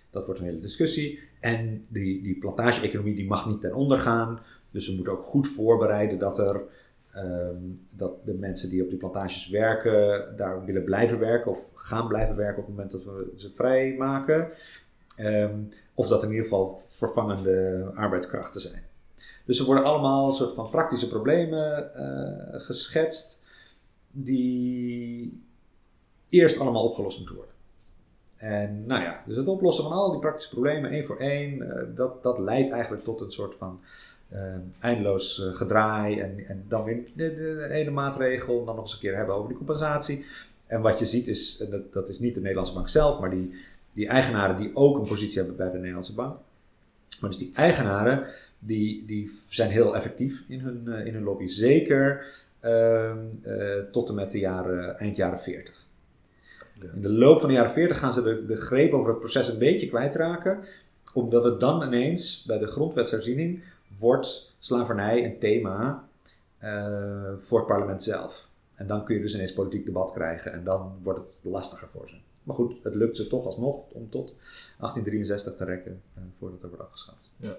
Dat 0.09 0.26
wordt 0.26 0.39
een 0.39 0.45
hele 0.45 0.59
discussie. 0.59 1.19
En 1.39 1.86
die, 1.88 2.21
die 2.21 2.36
plantage-economie 2.36 3.15
die 3.15 3.28
mag 3.28 3.47
niet 3.47 3.61
ten 3.61 3.73
onder 3.73 3.99
gaan. 3.99 4.39
Dus 4.71 4.88
we 4.88 4.95
moeten 4.95 5.13
ook 5.13 5.23
goed 5.23 5.47
voorbereiden 5.47 6.19
dat, 6.19 6.39
er, 6.39 6.61
ehm, 7.11 7.57
dat 7.89 8.26
de 8.26 8.34
mensen 8.34 8.69
die 8.69 8.84
op 8.84 8.89
die 8.89 8.97
plantages 8.97 9.49
werken, 9.49 10.26
daar 10.38 10.65
willen 10.65 10.84
blijven 10.84 11.19
werken 11.19 11.51
of 11.51 11.59
gaan 11.73 12.07
blijven 12.07 12.36
werken 12.36 12.57
op 12.57 12.67
het 12.67 12.76
moment 12.76 12.91
dat 12.91 13.03
we 13.03 13.34
ze 13.36 13.51
vrijmaken. 13.55 14.47
Ehm, 15.15 15.59
of 15.93 16.07
dat 16.07 16.23
in 16.23 16.30
ieder 16.30 16.43
geval 16.43 16.82
vervangende 16.88 17.91
arbeidskrachten 17.95 18.61
zijn. 18.61 18.84
Dus 19.45 19.59
er 19.59 19.65
worden 19.65 19.84
allemaal 19.84 20.32
soort 20.32 20.53
van 20.53 20.69
praktische 20.69 21.07
problemen 21.07 21.95
eh, 21.95 22.59
geschetst 22.59 23.43
die 24.11 25.43
eerst 26.30 26.59
allemaal 26.59 26.84
opgelost 26.84 27.17
moeten 27.17 27.36
worden. 27.36 27.53
En 28.38 28.86
nou 28.86 29.01
ja, 29.01 29.23
dus 29.26 29.38
het 29.38 29.47
oplossen 29.47 29.84
van 29.84 29.93
al 29.93 30.11
die 30.11 30.19
praktische 30.19 30.49
problemen 30.49 30.91
één 30.91 31.05
voor 31.05 31.17
één, 31.17 31.71
eh, 31.71 31.84
dat, 31.95 32.23
dat 32.23 32.39
leidt 32.39 32.71
eigenlijk 32.71 33.03
tot 33.03 33.21
een 33.21 33.32
soort 33.32 33.55
van 33.57 33.80
eh, 34.30 34.41
eindeloos 34.80 35.41
eh, 35.41 35.53
gedraai 35.53 36.19
en, 36.19 36.45
en 36.47 36.65
dan 36.67 36.84
weer 36.84 37.03
de, 37.13 37.36
de 37.36 37.67
ene 37.69 37.91
maatregel, 37.91 38.65
dan 38.65 38.76
nog 38.76 38.84
eens 38.84 38.93
een 38.93 38.99
keer 38.99 39.15
hebben 39.15 39.36
over 39.36 39.47
die 39.47 39.57
compensatie. 39.57 40.26
En 40.67 40.82
wat 40.82 40.99
je 40.99 41.05
ziet 41.05 41.28
is, 41.28 41.57
dat, 41.69 41.93
dat 41.93 42.09
is 42.09 42.19
niet 42.19 42.34
de 42.34 42.39
Nederlandse 42.41 42.73
bank 42.73 42.89
zelf, 42.89 43.19
maar 43.19 43.30
die, 43.30 43.53
die 43.93 44.07
eigenaren 44.07 44.57
die 44.57 44.76
ook 44.76 44.97
een 44.97 45.07
positie 45.07 45.38
hebben 45.38 45.55
bij 45.55 45.71
de 45.71 45.78
Nederlandse 45.78 46.15
bank. 46.15 46.38
Maar 47.19 47.30
dus 47.30 47.39
die 47.39 47.51
eigenaren, 47.53 48.28
die, 48.59 49.05
die 49.05 49.39
zijn 49.47 49.69
heel 49.69 49.95
effectief 49.95 50.43
in 50.47 50.59
hun, 50.59 51.05
in 51.05 51.13
hun 51.13 51.23
lobby. 51.23 51.47
Zeker 51.47 52.26
ehm, 52.59 53.17
eh, 53.41 53.80
tot 53.91 54.09
en 54.09 54.15
met 54.15 54.32
de 54.32 54.39
jaren, 54.39 54.99
eind 54.99 55.15
jaren 55.15 55.39
40. 55.39 55.84
Ja. 56.82 56.91
In 56.93 57.01
de 57.01 57.09
loop 57.09 57.39
van 57.39 57.49
de 57.49 57.55
jaren 57.55 57.71
40 57.71 57.99
gaan 57.99 58.13
ze 58.13 58.21
de, 58.21 58.45
de 58.45 58.55
greep 58.55 58.93
over 58.93 59.09
het 59.09 59.19
proces 59.19 59.47
een 59.47 59.57
beetje 59.57 59.88
kwijtraken. 59.88 60.59
Omdat 61.13 61.43
het 61.43 61.59
dan 61.59 61.84
ineens 61.84 62.43
bij 62.43 62.57
de 62.57 62.67
grondwetsherziening 62.67 63.63
wordt 63.99 64.55
slavernij 64.59 65.26
een 65.26 65.39
thema 65.39 66.07
eh, 66.57 67.32
voor 67.41 67.57
het 67.57 67.67
parlement 67.67 68.03
zelf. 68.03 68.49
En 68.76 68.88
dan 68.88 69.05
kun 69.05 69.15
je 69.15 69.21
dus 69.21 69.34
ineens 69.34 69.53
politiek 69.53 69.86
debat 69.86 70.11
krijgen 70.11 70.53
en 70.53 70.63
dan 70.63 70.93
wordt 71.03 71.19
het 71.19 71.39
lastiger 71.43 71.88
voor 71.88 72.09
ze. 72.09 72.15
Maar 72.43 72.55
goed, 72.55 72.84
het 72.84 72.95
lukt 72.95 73.17
ze 73.17 73.28
toch 73.28 73.45
alsnog 73.45 73.76
om 73.91 74.09
tot 74.09 74.34
1863 74.47 75.55
te 75.55 75.63
rekken 75.63 76.01
eh, 76.13 76.23
voordat 76.39 76.63
er 76.63 76.67
wordt 76.67 76.84
afgeschaft. 76.84 77.30
Ja, 77.38 77.57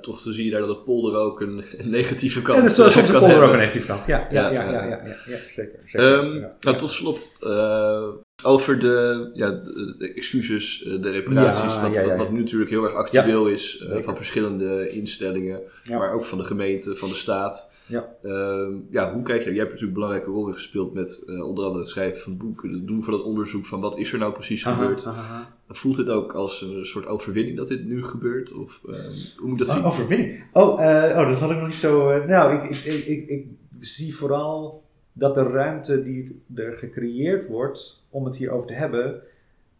toch 0.00 0.20
zie 0.24 0.44
je 0.44 0.50
daar 0.50 0.60
dat 0.60 0.68
de 0.68 0.82
polder 0.84 1.20
ook 1.20 1.40
een, 1.40 1.64
een 1.78 1.90
negatieve 1.90 2.42
kant 2.42 2.58
En 2.58 2.62
dat 2.62 2.70
is 2.70 2.76
soms 2.76 2.94
eh, 2.96 3.06
de 3.06 3.18
polder 3.18 3.42
ook 3.42 3.52
een 3.52 3.58
negatief 3.58 3.86
kant. 3.86 4.06
Ja, 4.06 4.26
ja, 4.30 4.50
ja, 4.50 4.62
Ja, 4.62 4.62
ja, 4.62 4.72
ja. 4.72 4.84
ja, 4.84 5.04
ja, 5.06 5.14
ja, 5.26 5.36
zeker. 5.54 5.78
zeker. 5.86 6.18
Ehm, 6.18 6.36
ja. 6.36 6.56
nou, 6.60 6.76
tot 6.76 6.90
slot, 6.90 7.36
eh, 7.40 8.08
over 8.42 8.78
de, 8.78 9.30
ja, 9.34 9.50
de, 9.50 9.94
de 9.98 10.12
excuses, 10.14 10.82
eh, 10.84 11.02
de 11.02 11.10
reparaties, 11.10 11.74
Ja, 11.74 11.82
wat, 11.82 11.94
ja, 11.94 12.00
ja, 12.00 12.08
wat, 12.08 12.16
wat 12.16 12.26
ja. 12.26 12.32
nu 12.32 12.38
natuurlijk 12.38 12.70
heel 12.70 12.84
erg 12.84 12.94
actueel 12.94 13.46
is 13.46 13.78
eh, 13.78 14.02
van 14.02 14.16
verschillende 14.16 14.88
instellingen, 14.88 15.62
Ja. 15.84 15.98
maar 15.98 16.12
ook 16.12 16.24
van 16.24 16.38
de 16.38 16.44
gemeente, 16.44 16.96
van 16.96 17.08
de 17.08 17.14
staat. 17.14 17.69
Ja. 17.90 18.08
Ehm, 18.22 18.72
ja, 18.90 19.12
hoe 19.12 19.22
kijk 19.22 19.38
je 19.38 19.44
daar? 19.44 19.54
Jij 19.54 19.62
hebt 19.64 19.70
natuurlijk 19.72 19.80
een 19.80 19.92
belangrijke 19.92 20.30
rol 20.30 20.46
in 20.46 20.52
gespeeld 20.52 20.94
met 20.94 21.22
eh, 21.26 21.46
onder 21.46 21.64
andere 21.64 21.80
het 21.82 21.88
schrijven 21.88 22.20
van 22.22 22.32
het 22.32 22.40
boek, 22.40 22.62
het 22.62 22.86
doen 22.86 23.02
van 23.02 23.12
het 23.12 23.22
onderzoek 23.22 23.64
van 23.66 23.80
wat 23.80 23.98
is 23.98 24.12
er 24.12 24.18
nou 24.18 24.32
precies 24.32 24.66
Aha, 24.66 24.80
gebeurd. 24.82 25.06
aha. 25.06 25.58
Voelt 25.68 25.96
het 25.96 26.08
ook 26.10 26.32
als 26.32 26.62
een 26.62 26.86
soort 26.86 27.06
overwinning 27.06 27.56
dat 27.56 27.68
dit 27.68 27.84
nu 27.84 28.04
gebeurt? 28.04 28.52
Of 28.52 28.80
ehm, 28.88 29.12
hoe 29.36 29.48
moet 29.48 29.60
ik 29.60 29.66
dat 29.66 29.74
zien? 29.76 29.84
Oh, 29.84 29.90
overwinning. 29.90 30.42
Oh, 30.52 30.82
eh, 30.84 31.18
oh, 31.18 31.28
dat 31.28 31.38
had 31.38 31.50
ik 31.50 31.56
nog 31.56 31.66
niet 31.66 31.74
zo. 31.74 32.10
eh, 32.10 32.26
nou, 32.28 32.54
ik, 32.54 32.70
ik, 32.70 33.04
ik, 33.06 33.28
ik, 33.28 33.46
zie 33.78 34.16
vooral 34.16 34.82
dat 35.12 35.34
de 35.34 35.42
ruimte 35.42 36.02
die 36.02 36.42
er 36.54 36.76
gecreëerd 36.76 37.46
wordt 37.48 38.02
om 38.10 38.24
het 38.24 38.36
hierover 38.36 38.66
te 38.66 38.72
hebben, 38.74 39.22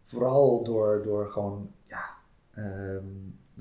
vooral 0.05 0.63
door, 0.63 1.01
door 1.03 1.31
gewoon 1.31 1.69
ja, 1.87 2.03
ehm, 2.53 3.03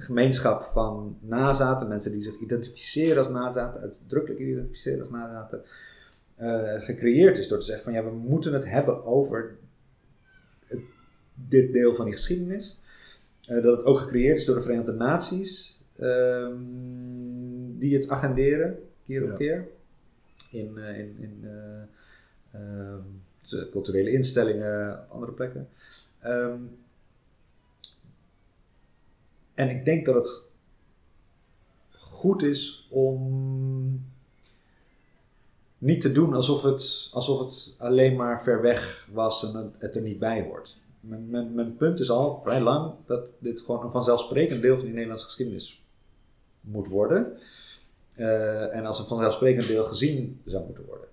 gemeenschap 0.00 0.62
van 0.62 1.16
nazaten, 1.20 1.88
mensen 1.88 2.12
die 2.12 2.22
zich 2.22 2.38
identificeren 2.38 3.18
als 3.18 3.28
nazaten, 3.28 3.80
uitdrukkelijk 3.80 4.40
identificeren 4.40 5.00
als 5.00 5.10
nazaten, 5.10 5.62
eh, 6.36 6.74
gecreëerd 6.78 7.38
is 7.38 7.48
door 7.48 7.58
te 7.58 7.64
zeggen 7.64 7.84
van 7.84 7.92
ja, 7.92 8.04
we 8.04 8.10
moeten 8.10 8.52
het 8.52 8.64
hebben 8.64 9.04
over 9.04 9.56
het- 10.66 10.80
dit 11.34 11.72
deel 11.72 11.94
van 11.94 12.04
die 12.04 12.14
geschiedenis. 12.14 12.78
Eh, 13.44 13.62
dat 13.62 13.76
het 13.76 13.86
ook 13.86 13.98
gecreëerd 13.98 14.38
is 14.38 14.44
door 14.44 14.54
de 14.56 14.62
Verenigde 14.62 14.92
Naties, 14.92 15.80
ehm, 15.96 16.58
die 17.78 17.94
het 17.96 18.08
agenderen, 18.08 18.78
keer 19.06 19.22
op 19.22 19.28
Ja. 19.30 19.36
keer. 19.36 19.68
In, 20.50 20.78
eh, 20.78 20.98
in, 20.98 21.16
in 21.18 21.44
eh, 21.44 22.60
ehm, 22.60 23.00
culturele 23.70 24.10
instellingen, 24.10 25.08
andere 25.08 25.32
plekken. 25.32 25.68
Ehm, 26.18 26.58
En 29.60 29.68
ik 29.68 29.84
denk 29.84 30.06
dat 30.06 30.14
het 30.14 30.48
goed 31.90 32.42
is 32.42 32.88
om 32.90 34.08
niet 35.78 36.00
te 36.00 36.12
doen 36.12 36.34
alsof 36.34 36.62
het, 36.62 37.10
alsof 37.12 37.40
het 37.40 37.76
alleen 37.78 38.16
maar 38.16 38.42
ver 38.42 38.62
weg 38.62 39.08
was 39.12 39.44
en 39.44 39.72
het 39.78 39.96
er 39.96 40.02
niet 40.02 40.18
bij 40.18 40.42
hoort. 40.42 40.76
Mijn, 41.00 41.54
mijn, 41.54 41.76
punt 41.76 42.00
is 42.00 42.10
al 42.10 42.40
vrij 42.42 42.60
lang 42.60 42.92
dat 43.06 43.32
dit 43.38 43.60
gewoon 43.60 43.84
een 43.84 43.90
vanzelfsprekend 43.90 44.62
deel 44.62 44.74
van 44.74 44.84
die 44.84 44.94
Nederlandse 44.94 45.26
geschiedenis 45.26 45.82
moet 46.60 46.88
worden. 46.88 47.38
Uh, 48.16 48.74
en 48.74 48.86
als 48.86 48.98
een 48.98 49.06
vanzelfsprekend 49.06 49.66
deel 49.66 49.84
gezien 49.84 50.40
zou 50.44 50.64
moeten 50.64 50.84
worden. 50.84 51.08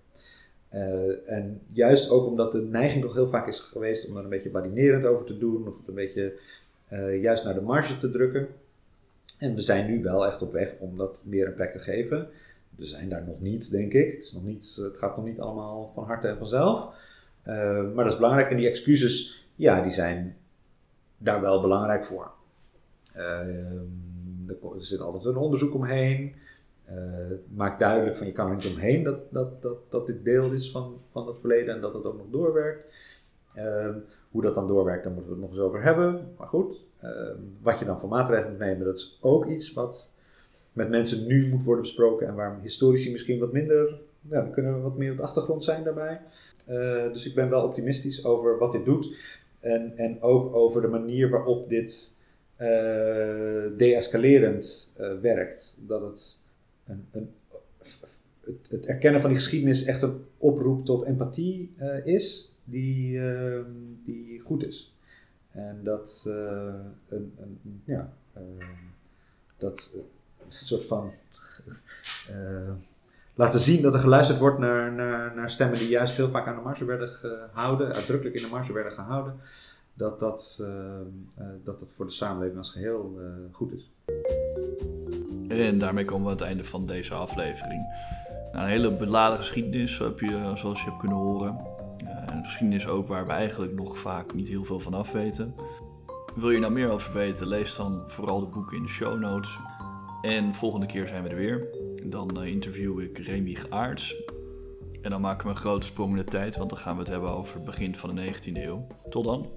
Uh, 0.74 1.32
en 1.32 1.62
juist 1.72 2.10
ook 2.10 2.26
omdat 2.26 2.52
de 2.52 2.62
neiging 2.62 3.04
toch 3.04 3.14
heel 3.14 3.30
vaak 3.30 3.48
is 3.48 3.60
geweest 3.60 4.08
om 4.08 4.18
er 4.18 4.24
een 4.24 4.30
beetje 4.30 4.50
badinerend 4.50 5.06
over 5.06 5.26
te 5.26 5.38
doen, 5.38 5.68
of 5.68 5.74
een 5.88 5.94
beetje 5.94 6.40
uh, 6.90 7.22
juist 7.22 7.44
naar 7.44 7.54
de 7.54 7.62
marge 7.62 8.00
te 8.00 8.12
drukken. 8.12 8.48
En 9.38 9.56
we 9.56 9.62
zijn 9.62 9.88
nu 9.88 10.04
wel 10.04 10.26
echt 10.26 10.42
op 10.42 10.52
weg 10.52 10.76
om 10.80 10.98
dat 10.98 11.24
meer 11.26 11.48
een 11.48 11.54
plek 11.54 11.72
te 11.72 11.80
geven. 11.80 12.28
We 12.76 12.86
zijn 12.86 13.10
daar 13.10 13.24
nog 13.26 13.42
niet, 13.42 13.72
denk 13.72 13.94
ik. 13.94 14.12
Het, 14.12 14.24
is 14.24 14.32
nog 14.32 14.44
niet, 14.44 14.76
het 14.82 14.98
gaat 14.98 15.16
nog 15.16 15.26
niet 15.26 15.40
allemaal 15.40 15.92
van 15.94 16.04
harte 16.04 16.28
en 16.28 16.38
vanzelf. 16.38 16.96
Uh, 17.48 17.94
maar 17.94 18.04
dat 18.04 18.14
is 18.14 18.20
belangrijk. 18.20 18.50
En 18.50 18.58
die 18.58 18.70
excuses, 18.70 19.46
ja, 19.56 19.82
die 19.82 19.92
zijn 19.92 20.38
daar 21.18 21.42
wel 21.42 21.62
belangrijk 21.62 22.06
voor. 22.06 22.32
Er 23.14 24.86
zit 24.86 25.00
altijd 25.00 25.26
een 25.26 25.42
onderzoek 25.42 25.74
omheen. 25.74 26.36
Uh, 26.90 26.96
maakt 27.56 27.80
duidelijk 27.80 28.18
van 28.18 28.28
je 28.28 28.34
kan 28.34 28.50
er 28.50 28.56
niet 28.56 28.74
omheen 28.74 29.04
dat, 29.04 29.20
dat, 29.32 29.62
dat, 29.62 29.78
dat 29.90 30.06
dit 30.06 30.24
deel 30.24 30.52
is 30.52 30.72
van, 30.72 31.02
van 31.12 31.28
het 31.28 31.36
verleden 31.40 31.76
en 31.76 31.82
dat 31.82 31.94
het 31.94 32.04
ook 32.04 32.18
nog 32.18 32.28
doorwerkt. 32.32 32.94
Uh, 33.58 33.96
hoe 34.32 34.42
dat 34.42 34.56
dan 34.56 34.68
doorwerkt, 34.68 35.04
daar 35.04 35.14
moeten 35.14 35.32
we 35.32 35.40
het 35.40 35.48
nog 35.48 35.58
eens 35.58 35.68
over 35.68 35.84
hebben. 35.84 36.34
Maar 36.38 36.48
goed, 36.48 36.86
uh, 37.04 37.12
wat 37.62 37.80
je 37.80 37.86
dan 37.86 38.00
voor 38.00 38.10
maatregelen 38.10 38.52
moet 38.52 38.60
nemen, 38.60 38.86
dat 38.86 38.96
is 38.96 39.18
ook 39.22 39.46
iets 39.46 39.74
wat 39.74 40.14
met 40.74 40.90
mensen 40.90 41.28
nu 41.28 41.50
moet 41.50 41.64
worden 41.64 41.84
besproken 41.84 42.28
en 42.28 42.36
waar 42.36 42.60
historici 42.62 43.12
misschien 43.12 43.40
wat 43.40 43.52
minder, 43.52 44.00
kunnen 44.52 44.76
we 44.76 44.80
wat 44.80 44.98
meer 44.98 45.12
op 45.12 45.18
de 45.18 45.24
achtergrond 45.24 45.64
zijn 45.64 45.84
daarbij. 45.84 46.22
dus 47.14 47.26
ik 47.26 47.36
ben 47.36 47.50
wel 47.50 47.64
optimistisch 47.64 48.26
over 48.26 48.58
wat 48.58 48.72
dit 48.72 48.86
doet 48.86 49.16
en, 49.60 49.94
en 49.96 50.22
ook 50.22 50.56
over 50.56 50.82
de 50.82 50.88
manier 50.88 51.30
waarop 51.30 51.70
dit 51.70 52.18
deescalerend 53.78 54.96
werkt. 55.22 55.78
Dat 55.80 56.02
het 56.02 56.40
een, 56.86 57.06
een, 57.12 57.30
het, 58.48 58.68
het, 58.70 58.86
erkennen 58.86 59.22
van 59.22 59.30
die 59.30 59.40
geschiedenis 59.40 59.86
echt 59.86 60.02
een 60.02 60.26
oproep 60.38 60.86
tot 60.86 61.04
empathie 61.04 61.72
uh, 61.80 62.06
is, 62.06 62.52
die, 62.70 63.18
uh, 63.18 63.60
die 64.06 64.40
goed 64.40 64.64
is. 64.64 64.94
En 65.52 65.80
dat 65.84 66.26
uh, 66.28 66.34
een, 67.08 67.34
een, 67.40 67.82
ja, 67.84 68.14
dat 69.58 69.92
een 70.46 70.52
soort 70.52 70.86
van 70.86 71.12
laten 73.34 73.60
zien 73.60 73.82
dat 73.82 73.94
er 73.94 74.00
geluisterd 74.00 74.40
wordt 74.40 74.60
naar, 74.60 74.92
naar, 74.92 75.36
naar 75.36 75.52
stemmen 75.52 75.78
die 75.78 75.90
juist 75.90 76.18
heel 76.18 76.30
vaak 76.30 76.48
aan 76.48 76.56
de 76.56 76.62
marge 76.62 76.86
werden 76.86 77.10
gehouden, 77.10 77.94
uitdrukkelijk 77.94 78.36
in 78.36 78.42
de 78.42 78.50
marge 78.50 78.74
werden 78.74 78.92
gehouden, 78.92 79.36
dat 79.94 80.20
dat, 80.20 80.64
dat, 81.64 81.78
dat 81.80 81.90
voor 81.96 82.06
de 82.06 82.12
samenleving 82.12 82.58
als 82.58 82.72
geheel 82.72 83.20
goed 83.52 83.72
is. 83.72 83.92
En 85.48 85.78
daarmee 85.78 86.06
komen 86.06 86.26
we 86.26 86.32
aan 86.32 86.38
het 86.38 86.48
einde 86.48 86.64
van 86.64 86.86
deze 86.86 87.14
aflevering. 87.14 87.82
Nou, 88.52 88.64
een 88.64 88.72
hele 88.72 88.92
beladen 88.92 89.38
geschiedenis, 89.38 90.00
heb 90.00 90.20
je, 90.20 90.52
zoals 90.56 90.80
je 90.80 90.86
hebt 90.86 91.00
kunnen 91.00 91.18
horen. 91.18 91.77
Geschiedenis 92.48 92.88
ook 92.88 93.08
waar 93.08 93.26
we 93.26 93.32
eigenlijk 93.32 93.74
nog 93.74 94.00
vaak 94.00 94.34
niet 94.34 94.48
heel 94.48 94.64
veel 94.64 94.80
van 94.80 94.94
af 94.94 95.12
weten. 95.12 95.56
Wil 96.36 96.52
je 96.52 96.60
nou 96.60 96.74
meer 96.74 96.92
over 96.92 97.14
weten, 97.14 97.48
lees 97.48 97.76
dan 97.76 98.04
vooral 98.06 98.40
de 98.40 98.46
boeken 98.46 98.78
in 98.78 98.84
de 98.84 98.90
show 98.90 99.20
notes. 99.20 99.60
En 100.22 100.54
volgende 100.54 100.86
keer 100.86 101.08
zijn 101.08 101.24
we 101.24 101.30
er 101.30 101.36
weer. 101.36 101.68
Dan 102.04 102.42
uh, 102.42 102.48
interview 102.48 103.00
ik 103.00 103.18
Remy 103.18 103.58
Aarts. 103.70 104.16
En 105.02 105.10
dan 105.10 105.22
maken 105.22 105.46
we 105.46 105.54
een 105.54 105.60
grote 105.60 105.86
sprong 105.86 106.10
in 106.10 106.18
de 106.18 106.24
tijd, 106.24 106.58
want 106.58 106.70
dan 106.70 106.80
gaan 106.80 106.94
we 106.94 107.00
het 107.00 107.12
hebben 107.12 107.30
over 107.30 107.56
het 107.56 107.66
begin 107.66 107.96
van 107.96 108.16
de 108.16 108.34
19e 108.34 108.52
eeuw. 108.54 108.88
Tot 109.10 109.26
dan. 109.26 109.50